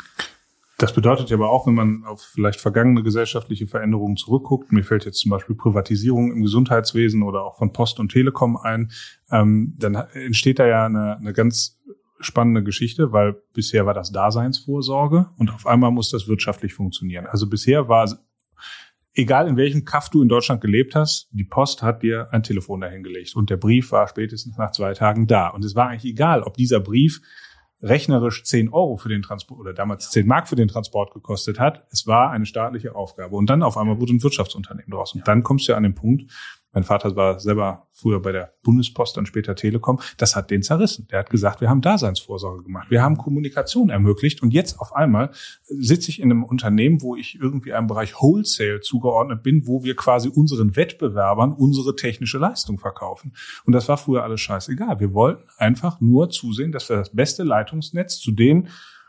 Das 0.79 0.93
bedeutet 0.93 1.29
ja 1.29 1.37
aber 1.37 1.51
auch, 1.51 1.67
wenn 1.67 1.75
man 1.75 2.05
auf 2.05 2.23
vielleicht 2.23 2.61
vergangene 2.61 3.03
gesellschaftliche 3.03 3.67
Veränderungen 3.67 4.17
zurückguckt, 4.17 4.71
mir 4.71 4.85
fällt 4.85 5.05
jetzt 5.05 5.19
zum 5.19 5.31
Beispiel 5.31 5.57
Privatisierung 5.57 6.31
im 6.31 6.43
Gesundheitswesen 6.43 7.25
oder 7.25 7.43
auch 7.43 7.59
von 7.59 7.73
Post 7.73 7.99
und 7.99 8.13
Telekom 8.13 8.57
ein, 8.57 8.93
ähm, 9.31 9.75
dann 9.77 9.95
entsteht 9.95 10.61
da 10.61 10.67
ja 10.67 10.87
eine, 10.87 11.17
eine 11.17 11.33
ganz 11.33 11.78
spannende 12.21 12.63
Geschichte, 12.63 13.13
weil 13.13 13.37
bisher 13.53 13.87
war 13.87 13.95
das 13.95 14.13
Daseinsvorsorge 14.13 15.31
und 15.37 15.51
auf 15.51 15.67
einmal 15.67 15.91
muss 15.91 16.11
das 16.11 16.29
wirtschaftlich 16.29 16.75
funktionieren. 16.75 17.27
Also 17.27 17.49
bisher 17.49 17.89
war 17.89 18.09
egal 19.15 19.49
in 19.49 19.57
welchem 19.57 19.85
Kaff 19.85 20.11
du 20.11 20.23
in 20.23 20.29
Deutschland 20.29 20.61
gelebt 20.61 20.95
hast, 20.95 21.29
die 21.33 21.45
Post 21.45 21.83
hat 21.83 22.03
dir 22.03 22.29
ein 22.33 22.43
Telefon 22.43 22.81
dahingelegt 22.81 23.35
und 23.35 23.51
der 23.51 23.57
Brief 23.57 23.93
war 23.93 24.07
spätestens 24.09 24.57
nach 24.57 24.71
zwei 24.71 24.95
Tagen 24.95 25.27
da. 25.27 25.49
Und 25.49 25.65
es 25.65 25.75
war 25.75 25.89
eigentlich 25.89 26.13
egal, 26.13 26.43
ob 26.43 26.57
dieser 26.57 26.81
Brief 26.81 27.21
rechnerisch 27.81 28.43
10 28.45 28.71
Euro 28.71 28.97
für 28.97 29.09
den 29.09 29.23
Transport 29.23 29.61
oder 29.61 29.73
damals 29.73 30.11
10 30.11 30.27
Mark 30.27 30.49
für 30.49 30.57
den 30.57 30.69
Transport 30.69 31.13
gekostet 31.13 31.61
hat. 31.61 31.87
Es 31.91 32.07
war 32.07 32.31
eine 32.31 32.47
staatliche 32.47 32.95
Aufgabe. 32.95 33.37
Und 33.37 33.49
dann 33.51 33.63
auf 33.63 33.77
einmal 33.77 34.01
wurde 34.01 34.15
ein 34.15 34.23
Wirtschaftsunternehmen 34.23 34.91
draus. 34.91 35.15
Und 35.15 35.27
dann 35.29 35.43
kommst 35.43 35.69
du 35.69 35.73
ja 35.73 35.77
an 35.77 35.85
den 35.85 35.95
Punkt, 35.95 36.31
mein 36.79 36.85
Vater 36.85 37.17
war 37.17 37.41
selber 37.41 37.89
früher 37.91 38.23
bei 38.23 38.31
der 38.31 38.53
Bundespost, 38.63 39.17
dann 39.17 39.27
später 39.27 39.57
Telekom. 39.57 39.99
Das 40.17 40.37
hat 40.37 40.53
den 40.53 40.63
zerrissen. 40.63 41.09
Der 41.11 41.19
hat 41.19 41.29
gesagt, 41.29 41.61
wir 41.61 41.69
haben 41.69 41.81
Daseinsvorsorge 41.81 42.63
gemacht. 42.63 42.89
Wir 42.89 43.03
haben 43.03 43.17
Kommunikation 43.17 43.91
ermöglicht. 43.91 44.45
Und 44.45 44.55
jetzt 44.55 44.79
auf 44.79 44.95
einmal 44.95 45.33
sitze 45.65 46.11
ich 46.11 46.21
in 46.21 46.31
einem 46.31 46.45
Unternehmen, 46.45 47.03
wo 47.03 47.17
ich 47.17 47.41
irgendwie 47.41 47.73
einem 47.73 47.89
Bereich 47.89 48.15
Wholesale 48.15 48.81
zugeordnet 48.81 49.43
bin, 49.43 49.67
wo 49.67 49.83
wir 49.83 49.97
quasi 49.97 50.29
unseren 50.29 50.77
Wettbewerbern 50.77 51.53
unsere 51.53 51.97
technische 51.97 52.39
Leistung 52.39 52.79
verkaufen. 52.79 53.33
Und 53.65 53.73
das 53.73 53.89
war 53.89 53.97
früher 53.97 54.23
alles 54.23 54.41
scheißegal. 54.41 55.01
Wir 55.01 55.15
wollten 55.15 55.43
einfach 55.57 56.01
nur 56.01 56.31
zusehen, 56.31 56.71
dass 56.71 56.89
wir 56.89 56.97
das 56.97 57.11
beste 57.11 57.43
Leitungsnetz 57.43 58.21
zu 58.21 58.31
den 58.31 58.69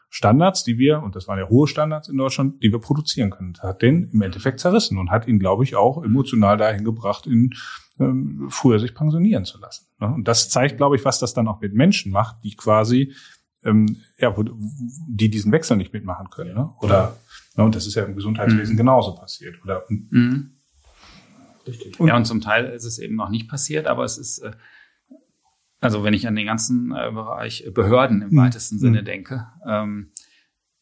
Standards, 0.10 0.64
die 0.64 0.78
wir, 0.78 1.03
und 1.03 1.16
das 1.16 1.28
waren 1.28 1.38
ja 1.38 1.47
hohe 1.47 1.68
Standards 1.68 2.10
in 2.10 2.18
Deutschland, 2.18 2.64
die 2.64 2.72
wir 2.72 2.80
produzieren 2.80 3.30
können. 3.30 3.53
Das 3.53 3.64
hat 3.64 3.82
den 3.82 4.10
im 4.12 4.22
Endeffekt 4.22 4.60
zerrissen 4.60 4.97
und 4.97 5.12
hat 5.12 5.28
ihn, 5.28 5.39
glaube 5.39 5.64
ich, 5.64 5.76
auch 5.76 6.03
emotional 6.03 6.57
dahin 6.57 6.84
gebracht, 6.84 7.28
in 7.28 7.53
ähm, 7.99 8.47
früher 8.49 8.80
sich 8.80 8.95
pensionieren 8.95 9.45
zu 9.45 9.60
lassen. 9.60 9.86
Ne? 9.99 10.07
Und 10.07 10.28
das 10.28 10.49
zeigt, 10.49 10.78
glaube 10.78 10.95
ich, 10.95 11.05
was 11.05 11.20
das 11.20 11.34
dann 11.34 11.47
auch 11.47 11.62
mit 11.62 11.74
Menschen 11.74 12.12
macht, 12.12 12.38
die 12.43 12.55
quasi 12.55 13.14
ähm, 13.64 13.97
ja, 14.18 14.36
wo, 14.36 14.43
die 14.43 15.30
diesen 15.30 15.51
Wechsel 15.51 15.78
nicht 15.78 15.93
mitmachen 15.93 16.30
können. 16.30 16.55
Ne? 16.55 16.74
Oder 16.82 17.18
ne, 17.55 17.64
und 17.64 17.76
das 17.76 17.86
ist 17.86 17.95
ja 17.95 18.03
im 18.03 18.16
Gesundheitswesen 18.16 18.74
mhm. 18.74 18.78
genauso 18.78 19.16
passiert. 19.16 19.62
Oder 19.64 19.84
mhm. 19.89 20.51
Richtig. 21.68 21.99
ja, 21.99 22.16
und 22.16 22.26
zum 22.26 22.41
Teil 22.41 22.66
ist 22.66 22.86
es 22.86 22.99
eben 22.99 23.16
noch 23.16 23.30
nicht 23.30 23.49
passiert, 23.49 23.86
aber 23.86 24.03
es 24.05 24.18
ist 24.18 24.39
äh, 24.39 24.51
also 25.82 26.04
wenn 26.04 26.14
ich 26.14 26.28
an 26.28 26.36
den 26.36 26.46
ganzen 26.46 26.92
äh, 26.92 27.12
Bereich 27.12 27.66
Behörden 27.74 28.22
im 28.22 28.30
mhm. 28.30 28.38
weitesten 28.38 28.80
Sinne 28.80 29.02
mhm. 29.02 29.06
denke, 29.06 29.48
ähm, 29.68 30.12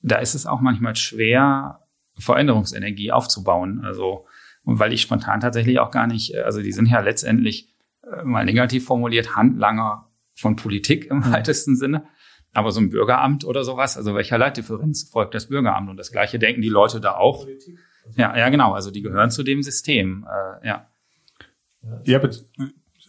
da 0.02 0.18
ist 0.18 0.36
es 0.36 0.46
auch 0.46 0.62
manchmal 0.62 0.96
schwer, 0.96 1.82
Veränderungsenergie 2.20 3.12
aufzubauen. 3.12 3.82
Also, 3.84 4.26
und 4.64 4.80
weil 4.80 4.94
ich 4.94 5.02
spontan 5.02 5.40
tatsächlich 5.40 5.80
auch 5.80 5.92
gar 5.92 6.08
nicht, 6.08 6.34
äh, 6.34 6.42
also 6.42 6.62
die 6.62 6.72
sind 6.72 6.88
ja 6.88 7.00
letztendlich 7.00 7.74
äh, 8.04 8.24
mal 8.24 8.46
negativ 8.46 8.86
formuliert, 8.86 9.36
Handlanger 9.36 10.10
von 10.34 10.56
Politik 10.56 11.06
im 11.12 11.20
mhm. 11.20 11.32
weitesten 11.32 11.76
Sinne. 11.76 12.06
Aber 12.54 12.72
so 12.72 12.80
ein 12.80 12.90
Bürgeramt 12.90 13.46
oder 13.46 13.64
sowas, 13.64 13.98
also 13.98 14.16
welcher 14.16 14.38
Leitdifferenz 14.38 15.10
folgt 15.12 15.36
das 15.36 15.48
Bürgeramt? 15.48 15.90
Und 15.90 15.98
das 15.98 16.12
Gleiche 16.12 16.40
denken 16.40 16.62
die 16.62 16.70
Leute 16.70 17.00
da 17.00 17.16
auch. 17.16 17.46
Ja, 18.16 18.36
ja, 18.36 18.50
genau. 18.50 18.74
Also 18.74 18.90
die 18.90 19.02
gehören 19.02 19.30
zu 19.30 19.44
dem 19.44 19.62
System. 19.62 20.26
Äh, 20.28 20.68
ja. 20.68 20.88
Ja, 22.06 22.20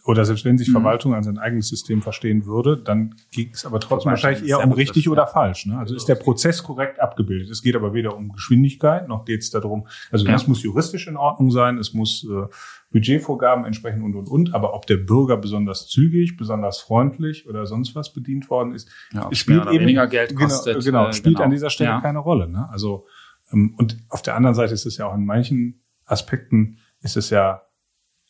oder 0.05 0.25
selbst 0.25 0.45
wenn 0.45 0.57
sich 0.57 0.69
mhm. 0.69 0.73
Verwaltung 0.73 1.13
an 1.13 1.23
sein 1.23 1.37
eigenes 1.37 1.67
System 1.67 2.01
verstehen 2.01 2.45
würde, 2.45 2.77
dann 2.77 3.15
ging 3.31 3.51
es 3.53 3.65
aber 3.65 3.79
trotzdem 3.79 4.11
wahrscheinlich 4.11 4.47
eher 4.47 4.63
um 4.63 4.71
richtig 4.71 5.09
oder 5.09 5.27
falsch. 5.27 5.65
Ne? 5.65 5.77
Also 5.77 5.95
ist 5.95 6.07
der 6.07 6.15
Prozess 6.15 6.63
korrekt 6.63 6.99
abgebildet. 6.99 7.49
Es 7.49 7.61
geht 7.61 7.75
aber 7.75 7.93
weder 7.93 8.15
um 8.15 8.31
Geschwindigkeit, 8.31 9.07
noch 9.07 9.25
geht 9.25 9.41
es 9.41 9.49
darum, 9.49 9.87
also 10.11 10.25
ja. 10.25 10.31
das 10.31 10.47
muss 10.47 10.63
juristisch 10.63 11.07
in 11.07 11.17
Ordnung 11.17 11.51
sein, 11.51 11.77
es 11.77 11.93
muss 11.93 12.25
äh, 12.29 12.47
Budgetvorgaben 12.91 13.65
entsprechen 13.65 14.01
und, 14.01 14.15
und, 14.15 14.27
und. 14.27 14.53
Aber 14.53 14.73
ob 14.73 14.87
der 14.87 14.97
Bürger 14.97 15.37
besonders 15.37 15.87
zügig, 15.87 16.37
besonders 16.37 16.79
freundlich 16.79 17.47
oder 17.47 17.65
sonst 17.65 17.95
was 17.95 18.13
bedient 18.13 18.49
worden 18.49 18.73
ist, 18.73 18.89
ja, 19.11 19.29
spielt 19.33 19.67
eben 19.67 19.81
weniger 19.81 20.07
Geld 20.07 20.29
genau, 20.29 20.43
kostet. 20.43 20.83
Genau, 20.83 21.01
genau 21.01 21.13
spielt 21.13 21.35
genau. 21.35 21.45
an 21.45 21.51
dieser 21.51 21.69
Stelle 21.69 21.91
ja. 21.91 22.01
keine 22.01 22.19
Rolle. 22.19 22.49
Ne? 22.49 22.67
Also 22.71 23.05
ähm, 23.51 23.75
und 23.77 23.97
auf 24.09 24.21
der 24.21 24.35
anderen 24.35 24.55
Seite 24.55 24.73
ist 24.73 24.85
es 24.85 24.97
ja 24.97 25.07
auch 25.07 25.15
in 25.15 25.25
manchen 25.25 25.81
Aspekten 26.05 26.77
ist 27.01 27.17
es 27.17 27.29
ja 27.29 27.61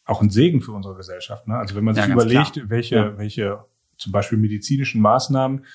auch 0.09 0.21
ein 0.21 0.29
Segen 0.29 0.61
für 0.61 0.71
unsere 0.71 0.95
Gesellschaft. 0.95 1.47
Ne? 1.47 1.55
Also 1.55 1.75
wenn 1.75 1.83
man 1.83 1.95
sich 1.95 2.05
ja, 2.05 2.11
überlegt, 2.11 2.53
klar. 2.53 2.69
welche, 2.69 2.95
ja. 2.95 3.17
welche 3.17 3.65
zum 3.97 4.11
Beispiel 4.11 4.37
medizinischen 4.37 5.01
Maßnahmen 5.01 5.65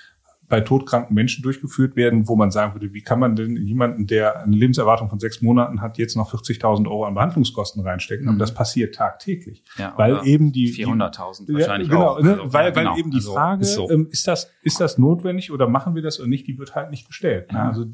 bei 0.46 0.60
todkranken 0.60 1.14
Menschen 1.14 1.42
durchgeführt 1.42 1.96
werden, 1.96 2.28
wo 2.28 2.36
man 2.36 2.50
sagen 2.50 2.74
würde, 2.74 2.92
wie 2.92 3.00
kann 3.00 3.18
man 3.18 3.34
denn 3.34 3.56
jemanden, 3.56 4.06
der 4.06 4.42
eine 4.42 4.54
Lebenserwartung 4.54 5.08
von 5.08 5.18
sechs 5.18 5.40
Monaten 5.40 5.80
hat, 5.80 5.96
jetzt 5.96 6.16
noch 6.16 6.34
40.000 6.34 6.86
Euro 6.86 7.06
an 7.06 7.14
Behandlungskosten 7.14 7.82
reinstecken? 7.82 8.26
Mhm. 8.26 8.30
Aber 8.30 8.38
das 8.38 8.52
passiert 8.52 8.94
tagtäglich, 8.94 9.64
ja, 9.78 9.94
weil 9.96 10.20
eben 10.24 10.52
die 10.52 10.72
400.000 10.72 11.52
wahrscheinlich 11.52 11.88
ja, 11.88 11.94
genau, 11.94 12.08
auch. 12.08 12.20
Ne, 12.20 12.32
also, 12.32 12.52
weil, 12.52 12.72
genau. 12.72 12.90
weil 12.90 12.98
eben 12.98 13.10
die 13.10 13.16
also, 13.16 13.32
Frage, 13.32 13.62
ist, 13.62 13.74
so. 13.74 13.90
ähm, 13.90 14.08
ist, 14.10 14.28
das 14.28 14.50
ist 14.62 14.80
das 14.80 14.98
notwendig 14.98 15.50
oder 15.50 15.66
machen 15.66 15.94
wir 15.94 16.02
das 16.02 16.20
oder 16.20 16.28
nicht? 16.28 16.46
Die 16.46 16.58
wird 16.58 16.74
halt 16.74 16.90
nicht 16.90 17.06
gestellt. 17.06 17.52
Ne? 17.52 17.60
Also 17.60 17.86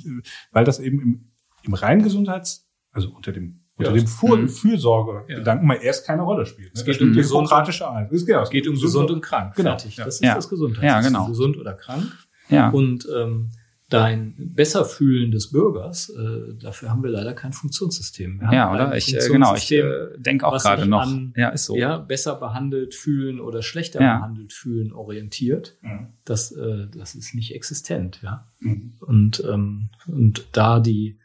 weil 0.51 0.64
das 0.64 0.80
eben 0.80 1.01
im, 1.01 1.30
im 1.62 1.74
reinen 1.74 2.03
Gesundheits, 2.03 2.68
also 2.91 3.11
unter 3.11 3.30
dem 3.30 3.59
unter 3.80 3.92
dem 3.92 4.06
Für 4.06 4.36
mhm. 4.36 4.48
Fürsorgegedanken 4.48 5.66
mal 5.66 5.74
erst 5.74 6.06
keine 6.06 6.22
Rolle 6.22 6.46
spielt. 6.46 6.74
Ne? 6.74 6.80
Es 6.80 6.84
geht 6.84 7.00
um 7.00 7.12
demokratische 7.12 7.86
Art. 7.86 8.12
Es, 8.12 8.26
genau, 8.26 8.42
es 8.42 8.50
geht 8.50 8.68
um 8.68 8.78
gesund 8.78 9.10
und 9.10 9.20
krank. 9.20 9.54
Genau. 9.56 9.70
Fertig. 9.70 9.96
Ja. 9.96 10.04
Das 10.04 10.14
ist 10.14 10.24
ja. 10.24 10.34
das 10.34 10.48
Gesundheit. 10.48 10.84
Ja, 10.84 11.00
genau. 11.00 11.26
Gesund 11.26 11.56
oder 11.58 11.74
krank. 11.74 12.06
Ja. 12.48 12.70
Und 12.70 13.06
ähm, 13.14 13.50
dein 13.90 14.34
Besserfühlen 14.38 15.32
des 15.32 15.50
Bürgers, 15.50 16.10
äh, 16.10 16.54
dafür 16.54 16.90
haben 16.90 17.02
wir 17.02 17.10
leider 17.10 17.34
kein 17.34 17.52
Funktionssystem. 17.52 18.40
ja, 18.52 18.72
oder? 18.72 18.96
Ich, 18.96 19.14
äh, 19.14 19.28
genau, 19.28 19.54
ich 19.56 19.70
äh, 19.72 19.82
denke 20.16 20.46
auch 20.46 20.56
gerade 20.62 20.86
noch. 20.86 21.02
An, 21.02 21.34
ja, 21.36 21.48
ist 21.48 21.66
so. 21.66 21.76
Ja, 21.76 21.98
besser 21.98 22.36
behandelt 22.36 22.94
fühlen 22.94 23.40
oder 23.40 23.62
schlechter 23.62 24.00
ja. 24.00 24.18
behandelt 24.18 24.52
fühlen 24.52 24.92
orientiert. 24.92 25.76
Mhm. 25.82 26.08
Das, 26.24 26.52
äh, 26.52 26.86
das 26.94 27.14
ist 27.14 27.34
nicht 27.34 27.54
existent, 27.54 28.20
ja. 28.22 28.46
Mhm. 28.60 28.92
Und, 29.00 29.44
ähm, 29.48 29.90
und 30.06 30.46
da 30.52 30.78
die 30.78 31.18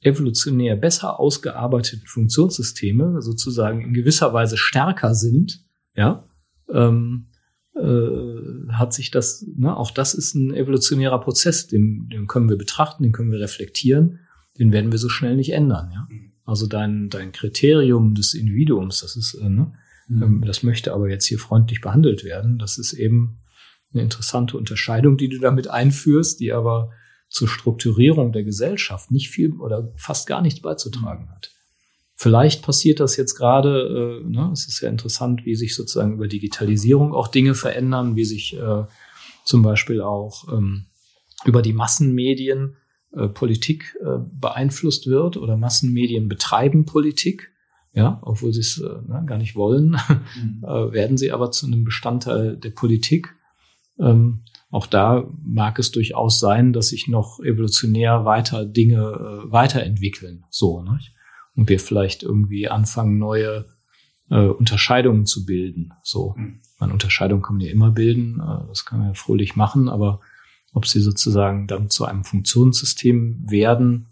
evolutionär 0.00 0.76
besser 0.76 1.18
ausgearbeiteten 1.18 2.06
Funktionssysteme 2.06 3.20
sozusagen 3.20 3.80
in 3.80 3.94
gewisser 3.94 4.32
Weise 4.32 4.56
stärker 4.56 5.14
sind, 5.14 5.64
ja, 5.94 6.24
ähm, 6.72 7.26
äh, 7.74 8.72
hat 8.72 8.92
sich 8.92 9.10
das, 9.10 9.46
ne, 9.56 9.76
auch 9.76 9.90
das 9.90 10.14
ist 10.14 10.34
ein 10.34 10.54
evolutionärer 10.54 11.20
Prozess, 11.20 11.66
den, 11.66 12.08
den 12.08 12.26
können 12.26 12.48
wir 12.48 12.58
betrachten, 12.58 13.02
den 13.02 13.12
können 13.12 13.32
wir 13.32 13.40
reflektieren, 13.40 14.20
den 14.58 14.72
werden 14.72 14.92
wir 14.92 14.98
so 14.98 15.08
schnell 15.08 15.36
nicht 15.36 15.52
ändern, 15.52 15.90
ja. 15.92 16.08
Also 16.44 16.66
dein, 16.66 17.10
dein 17.10 17.32
Kriterium 17.32 18.14
des 18.14 18.32
Individuums, 18.32 19.00
das 19.00 19.16
ist, 19.16 19.34
äh, 19.34 19.48
ne, 19.48 19.72
mhm. 20.08 20.22
ähm, 20.22 20.44
das 20.46 20.62
möchte 20.62 20.92
aber 20.92 21.08
jetzt 21.08 21.26
hier 21.26 21.38
freundlich 21.38 21.80
behandelt 21.80 22.24
werden, 22.24 22.58
das 22.58 22.78
ist 22.78 22.94
eben 22.94 23.38
eine 23.92 24.02
interessante 24.02 24.56
Unterscheidung, 24.56 25.16
die 25.16 25.28
du 25.28 25.38
damit 25.38 25.68
einführst, 25.68 26.40
die 26.40 26.52
aber 26.52 26.90
zur 27.28 27.48
Strukturierung 27.48 28.32
der 28.32 28.44
Gesellschaft 28.44 29.10
nicht 29.10 29.30
viel 29.30 29.52
oder 29.52 29.92
fast 29.96 30.26
gar 30.26 30.40
nichts 30.40 30.60
beizutragen 30.60 31.30
hat. 31.30 31.50
Vielleicht 32.14 32.62
passiert 32.62 32.98
das 32.98 33.16
jetzt 33.16 33.36
gerade, 33.36 34.22
äh, 34.24 34.28
ne, 34.28 34.50
es 34.52 34.66
ist 34.66 34.80
ja 34.80 34.88
interessant, 34.88 35.44
wie 35.44 35.54
sich 35.54 35.76
sozusagen 35.76 36.14
über 36.14 36.26
Digitalisierung 36.26 37.14
auch 37.14 37.28
Dinge 37.28 37.54
verändern, 37.54 38.16
wie 38.16 38.24
sich 38.24 38.56
äh, 38.56 38.84
zum 39.44 39.62
Beispiel 39.62 40.00
auch 40.00 40.52
ähm, 40.52 40.86
über 41.44 41.62
die 41.62 41.72
Massenmedien 41.72 42.76
äh, 43.12 43.28
Politik 43.28 43.96
äh, 44.00 44.18
beeinflusst 44.32 45.06
wird 45.06 45.36
oder 45.36 45.56
Massenmedien 45.56 46.28
betreiben 46.28 46.86
Politik. 46.86 47.52
Ja, 47.94 48.20
obwohl 48.22 48.52
sie 48.52 48.60
es 48.60 48.78
äh, 48.78 48.84
ne, 48.84 49.24
gar 49.26 49.38
nicht 49.38 49.54
wollen, 49.56 49.90
mhm. 50.36 50.64
äh, 50.64 50.92
werden 50.92 51.16
sie 51.16 51.32
aber 51.32 51.50
zu 51.50 51.66
einem 51.66 51.84
Bestandteil 51.84 52.56
der 52.56 52.70
Politik. 52.70 53.34
Ähm, 53.98 54.42
auch 54.70 54.86
da 54.86 55.28
mag 55.44 55.78
es 55.78 55.90
durchaus 55.90 56.40
sein, 56.40 56.72
dass 56.72 56.88
sich 56.88 57.08
noch 57.08 57.40
evolutionär 57.40 58.24
weiter 58.24 58.64
Dinge 58.66 58.98
äh, 58.98 59.52
weiterentwickeln. 59.52 60.44
So, 60.50 60.82
ne? 60.82 60.98
Und 61.54 61.68
wir 61.68 61.80
vielleicht 61.80 62.22
irgendwie 62.22 62.68
anfangen, 62.68 63.18
neue 63.18 63.64
äh, 64.30 64.46
Unterscheidungen 64.46 65.26
zu 65.26 65.46
bilden. 65.46 65.92
So, 66.02 66.34
mhm. 66.36 66.60
eine 66.78 66.92
Unterscheidung 66.92 67.42
kann 67.42 67.56
man 67.56 67.66
ja 67.66 67.72
immer 67.72 67.90
bilden, 67.90 68.40
äh, 68.40 68.68
das 68.68 68.84
kann 68.84 68.98
man 68.98 69.08
ja 69.08 69.14
fröhlich 69.14 69.56
machen, 69.56 69.88
aber 69.88 70.20
ob 70.74 70.86
sie 70.86 71.00
sozusagen 71.00 71.66
dann 71.66 71.88
zu 71.88 72.04
einem 72.04 72.24
Funktionssystem 72.24 73.50
werden, 73.50 74.06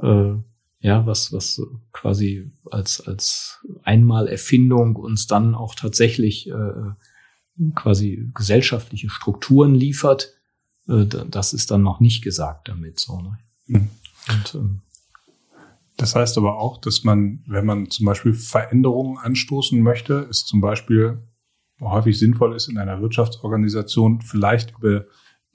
äh, 0.00 0.32
ja, 0.80 1.06
was, 1.06 1.32
was 1.32 1.62
quasi 1.92 2.50
als, 2.70 3.00
als 3.06 3.60
Einmalerfindung 3.84 4.96
uns 4.96 5.26
dann 5.26 5.54
auch 5.54 5.74
tatsächlich 5.74 6.48
äh, 6.48 6.92
quasi 7.74 8.30
gesellschaftliche 8.34 9.10
Strukturen 9.10 9.74
liefert, 9.74 10.32
äh, 10.88 11.04
das 11.06 11.52
ist 11.52 11.70
dann 11.70 11.82
noch 11.82 12.00
nicht 12.00 12.22
gesagt 12.22 12.68
damit. 12.68 13.00
So, 13.00 13.20
ne? 13.20 13.38
Mhm. 13.66 13.90
Und, 14.28 14.54
ähm, 14.54 14.80
das 15.96 16.14
heißt 16.14 16.38
aber 16.38 16.58
auch, 16.58 16.80
dass 16.80 17.04
man, 17.04 17.44
wenn 17.46 17.66
man 17.66 17.90
zum 17.90 18.06
Beispiel 18.06 18.32
Veränderungen 18.34 19.18
anstoßen 19.18 19.80
möchte, 19.80 20.26
es 20.30 20.44
zum 20.44 20.60
Beispiel 20.60 21.22
häufig 21.80 22.18
sinnvoll 22.18 22.56
ist, 22.56 22.68
in 22.68 22.78
einer 22.78 23.00
Wirtschaftsorganisation 23.00 24.22
vielleicht 24.22 24.72
über 24.78 25.04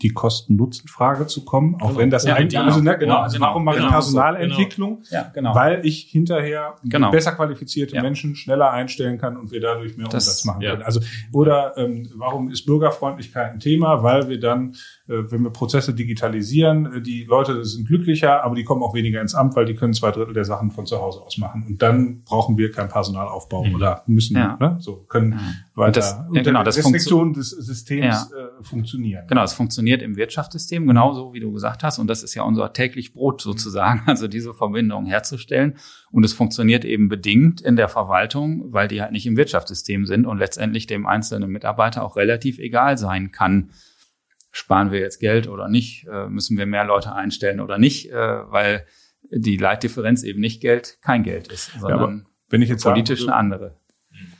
die 0.03 0.09
Kosten-Nutzen-Frage 0.09 1.25
zu 1.25 1.43
kommen, 1.43 1.75
auch 1.75 1.87
genau. 1.87 1.99
wenn 1.99 2.09
das 2.11 2.23
ja, 2.25 2.35
eigentlich, 2.35 2.53
genau, 2.53 2.65
also, 2.65 2.81
ne, 2.81 2.97
genau, 2.99 3.17
also 3.17 3.39
warum 3.39 3.63
mache 3.63 3.77
genau, 3.77 3.87
ich 3.87 3.93
Personalentwicklung? 3.93 4.99
So, 5.01 5.15
ja, 5.15 5.31
genau. 5.33 5.55
Weil 5.55 5.83
ich 5.85 6.01
hinterher 6.11 6.75
genau. 6.83 7.09
besser 7.09 7.31
qualifizierte 7.31 7.95
ja. 7.95 8.03
Menschen 8.03 8.35
schneller 8.35 8.71
einstellen 8.71 9.17
kann 9.17 9.37
und 9.37 9.51
wir 9.51 9.59
dadurch 9.59 9.97
mehr 9.97 10.07
das, 10.07 10.27
Umsatz 10.27 10.45
machen 10.45 10.61
können. 10.61 10.83
Also, 10.83 10.99
oder 11.31 11.75
ähm, 11.77 12.09
warum 12.15 12.49
ist 12.49 12.65
Bürgerfreundlichkeit 12.65 13.53
ein 13.53 13.59
Thema? 13.59 14.03
Weil 14.03 14.29
wir 14.29 14.39
dann 14.39 14.73
äh, 14.73 14.75
wenn 15.07 15.43
wir 15.43 15.51
Prozesse 15.51 15.93
digitalisieren, 15.93 16.93
äh, 16.93 17.01
die 17.01 17.23
Leute 17.23 17.63
sind 17.63 17.87
glücklicher, 17.87 18.43
aber 18.43 18.55
die 18.55 18.63
kommen 18.63 18.83
auch 18.83 18.93
weniger 18.93 19.21
ins 19.21 19.35
Amt, 19.35 19.55
weil 19.55 19.65
die 19.65 19.75
können 19.75 19.93
zwei 19.93 20.11
Drittel 20.11 20.33
der 20.33 20.45
Sachen 20.45 20.71
von 20.71 20.85
zu 20.85 20.99
Hause 20.99 21.21
aus 21.21 21.37
machen. 21.37 21.65
Und 21.67 21.81
dann 21.81 22.23
brauchen 22.23 22.57
wir 22.57 22.71
keinen 22.71 22.89
Personalaufbau 22.89 23.63
mhm. 23.63 23.75
oder 23.75 24.03
müssen, 24.07 24.35
ja. 24.35 24.57
ne, 24.59 24.77
so 24.79 25.05
können 25.07 25.33
ja. 25.33 25.39
weiter 25.75 25.91
das, 25.99 26.19
ja, 26.33 26.41
genau, 26.41 26.63
das 26.63 26.77
Restriktionen 26.77 27.33
des 27.33 27.51
Systems 27.51 28.31
äh, 28.31 28.63
funktionieren. 28.63 29.25
Genau, 29.27 29.43
es 29.43 29.53
funktioniert 29.53 30.01
im 30.01 30.17
Wirtschaftssystem 30.17 30.85
genauso, 30.85 31.33
wie 31.33 31.39
du 31.39 31.51
gesagt 31.53 31.83
hast. 31.83 31.99
Und 31.99 32.07
das 32.07 32.23
ist 32.23 32.35
ja 32.35 32.43
unser 32.43 32.73
täglich 32.73 33.13
Brot 33.13 33.41
sozusagen, 33.41 34.03
also 34.05 34.27
diese 34.27 34.53
Verbindung 34.53 35.05
herzustellen. 35.05 35.75
Und 36.11 36.23
es 36.23 36.33
funktioniert 36.33 36.85
eben 36.85 37.09
bedingt 37.09 37.61
in 37.61 37.75
der 37.75 37.89
Verwaltung, 37.89 38.73
weil 38.73 38.87
die 38.87 39.01
halt 39.01 39.11
nicht 39.11 39.25
im 39.25 39.37
Wirtschaftssystem 39.37 40.05
sind 40.05 40.25
und 40.25 40.37
letztendlich 40.37 40.87
dem 40.87 41.05
einzelnen 41.05 41.49
Mitarbeiter 41.49 42.03
auch 42.03 42.15
relativ 42.15 42.59
egal 42.59 42.97
sein 42.97 43.31
kann, 43.31 43.69
sparen 44.57 44.91
wir 44.91 44.99
jetzt 44.99 45.19
Geld 45.19 45.47
oder 45.47 45.69
nicht, 45.69 46.07
äh, 46.07 46.27
müssen 46.27 46.57
wir 46.57 46.65
mehr 46.65 46.83
Leute 46.83 47.13
einstellen 47.13 47.59
oder 47.59 47.77
nicht, 47.77 48.11
äh, 48.11 48.15
weil 48.15 48.85
die 49.29 49.57
Leitdifferenz 49.57 50.23
eben 50.23 50.39
nicht 50.39 50.61
Geld, 50.61 50.97
kein 51.01 51.23
Geld 51.23 51.47
ist, 51.49 51.71
sondern 51.79 52.19
ja, 52.19 52.25
wenn 52.49 52.61
ich 52.61 52.69
jetzt 52.69 52.83
politisch 52.83 53.21
sagen, 53.21 53.31
eine 53.31 53.39
andere. 53.39 53.77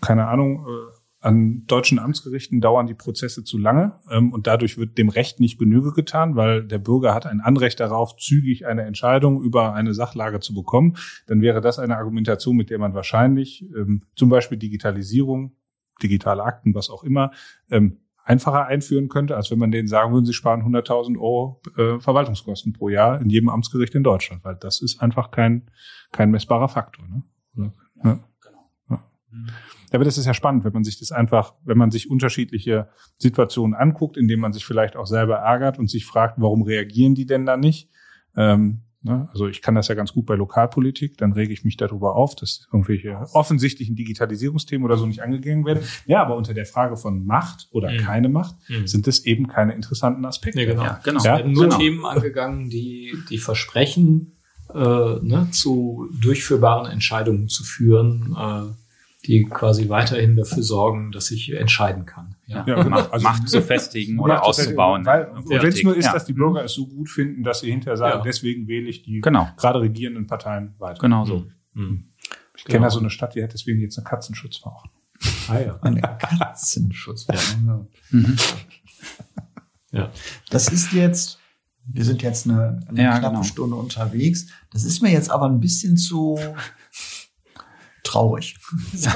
Keine 0.01 0.27
Ahnung, 0.27 0.65
äh, 0.65 0.97
an 1.19 1.65
deutschen 1.67 1.99
Amtsgerichten 1.99 2.61
dauern 2.61 2.87
die 2.87 2.93
Prozesse 2.93 3.43
zu 3.43 3.57
lange 3.57 3.99
ähm, 4.09 4.31
und 4.31 4.47
dadurch 4.47 4.77
wird 4.77 4.97
dem 4.97 5.09
Recht 5.09 5.39
nicht 5.39 5.59
Genüge 5.59 5.91
getan, 5.91 6.35
weil 6.35 6.63
der 6.63 6.79
Bürger 6.79 7.13
hat 7.13 7.25
ein 7.25 7.41
Anrecht 7.41 7.79
darauf, 7.79 8.15
zügig 8.17 8.65
eine 8.65 8.83
Entscheidung 8.83 9.41
über 9.41 9.73
eine 9.73 9.93
Sachlage 9.93 10.39
zu 10.39 10.53
bekommen. 10.53 10.95
Dann 11.27 11.41
wäre 11.41 11.61
das 11.61 11.79
eine 11.79 11.97
Argumentation, 11.97 12.55
mit 12.55 12.69
der 12.69 12.79
man 12.79 12.93
wahrscheinlich 12.93 13.63
ähm, 13.75 14.03
zum 14.15 14.29
Beispiel 14.29 14.57
Digitalisierung, 14.57 15.55
digitale 16.01 16.43
Akten, 16.43 16.73
was 16.75 16.89
auch 16.89 17.03
immer, 17.03 17.31
ähm, 17.69 17.99
einfacher 18.27 18.65
einführen 18.65 19.07
könnte, 19.07 19.37
als 19.37 19.49
wenn 19.51 19.59
man 19.59 19.71
denen 19.71 19.87
sagen 19.87 20.13
würde, 20.13 20.27
sie 20.27 20.33
sparen 20.33 20.61
100.000 20.61 21.17
Euro 21.17 21.61
äh, 21.77 21.99
Verwaltungskosten 21.99 22.73
pro 22.73 22.89
Jahr 22.89 23.21
in 23.21 23.29
jedem 23.29 23.47
Amtsgericht 23.47 23.95
in 23.95 24.03
Deutschland, 24.03 24.43
weil 24.43 24.55
das 24.55 24.81
ist 24.81 25.01
einfach 25.01 25.31
kein, 25.31 25.71
kein 26.11 26.29
messbarer 26.29 26.67
Faktor. 26.67 27.07
Ne? 27.07 27.23
Oder, 27.55 27.73
ja, 28.03 28.09
ja. 28.09 28.19
Genau. 28.41 28.71
Ja. 28.89 29.03
Mhm. 29.31 29.47
Aber 29.93 30.03
das 30.03 30.17
ist 30.17 30.25
ja 30.25 30.33
spannend, 30.33 30.65
wenn 30.65 30.73
man 30.73 30.83
sich 30.83 30.99
das 30.99 31.13
einfach, 31.13 31.53
wenn 31.63 31.77
man 31.77 31.89
sich 31.89 32.11
unterschiedliche 32.11 32.89
Situationen 33.17 33.73
anguckt, 33.73 34.17
indem 34.17 34.41
man 34.41 34.51
sich 34.51 34.65
vielleicht 34.65 34.97
auch 34.97 35.07
selber 35.07 35.37
ärgert 35.37 35.79
und 35.79 35.89
sich 35.89 36.05
fragt, 36.05 36.35
warum 36.37 36.63
reagieren 36.63 37.15
die 37.15 37.25
denn 37.25 37.45
da 37.45 37.55
nicht? 37.55 37.89
Ähm, 38.35 38.67
ne? 38.67 38.81
Also 39.07 39.47
ich 39.47 39.61
kann 39.61 39.75
das 39.75 39.87
ja 39.87 39.95
ganz 39.95 40.13
gut 40.13 40.25
bei 40.25 40.35
Lokalpolitik, 40.35 41.17
dann 41.17 41.33
rege 41.33 41.53
ich 41.53 41.63
mich 41.63 41.77
darüber 41.77 42.15
auf, 42.15 42.35
dass 42.35 42.67
irgendwelche 42.71 43.27
offensichtlichen 43.33 43.95
Digitalisierungsthemen 43.95 44.85
oder 44.85 44.97
so 44.97 45.05
nicht 45.05 45.21
angegangen 45.21 45.65
werden. 45.65 45.83
Ja, 46.05 46.21
aber 46.21 46.35
unter 46.35 46.53
der 46.53 46.65
Frage 46.65 46.97
von 46.97 47.25
Macht 47.25 47.67
oder 47.71 47.91
mhm. 47.91 47.97
keine 47.97 48.29
Macht 48.29 48.55
mhm. 48.67 48.87
sind 48.87 49.07
es 49.07 49.25
eben 49.25 49.47
keine 49.47 49.73
interessanten 49.73 50.25
Aspekte. 50.25 50.59
Nee, 50.59 50.65
genau. 50.65 50.83
Ja, 50.83 50.99
genau. 51.03 51.23
Ja, 51.23 51.33
es 51.33 51.39
werden 51.39 51.53
nur 51.53 51.63
genau. 51.65 51.77
Themen 51.77 52.05
angegangen, 52.05 52.69
die, 52.69 53.13
die 53.29 53.37
versprechen, 53.37 54.33
äh, 54.73 54.77
ne, 54.77 55.47
zu 55.51 56.09
durchführbaren 56.21 56.91
Entscheidungen 56.91 57.47
zu 57.47 57.63
führen, 57.63 58.35
äh, 58.37 58.86
die 59.27 59.43
quasi 59.43 59.89
weiterhin 59.89 60.37
dafür 60.37 60.63
sorgen, 60.63 61.11
dass 61.11 61.31
ich 61.31 61.53
entscheiden 61.53 62.05
kann. 62.05 62.35
Ja, 62.45 62.63
ja 62.65 62.75
genau. 62.75 62.89
Macht, 62.89 63.11
also, 63.11 63.23
Macht 63.23 63.49
zu 63.49 63.61
festigen 63.61 64.19
oder 64.19 64.43
auszubauen. 64.45 65.05
Weil, 65.05 65.29
wenn 65.45 65.65
es 65.65 65.83
nur 65.83 65.95
ist, 65.95 66.05
ja. 66.05 66.13
dass 66.13 66.25
die 66.25 66.33
Bürger 66.33 66.63
es 66.63 66.73
so 66.73 66.87
gut 66.87 67.09
finden, 67.09 67.43
dass 67.43 67.59
sie 67.59 67.69
hinterher 67.69 67.97
sagen, 67.97 68.19
ja. 68.19 68.23
deswegen 68.23 68.67
wähle 68.67 68.87
ich 68.87 69.03
die 69.03 69.19
genau. 69.19 69.49
gerade 69.57 69.81
regierenden 69.81 70.27
Parteien 70.27 70.75
weiter. 70.77 70.99
Genau 70.99 71.25
so. 71.25 71.45
Mhm. 71.73 72.05
Ich 72.55 72.63
kenne 72.63 72.79
genau. 72.79 72.87
da 72.87 72.91
so 72.91 72.99
eine 72.99 73.09
Stadt, 73.09 73.35
die 73.35 73.43
hat 73.43 73.53
deswegen 73.53 73.81
jetzt 73.81 73.97
eine 73.97 74.05
Katzenschutzverordnung. 74.05 74.93
Ah 75.49 75.59
ja. 75.59 75.75
Eine 75.81 76.01
Katzenschutzverordnung. 76.01 77.87
mhm. 78.11 78.35
ja. 79.91 80.09
Das 80.49 80.69
ist 80.69 80.93
jetzt, 80.93 81.39
wir 81.85 82.05
sind 82.05 82.21
jetzt 82.21 82.47
eine, 82.47 82.79
eine 82.87 83.01
knappe 83.01 83.27
genau. 83.27 83.43
Stunde 83.43 83.75
unterwegs. 83.75 84.47
Das 84.71 84.83
ist 84.83 85.01
mir 85.01 85.11
jetzt 85.11 85.29
aber 85.31 85.47
ein 85.47 85.59
bisschen 85.59 85.97
zu 85.97 86.39
traurig. 88.07 88.57
so, 88.93 89.09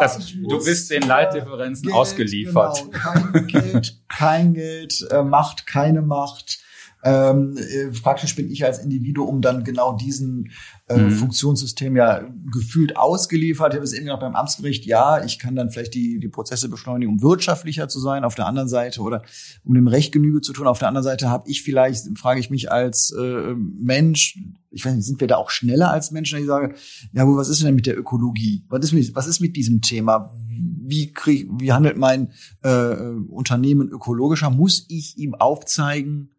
das, 0.00 0.32
du 0.32 0.64
bist 0.64 0.90
den 0.90 1.02
Leitdifferenzen 1.02 1.84
Geld, 1.84 1.96
ausgeliefert. 1.96 2.84
Genau, 2.90 3.00
kein 3.00 3.46
Geld, 3.46 3.98
kein 4.08 4.54
Geld, 4.54 5.06
äh, 5.10 5.22
Macht, 5.22 5.66
keine 5.66 6.02
Macht. 6.02 6.63
Ähm, 7.04 7.58
äh, 7.58 7.88
praktisch 8.02 8.34
bin 8.34 8.50
ich 8.50 8.64
als 8.64 8.78
Individuum 8.78 9.42
dann 9.42 9.62
genau 9.62 9.94
diesen 9.94 10.50
äh, 10.88 10.96
mhm. 10.96 11.10
Funktionssystem 11.10 11.96
ja 11.96 12.22
gefühlt 12.50 12.96
ausgeliefert. 12.96 13.74
Ich 13.74 13.76
habe 13.76 13.84
es 13.84 13.92
eben 13.92 14.06
noch 14.06 14.20
beim 14.20 14.34
Amtsgericht, 14.34 14.86
ja, 14.86 15.22
ich 15.22 15.38
kann 15.38 15.54
dann 15.54 15.70
vielleicht 15.70 15.92
die, 15.92 16.18
die 16.18 16.28
Prozesse 16.28 16.70
beschleunigen, 16.70 17.12
um 17.12 17.22
wirtschaftlicher 17.22 17.88
zu 17.88 18.00
sein 18.00 18.24
auf 18.24 18.34
der 18.34 18.46
anderen 18.46 18.70
Seite 18.70 19.02
oder 19.02 19.22
um 19.64 19.74
dem 19.74 19.86
Recht 19.86 20.12
Genüge 20.12 20.40
zu 20.40 20.54
tun. 20.54 20.66
Auf 20.66 20.78
der 20.78 20.88
anderen 20.88 21.04
Seite 21.04 21.28
habe 21.28 21.46
ich 21.46 21.62
vielleicht, 21.62 22.18
frage 22.18 22.40
ich 22.40 22.48
mich 22.48 22.72
als 22.72 23.14
äh, 23.18 23.54
Mensch, 23.54 24.38
ich 24.70 24.86
weiß 24.86 24.94
nicht, 24.94 25.04
sind 25.04 25.20
wir 25.20 25.28
da 25.28 25.36
auch 25.36 25.50
schneller 25.50 25.90
als 25.90 26.10
Menschen, 26.10 26.38
ich 26.38 26.46
sage, 26.46 26.74
ja, 27.12 27.26
wo, 27.26 27.36
was 27.36 27.50
ist 27.50 27.62
denn 27.62 27.74
mit 27.74 27.86
der 27.86 27.98
Ökologie? 27.98 28.64
Was 28.68 28.82
ist 28.82 28.92
mit, 28.92 29.14
was 29.14 29.26
ist 29.26 29.40
mit 29.40 29.56
diesem 29.56 29.82
Thema? 29.82 30.34
Wie, 30.48 31.12
krieg, 31.12 31.48
wie 31.58 31.72
handelt 31.72 31.98
mein 31.98 32.32
äh, 32.62 32.94
Unternehmen 33.28 33.90
ökologischer? 33.90 34.48
Muss 34.48 34.86
ich 34.88 35.18
ihm 35.18 35.34
aufzeigen, 35.34 36.33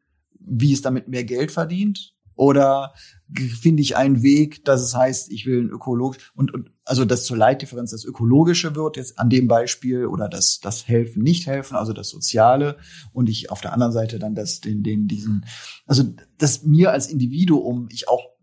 wie 0.47 0.73
es 0.73 0.81
damit 0.81 1.07
mehr 1.07 1.23
Geld 1.23 1.51
verdient? 1.51 2.15
Oder 2.35 2.93
finde 3.61 3.81
ich 3.81 3.95
einen 3.95 4.21
Weg, 4.21 4.65
dass 4.65 4.81
es 4.81 4.93
heißt, 4.93 5.31
ich 5.31 5.45
will 5.45 5.63
ein 5.63 5.69
ökologisch 5.69 6.31
und, 6.35 6.53
und 6.53 6.69
also 6.83 7.05
das 7.05 7.23
zur 7.23 7.37
Leitdifferenz 7.37 7.91
das 7.91 8.03
ökologische 8.03 8.75
wird 8.75 8.97
jetzt 8.97 9.17
an 9.17 9.29
dem 9.29 9.47
Beispiel 9.47 10.05
oder 10.05 10.27
das 10.27 10.59
das 10.59 10.87
helfen 10.87 11.23
nicht 11.23 11.47
helfen, 11.47 11.75
also 11.75 11.93
das 11.93 12.09
soziale 12.09 12.77
und 13.13 13.29
ich 13.29 13.51
auf 13.51 13.61
der 13.61 13.73
anderen 13.73 13.93
Seite 13.93 14.19
dann 14.19 14.35
das 14.35 14.59
den 14.59 14.83
den 14.83 15.07
diesen 15.07 15.45
also 15.87 16.03
dass 16.37 16.63
mir 16.63 16.91
als 16.91 17.07
Individuum 17.07 17.87
ich 17.89 18.09
auch 18.09 18.35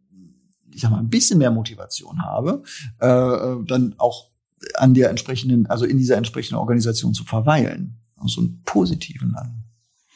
ich 0.75 0.81
sag 0.81 0.91
mal 0.91 0.99
ein 0.99 1.11
bisschen 1.11 1.39
mehr 1.39 1.51
Motivation 1.51 2.23
habe, 2.23 2.63
äh, 2.99 3.65
dann 3.67 3.95
auch 3.99 4.31
an 4.75 4.95
der 4.95 5.11
entsprechenden 5.11 5.67
also 5.67 5.85
in 5.85 5.99
dieser 5.99 6.17
entsprechenden 6.17 6.57
Organisation 6.59 7.13
zu 7.13 7.25
verweilen, 7.25 7.99
also 8.17 8.41
einen 8.41 8.63
positiven 8.65 9.37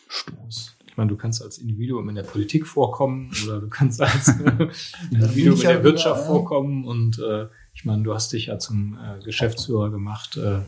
Anstoß. 0.09 0.76
Ich 0.97 0.99
meine, 0.99 1.11
du 1.11 1.19
kannst 1.19 1.43
als 1.43 1.59
Individuum 1.59 2.09
in 2.09 2.15
der 2.15 2.23
Politik 2.23 2.67
vorkommen 2.67 3.31
oder 3.45 3.61
du 3.61 3.69
kannst 3.69 4.01
als 4.01 4.29
Individuum 5.11 5.57
in 5.57 5.67
der 5.67 5.85
Wirtschaft 5.85 6.23
wieder, 6.23 6.27
vorkommen 6.27 6.87
und 6.87 7.19
äh, 7.19 7.49
ich 7.75 7.85
meine, 7.85 8.03
du 8.03 8.15
hast 8.15 8.33
dich 8.33 8.47
ja 8.47 8.59
zum 8.59 8.97
äh, 8.97 9.23
Geschäftsführer 9.23 9.91
gemacht, 9.91 10.39
äh, 10.39 10.61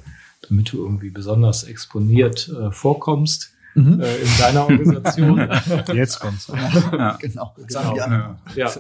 damit 0.46 0.70
du 0.70 0.84
irgendwie 0.84 1.08
besonders 1.08 1.64
exponiert 1.64 2.46
äh, 2.50 2.70
vorkommst. 2.70 3.54
Mhm. 3.74 4.00
Äh, 4.02 4.16
in 4.16 4.28
deiner 4.38 4.64
Organisation. 4.64 5.48
Jetzt 5.94 6.20
kommt's. 6.20 6.52
Ja. 6.92 7.16
Genau. 7.18 7.54
genau. 7.66 7.96
Ja. 7.96 8.36
ja. 8.54 8.70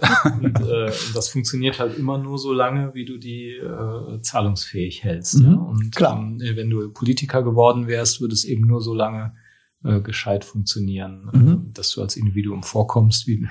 Und, 0.42 0.60
äh, 0.60 0.92
das 1.14 1.30
funktioniert 1.30 1.78
halt 1.78 1.96
immer 1.96 2.18
nur 2.18 2.38
so 2.38 2.52
lange, 2.52 2.92
wie 2.92 3.06
du 3.06 3.16
die 3.16 3.52
äh, 3.52 4.20
zahlungsfähig 4.20 5.02
hältst. 5.02 5.38
Mhm. 5.38 5.46
Ja? 5.46 5.56
Und 5.56 5.96
Klar. 5.96 6.18
Ähm, 6.18 6.40
wenn 6.40 6.68
du 6.68 6.90
Politiker 6.90 7.42
geworden 7.42 7.86
wärst, 7.86 8.20
würde 8.20 8.34
es 8.34 8.44
eben 8.44 8.66
nur 8.66 8.82
so 8.82 8.92
lange 8.92 9.32
äh, 9.84 10.00
gescheit 10.00 10.44
funktionieren, 10.44 11.30
mhm. 11.32 11.48
äh, 11.48 11.72
dass 11.72 11.90
du 11.92 12.02
als 12.02 12.16
Individuum 12.16 12.62
vorkommst, 12.62 13.26
wie, 13.26 13.46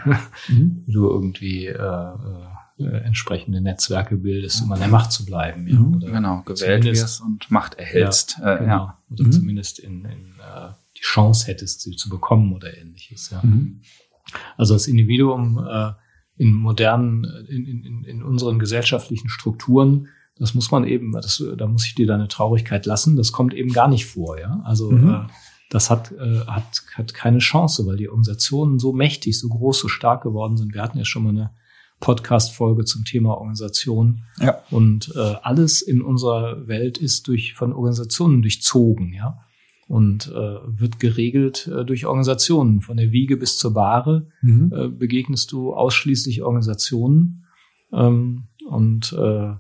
mhm. 0.49 0.83
wie 0.85 0.91
du 0.91 1.09
irgendwie 1.09 1.67
äh, 1.67 2.13
äh, 2.79 2.97
entsprechende 3.03 3.61
Netzwerke 3.61 4.17
bildest, 4.17 4.61
um 4.61 4.71
an 4.71 4.79
der 4.79 4.87
Macht 4.87 5.11
zu 5.11 5.25
bleiben. 5.25 5.67
Ja, 5.67 5.79
mhm. 5.79 5.99
genau, 5.99 6.43
gewählt 6.43 6.83
wirst 6.85 7.21
und 7.21 7.49
Macht 7.49 7.75
erhältst. 7.75 8.37
Ja, 8.39 8.55
äh, 8.55 8.59
genau. 8.59 8.71
ja. 8.71 8.97
Oder 9.09 9.23
mhm. 9.23 9.31
zumindest 9.31 9.79
in, 9.79 10.05
in 10.05 10.35
äh, 10.39 10.69
die 10.95 11.01
Chance 11.01 11.47
hättest, 11.47 11.81
sie 11.81 11.95
zu 11.95 12.09
bekommen 12.09 12.53
oder 12.53 12.77
ähnliches. 12.77 13.29
Ja. 13.31 13.41
Mhm. 13.43 13.81
Also 14.57 14.73
als 14.73 14.87
Individuum 14.87 15.65
äh, 15.65 15.91
in 16.35 16.53
modernen, 16.53 17.23
in, 17.49 17.65
in, 17.65 18.03
in 18.03 18.23
unseren 18.23 18.59
gesellschaftlichen 18.59 19.29
Strukturen, 19.29 20.09
das 20.37 20.53
muss 20.53 20.69
man 20.69 20.83
eben, 20.83 21.13
das, 21.13 21.43
da 21.57 21.65
muss 21.65 21.85
ich 21.85 21.95
dir 21.95 22.05
deine 22.05 22.27
Traurigkeit 22.27 22.85
lassen, 22.85 23.15
das 23.15 23.31
kommt 23.31 23.55
eben 23.55 23.73
gar 23.73 23.87
nicht 23.87 24.05
vor, 24.05 24.39
ja. 24.39 24.61
Also 24.63 24.91
mhm. 24.91 25.09
äh, 25.09 25.27
das 25.69 25.89
hat, 25.89 26.11
äh, 26.11 26.45
hat, 26.47 26.83
hat 26.95 27.13
keine 27.13 27.39
Chance, 27.39 27.85
weil 27.85 27.97
die 27.97 28.09
Organisationen 28.09 28.79
so 28.79 28.93
mächtig, 28.93 29.37
so 29.37 29.49
groß, 29.49 29.79
so 29.79 29.87
stark 29.87 30.23
geworden 30.23 30.57
sind. 30.57 30.73
Wir 30.73 30.81
hatten 30.81 30.97
ja 30.97 31.05
schon 31.05 31.23
mal 31.23 31.29
eine 31.29 31.51
Podcast-Folge 31.99 32.85
zum 32.85 33.05
Thema 33.05 33.37
Organisation. 33.37 34.23
Ja. 34.39 34.61
Und 34.69 35.13
äh, 35.15 35.35
alles 35.41 35.81
in 35.81 36.01
unserer 36.01 36.67
Welt 36.67 36.97
ist 36.97 37.27
durch 37.27 37.53
von 37.55 37.73
Organisationen 37.73 38.41
durchzogen, 38.41 39.13
ja. 39.13 39.39
Und 39.87 40.27
äh, 40.27 40.33
wird 40.33 40.99
geregelt 40.99 41.67
äh, 41.67 41.85
durch 41.85 42.05
Organisationen. 42.05 42.81
Von 42.81 42.97
der 42.97 43.13
Wiege 43.13 43.37
bis 43.37 43.57
zur 43.57 43.73
Bahre 43.73 44.27
mhm. 44.41 44.73
äh, 44.75 44.87
begegnest 44.89 45.53
du 45.53 45.73
ausschließlich 45.73 46.43
Organisationen. 46.43 47.45
Ähm, 47.93 48.47
und 48.67 49.13
äh, 49.13 49.53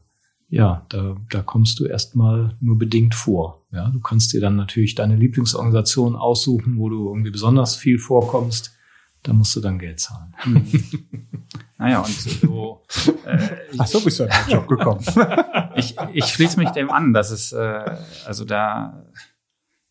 ja, 0.49 0.85
da, 0.89 1.17
da 1.29 1.41
kommst 1.41 1.79
du 1.79 1.85
erstmal 1.85 2.55
nur 2.61 2.77
bedingt 2.77 3.15
vor. 3.15 3.65
Ja, 3.71 3.89
du 3.89 3.99
kannst 3.99 4.31
dir 4.33 4.39
dann 4.39 4.55
natürlich 4.55 4.95
deine 4.95 5.17
Lieblingsorganisation 5.17 6.15
aussuchen, 6.15 6.77
wo 6.77 6.89
du 6.89 7.09
irgendwie 7.09 7.31
besonders 7.31 7.75
viel 7.75 7.99
vorkommst. 7.99 8.73
Da 9.23 9.33
musst 9.33 9.55
du 9.57 9.59
dann 9.59 9.77
Geld 9.77 9.99
zahlen. 9.99 10.33
Hm. 10.37 10.65
naja, 11.77 11.99
und 11.99 12.13
so. 12.13 12.83
Äh, 13.25 13.39
Ach 13.77 13.87
so, 13.87 13.99
bist 13.99 14.19
du 14.19 14.23
an 14.23 14.29
den 14.29 14.53
Job 14.53 14.67
gekommen. 14.67 15.03
ich, 15.75 15.97
ich 16.13 16.25
schließe 16.25 16.57
mich 16.57 16.69
dem 16.69 16.89
an, 16.91 17.11
dass 17.11 17.31
es, 17.31 17.51
äh, 17.51 17.97
also 18.25 18.45
da, 18.45 19.05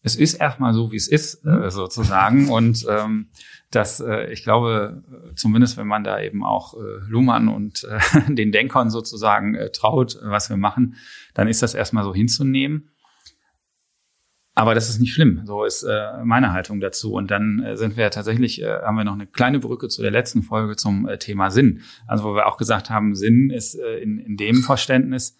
es 0.00 0.16
ist 0.16 0.34
erstmal 0.34 0.72
so, 0.72 0.90
wie 0.90 0.96
es 0.96 1.08
ist, 1.08 1.44
äh, 1.44 1.70
sozusagen. 1.70 2.48
Und 2.48 2.86
ähm, 2.88 3.28
dass 3.70 4.00
äh, 4.00 4.32
ich 4.32 4.44
glaube, 4.44 5.02
zumindest 5.34 5.76
wenn 5.76 5.86
man 5.86 6.04
da 6.04 6.20
eben 6.20 6.44
auch 6.44 6.74
äh, 6.74 7.08
Luhmann 7.08 7.48
und 7.48 7.84
äh, 7.84 8.34
den 8.34 8.52
Denkern 8.52 8.90
sozusagen 8.90 9.54
äh, 9.54 9.70
traut, 9.70 10.18
was 10.22 10.50
wir 10.50 10.56
machen, 10.56 10.96
dann 11.34 11.48
ist 11.48 11.62
das 11.62 11.74
erstmal 11.74 12.04
so 12.04 12.14
hinzunehmen. 12.14 12.90
Aber 14.58 14.74
das 14.74 14.88
ist 14.88 15.00
nicht 15.00 15.12
schlimm. 15.12 15.42
So 15.44 15.64
ist 15.64 15.82
äh, 15.82 16.24
meine 16.24 16.52
Haltung 16.52 16.80
dazu. 16.80 17.12
Und 17.12 17.30
dann 17.30 17.62
äh, 17.62 17.76
sind 17.76 17.98
wir 17.98 18.10
tatsächlich, 18.10 18.62
äh, 18.62 18.80
haben 18.80 18.96
wir 18.96 19.04
noch 19.04 19.12
eine 19.12 19.26
kleine 19.26 19.58
Brücke 19.58 19.88
zu 19.88 20.00
der 20.00 20.10
letzten 20.10 20.42
Folge 20.42 20.76
zum 20.76 21.06
äh, 21.06 21.18
Thema 21.18 21.50
Sinn. 21.50 21.82
Also 22.06 22.24
wo 22.24 22.34
wir 22.34 22.46
auch 22.46 22.56
gesagt 22.56 22.88
haben, 22.88 23.14
Sinn 23.14 23.50
ist 23.50 23.74
äh, 23.74 23.98
in, 23.98 24.18
in 24.18 24.38
dem 24.38 24.62
Verständnis, 24.62 25.36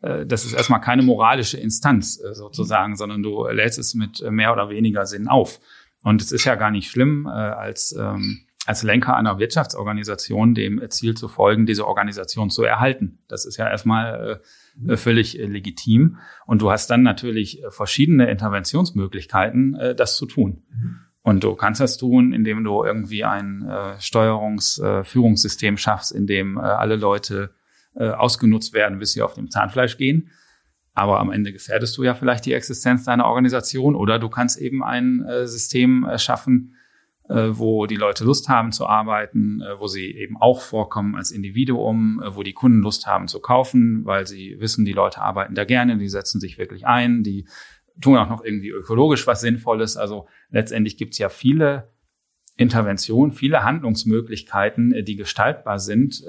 äh, 0.00 0.26
das 0.26 0.44
ist 0.44 0.54
erstmal 0.54 0.80
keine 0.80 1.02
moralische 1.02 1.56
Instanz 1.56 2.20
äh, 2.20 2.34
sozusagen, 2.34 2.96
sondern 2.96 3.22
du 3.22 3.46
lädst 3.46 3.78
es 3.78 3.94
mit 3.94 4.20
äh, 4.20 4.32
mehr 4.32 4.52
oder 4.52 4.70
weniger 4.70 5.06
Sinn 5.06 5.28
auf. 5.28 5.60
Und 6.02 6.22
es 6.22 6.32
ist 6.32 6.44
ja 6.44 6.54
gar 6.54 6.70
nicht 6.70 6.90
schlimm, 6.90 7.26
äh, 7.26 7.30
als, 7.30 7.92
ähm, 7.98 8.46
als 8.66 8.82
Lenker 8.82 9.16
einer 9.16 9.38
Wirtschaftsorganisation 9.38 10.54
dem 10.54 10.80
Ziel 10.90 11.16
zu 11.16 11.28
folgen, 11.28 11.66
diese 11.66 11.86
Organisation 11.86 12.50
zu 12.50 12.62
erhalten. 12.62 13.18
Das 13.28 13.44
ist 13.46 13.56
ja 13.56 13.68
erstmal 13.68 14.40
äh, 14.86 14.96
völlig 14.96 15.38
äh, 15.38 15.46
legitim. 15.46 16.18
Und 16.46 16.62
du 16.62 16.70
hast 16.70 16.88
dann 16.88 17.02
natürlich 17.02 17.62
äh, 17.62 17.70
verschiedene 17.70 18.30
Interventionsmöglichkeiten, 18.30 19.74
äh, 19.74 19.94
das 19.94 20.16
zu 20.16 20.26
tun. 20.26 20.62
Und 21.22 21.44
du 21.44 21.54
kannst 21.56 21.80
das 21.80 21.98
tun, 21.98 22.32
indem 22.32 22.64
du 22.64 22.84
irgendwie 22.84 23.24
ein 23.24 23.62
äh, 23.68 24.00
Steuerungs-Führungssystem 24.00 25.74
äh, 25.74 25.78
schaffst, 25.78 26.12
in 26.12 26.26
dem 26.26 26.56
äh, 26.56 26.60
alle 26.60 26.96
Leute 26.96 27.54
äh, 27.94 28.08
ausgenutzt 28.08 28.72
werden, 28.72 28.98
bis 28.98 29.12
sie 29.12 29.22
auf 29.22 29.34
dem 29.34 29.50
Zahnfleisch 29.50 29.98
gehen. 29.98 30.30
Aber 30.98 31.20
am 31.20 31.30
Ende 31.30 31.52
gefährdest 31.52 31.96
du 31.96 32.02
ja 32.02 32.14
vielleicht 32.14 32.44
die 32.44 32.52
Existenz 32.52 33.04
deiner 33.04 33.26
Organisation 33.26 33.94
oder 33.94 34.18
du 34.18 34.28
kannst 34.28 34.58
eben 34.58 34.82
ein 34.82 35.24
äh, 35.24 35.46
System 35.46 36.04
äh, 36.04 36.18
schaffen, 36.18 36.74
äh, 37.28 37.50
wo 37.52 37.86
die 37.86 37.94
Leute 37.94 38.24
Lust 38.24 38.48
haben 38.48 38.72
zu 38.72 38.84
arbeiten, 38.88 39.60
äh, 39.60 39.78
wo 39.78 39.86
sie 39.86 40.10
eben 40.10 40.36
auch 40.36 40.60
vorkommen 40.60 41.14
als 41.14 41.30
Individuum, 41.30 42.20
äh, 42.20 42.34
wo 42.34 42.42
die 42.42 42.52
Kunden 42.52 42.80
Lust 42.80 43.06
haben 43.06 43.28
zu 43.28 43.38
kaufen, 43.38 44.04
weil 44.06 44.26
sie 44.26 44.56
wissen, 44.58 44.84
die 44.84 44.92
Leute 44.92 45.20
arbeiten 45.20 45.54
da 45.54 45.64
gerne, 45.64 45.98
die 45.98 46.08
setzen 46.08 46.40
sich 46.40 46.58
wirklich 46.58 46.84
ein, 46.84 47.22
die 47.22 47.46
tun 48.00 48.16
auch 48.16 48.28
noch 48.28 48.44
irgendwie 48.44 48.70
ökologisch 48.70 49.28
was 49.28 49.40
Sinnvolles. 49.40 49.96
Also 49.96 50.26
letztendlich 50.50 50.96
gibt's 50.96 51.18
ja 51.18 51.28
viele 51.28 51.92
Interventionen, 52.56 53.32
viele 53.32 53.62
Handlungsmöglichkeiten, 53.62 55.04
die 55.04 55.14
gestaltbar 55.14 55.78
sind, 55.78 56.24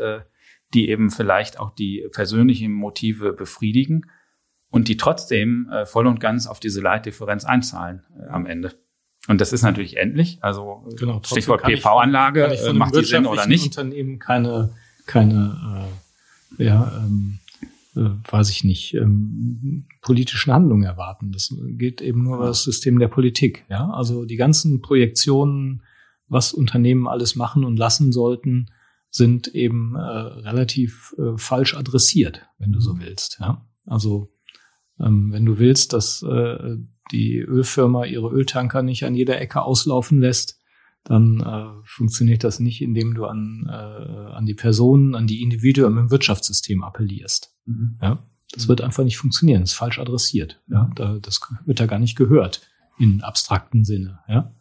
die 0.73 0.89
eben 0.89 1.09
vielleicht 1.09 1.59
auch 1.59 1.71
die 1.71 2.07
persönlichen 2.11 2.71
Motive 2.71 3.33
befriedigen 3.33 4.03
und 4.69 4.87
die 4.87 4.97
trotzdem 4.97 5.69
voll 5.85 6.05
und 6.05 6.19
ganz 6.19 6.45
auf 6.45 6.59
diese 6.59 6.81
Leitdifferenz 6.81 7.43
einzahlen 7.45 8.03
am 8.29 8.45
Ende. 8.45 8.73
Und 9.27 9.41
das 9.41 9.53
ist 9.53 9.61
natürlich 9.61 9.97
endlich. 9.97 10.39
Also 10.41 10.87
genau, 10.97 11.21
Stichwort 11.23 11.63
PV-Anlage, 11.63 12.45
äh, 12.45 12.73
macht 12.73 12.95
die 12.95 13.03
Sinn 13.03 13.27
oder 13.27 13.45
nicht? 13.45 13.65
Unternehmen 13.65 14.17
keine, 14.17 14.73
keine 15.05 15.87
äh, 16.57 16.63
ja, 16.63 16.91
ähm, 16.97 17.39
äh, 17.95 18.09
weiß 18.31 18.49
ich 18.49 18.63
nicht, 18.63 18.95
ähm, 18.95 19.85
politischen 20.01 20.51
Handlungen 20.51 20.83
erwarten. 20.83 21.31
Das 21.31 21.53
geht 21.67 22.01
eben 22.01 22.23
nur 22.23 22.37
über 22.37 22.47
das 22.47 22.63
System 22.63 22.97
der 22.97 23.07
Politik. 23.07 23.65
Ja, 23.69 23.89
also 23.91 24.25
die 24.25 24.37
ganzen 24.37 24.81
Projektionen, 24.81 25.83
was 26.27 26.53
Unternehmen 26.53 27.07
alles 27.07 27.35
machen 27.35 27.65
und 27.65 27.77
lassen 27.77 28.11
sollten, 28.11 28.71
sind 29.11 29.47
eben 29.49 29.95
äh, 29.95 29.99
relativ 29.99 31.15
äh, 31.17 31.37
falsch 31.37 31.75
adressiert, 31.75 32.47
wenn 32.57 32.71
du 32.71 32.79
so 32.79 32.99
willst. 32.99 33.37
Ja, 33.39 33.65
also 33.85 34.31
ähm, 34.99 35.31
wenn 35.31 35.45
du 35.45 35.57
willst, 35.59 35.93
dass 35.93 36.23
äh, 36.23 36.77
die 37.11 37.37
Ölfirma 37.37 38.05
ihre 38.05 38.29
Öltanker 38.29 38.81
nicht 38.83 39.05
an 39.05 39.15
jeder 39.15 39.39
Ecke 39.39 39.61
auslaufen 39.61 40.19
lässt, 40.19 40.59
dann 41.03 41.39
äh, 41.39 41.85
funktioniert 41.85 42.43
das 42.43 42.59
nicht, 42.59 42.81
indem 42.81 43.13
du 43.13 43.25
an, 43.25 43.65
äh, 43.67 43.71
an 43.71 44.45
die 44.45 44.53
Personen, 44.53 45.15
an 45.15 45.27
die 45.27 45.41
Individuen 45.41 45.97
im 45.97 46.11
Wirtschaftssystem 46.11 46.83
appellierst. 46.83 47.55
Mhm. 47.65 47.97
Ja, 48.01 48.23
das 48.51 48.67
wird 48.67 48.81
einfach 48.81 49.03
nicht 49.03 49.17
funktionieren. 49.17 49.61
Das 49.61 49.71
ist 49.71 49.77
falsch 49.77 49.99
adressiert. 49.99 50.61
Ja, 50.67 50.89
da, 50.95 51.17
das 51.19 51.39
wird 51.65 51.79
da 51.79 51.85
gar 51.85 51.99
nicht 51.99 52.15
gehört 52.15 52.61
in 52.97 53.21
abstrakten 53.21 53.85
Sinne. 53.85 54.19
Ja, 54.27 54.53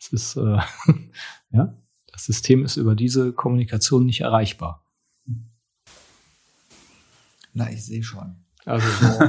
das 0.00 0.12
ist 0.12 0.36
äh, 0.36 0.58
ja, 1.50 1.76
das 2.10 2.24
System 2.24 2.64
ist 2.64 2.76
über 2.76 2.94
diese 2.94 3.32
Kommunikation 3.32 4.06
nicht 4.06 4.22
erreichbar. 4.22 4.84
Na, 7.52 7.70
ich 7.70 7.84
sehe 7.84 8.02
schon. 8.02 8.43
Also 8.66 8.86
so, 8.86 9.20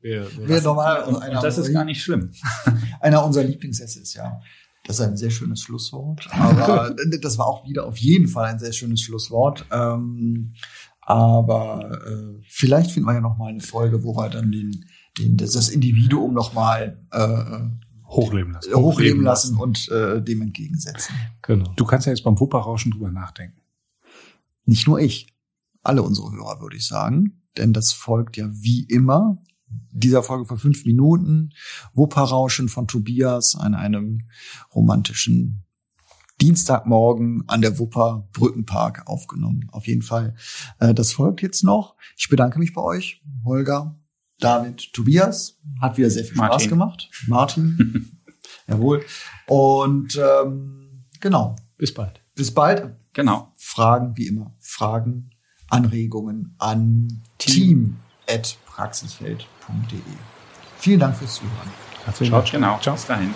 wir, 0.00 0.36
wir, 0.36 0.48
wir 0.48 0.62
normal, 0.62 1.04
und, 1.04 1.16
und 1.16 1.42
das 1.42 1.58
ist 1.58 1.72
gar 1.72 1.84
nicht 1.84 2.02
schlimm. 2.02 2.30
einer 3.00 3.24
unserer 3.24 3.44
Lieblingssätze 3.44 4.00
ist 4.00 4.14
ja, 4.14 4.40
das 4.84 5.00
ist 5.00 5.06
ein 5.06 5.16
sehr 5.16 5.30
schönes 5.30 5.60
Schlusswort. 5.60 6.28
Aber 6.32 6.94
das 7.20 7.38
war 7.38 7.46
auch 7.46 7.66
wieder 7.66 7.86
auf 7.86 7.96
jeden 7.98 8.28
Fall 8.28 8.46
ein 8.46 8.58
sehr 8.58 8.72
schönes 8.72 9.00
Schlusswort. 9.00 9.66
Ähm, 9.70 10.54
aber 11.00 12.00
äh, 12.06 12.40
vielleicht 12.48 12.92
finden 12.92 13.08
wir 13.08 13.14
ja 13.14 13.20
noch 13.20 13.36
mal 13.36 13.48
eine 13.48 13.60
Folge, 13.60 14.04
wo 14.04 14.16
wir 14.16 14.28
dann 14.28 14.52
den, 14.52 14.84
den 15.18 15.36
das 15.36 15.68
Individuum 15.68 16.32
noch 16.32 16.54
mal 16.54 17.04
äh, 17.10 18.06
hochleben 18.06 18.52
lassen, 18.52 18.74
hochleben 18.74 19.22
lassen 19.22 19.56
und 19.56 19.88
äh, 19.88 20.22
dem 20.22 20.42
entgegensetzen. 20.42 21.14
Genau. 21.42 21.72
Du 21.76 21.84
kannst 21.84 22.06
ja 22.06 22.12
jetzt 22.12 22.24
beim 22.24 22.38
Wupperrauschen 22.38 22.92
drüber 22.92 23.10
nachdenken. 23.10 23.60
Nicht 24.64 24.86
nur 24.86 25.00
ich, 25.00 25.34
alle 25.82 26.02
unsere 26.02 26.30
Hörer, 26.30 26.60
würde 26.60 26.76
ich 26.76 26.86
sagen 26.86 27.37
denn 27.56 27.72
das 27.72 27.92
folgt 27.92 28.36
ja 28.36 28.48
wie 28.52 28.84
immer 28.84 29.42
dieser 29.90 30.22
Folge 30.22 30.46
vor 30.46 30.58
fünf 30.58 30.84
Minuten. 30.84 31.50
Wupperrauschen 31.94 32.68
von 32.68 32.86
Tobias 32.86 33.56
an 33.56 33.74
einem 33.74 34.22
romantischen 34.74 35.64
Dienstagmorgen 36.40 37.44
an 37.48 37.62
der 37.62 37.78
Wupper 37.78 38.28
Brückenpark 38.32 39.06
aufgenommen. 39.06 39.68
Auf 39.72 39.86
jeden 39.86 40.02
Fall. 40.02 40.36
Äh, 40.78 40.94
das 40.94 41.12
folgt 41.12 41.42
jetzt 41.42 41.64
noch. 41.64 41.96
Ich 42.16 42.28
bedanke 42.28 42.58
mich 42.58 42.72
bei 42.72 42.80
euch, 42.80 43.22
Holger, 43.44 43.98
David, 44.38 44.92
Tobias. 44.92 45.58
Hat 45.80 45.98
wieder 45.98 46.10
sehr 46.10 46.24
viel 46.24 46.36
Spaß 46.36 46.48
Martin. 46.48 46.68
gemacht. 46.68 47.10
Martin. 47.26 48.20
Jawohl. 48.68 49.04
Und 49.46 50.16
ähm, 50.16 51.04
genau. 51.20 51.56
Bis 51.76 51.92
bald. 51.92 52.20
Bis 52.34 52.54
bald. 52.54 52.94
Genau. 53.14 53.52
Fragen 53.56 54.16
wie 54.16 54.28
immer. 54.28 54.54
Fragen 54.60 55.30
Anregungen 55.68 56.54
an 56.58 57.22
team.praxisfeld.de. 57.38 59.98
Vielen 60.78 61.00
Dank 61.00 61.16
fürs 61.16 61.34
Zuhören. 61.34 61.70
Herzlichen 62.04 62.32
Dank. 62.32 62.50
Genau. 62.50 62.78
Ciao. 62.80 62.94
Bis 62.94 63.06
dahin. 63.06 63.34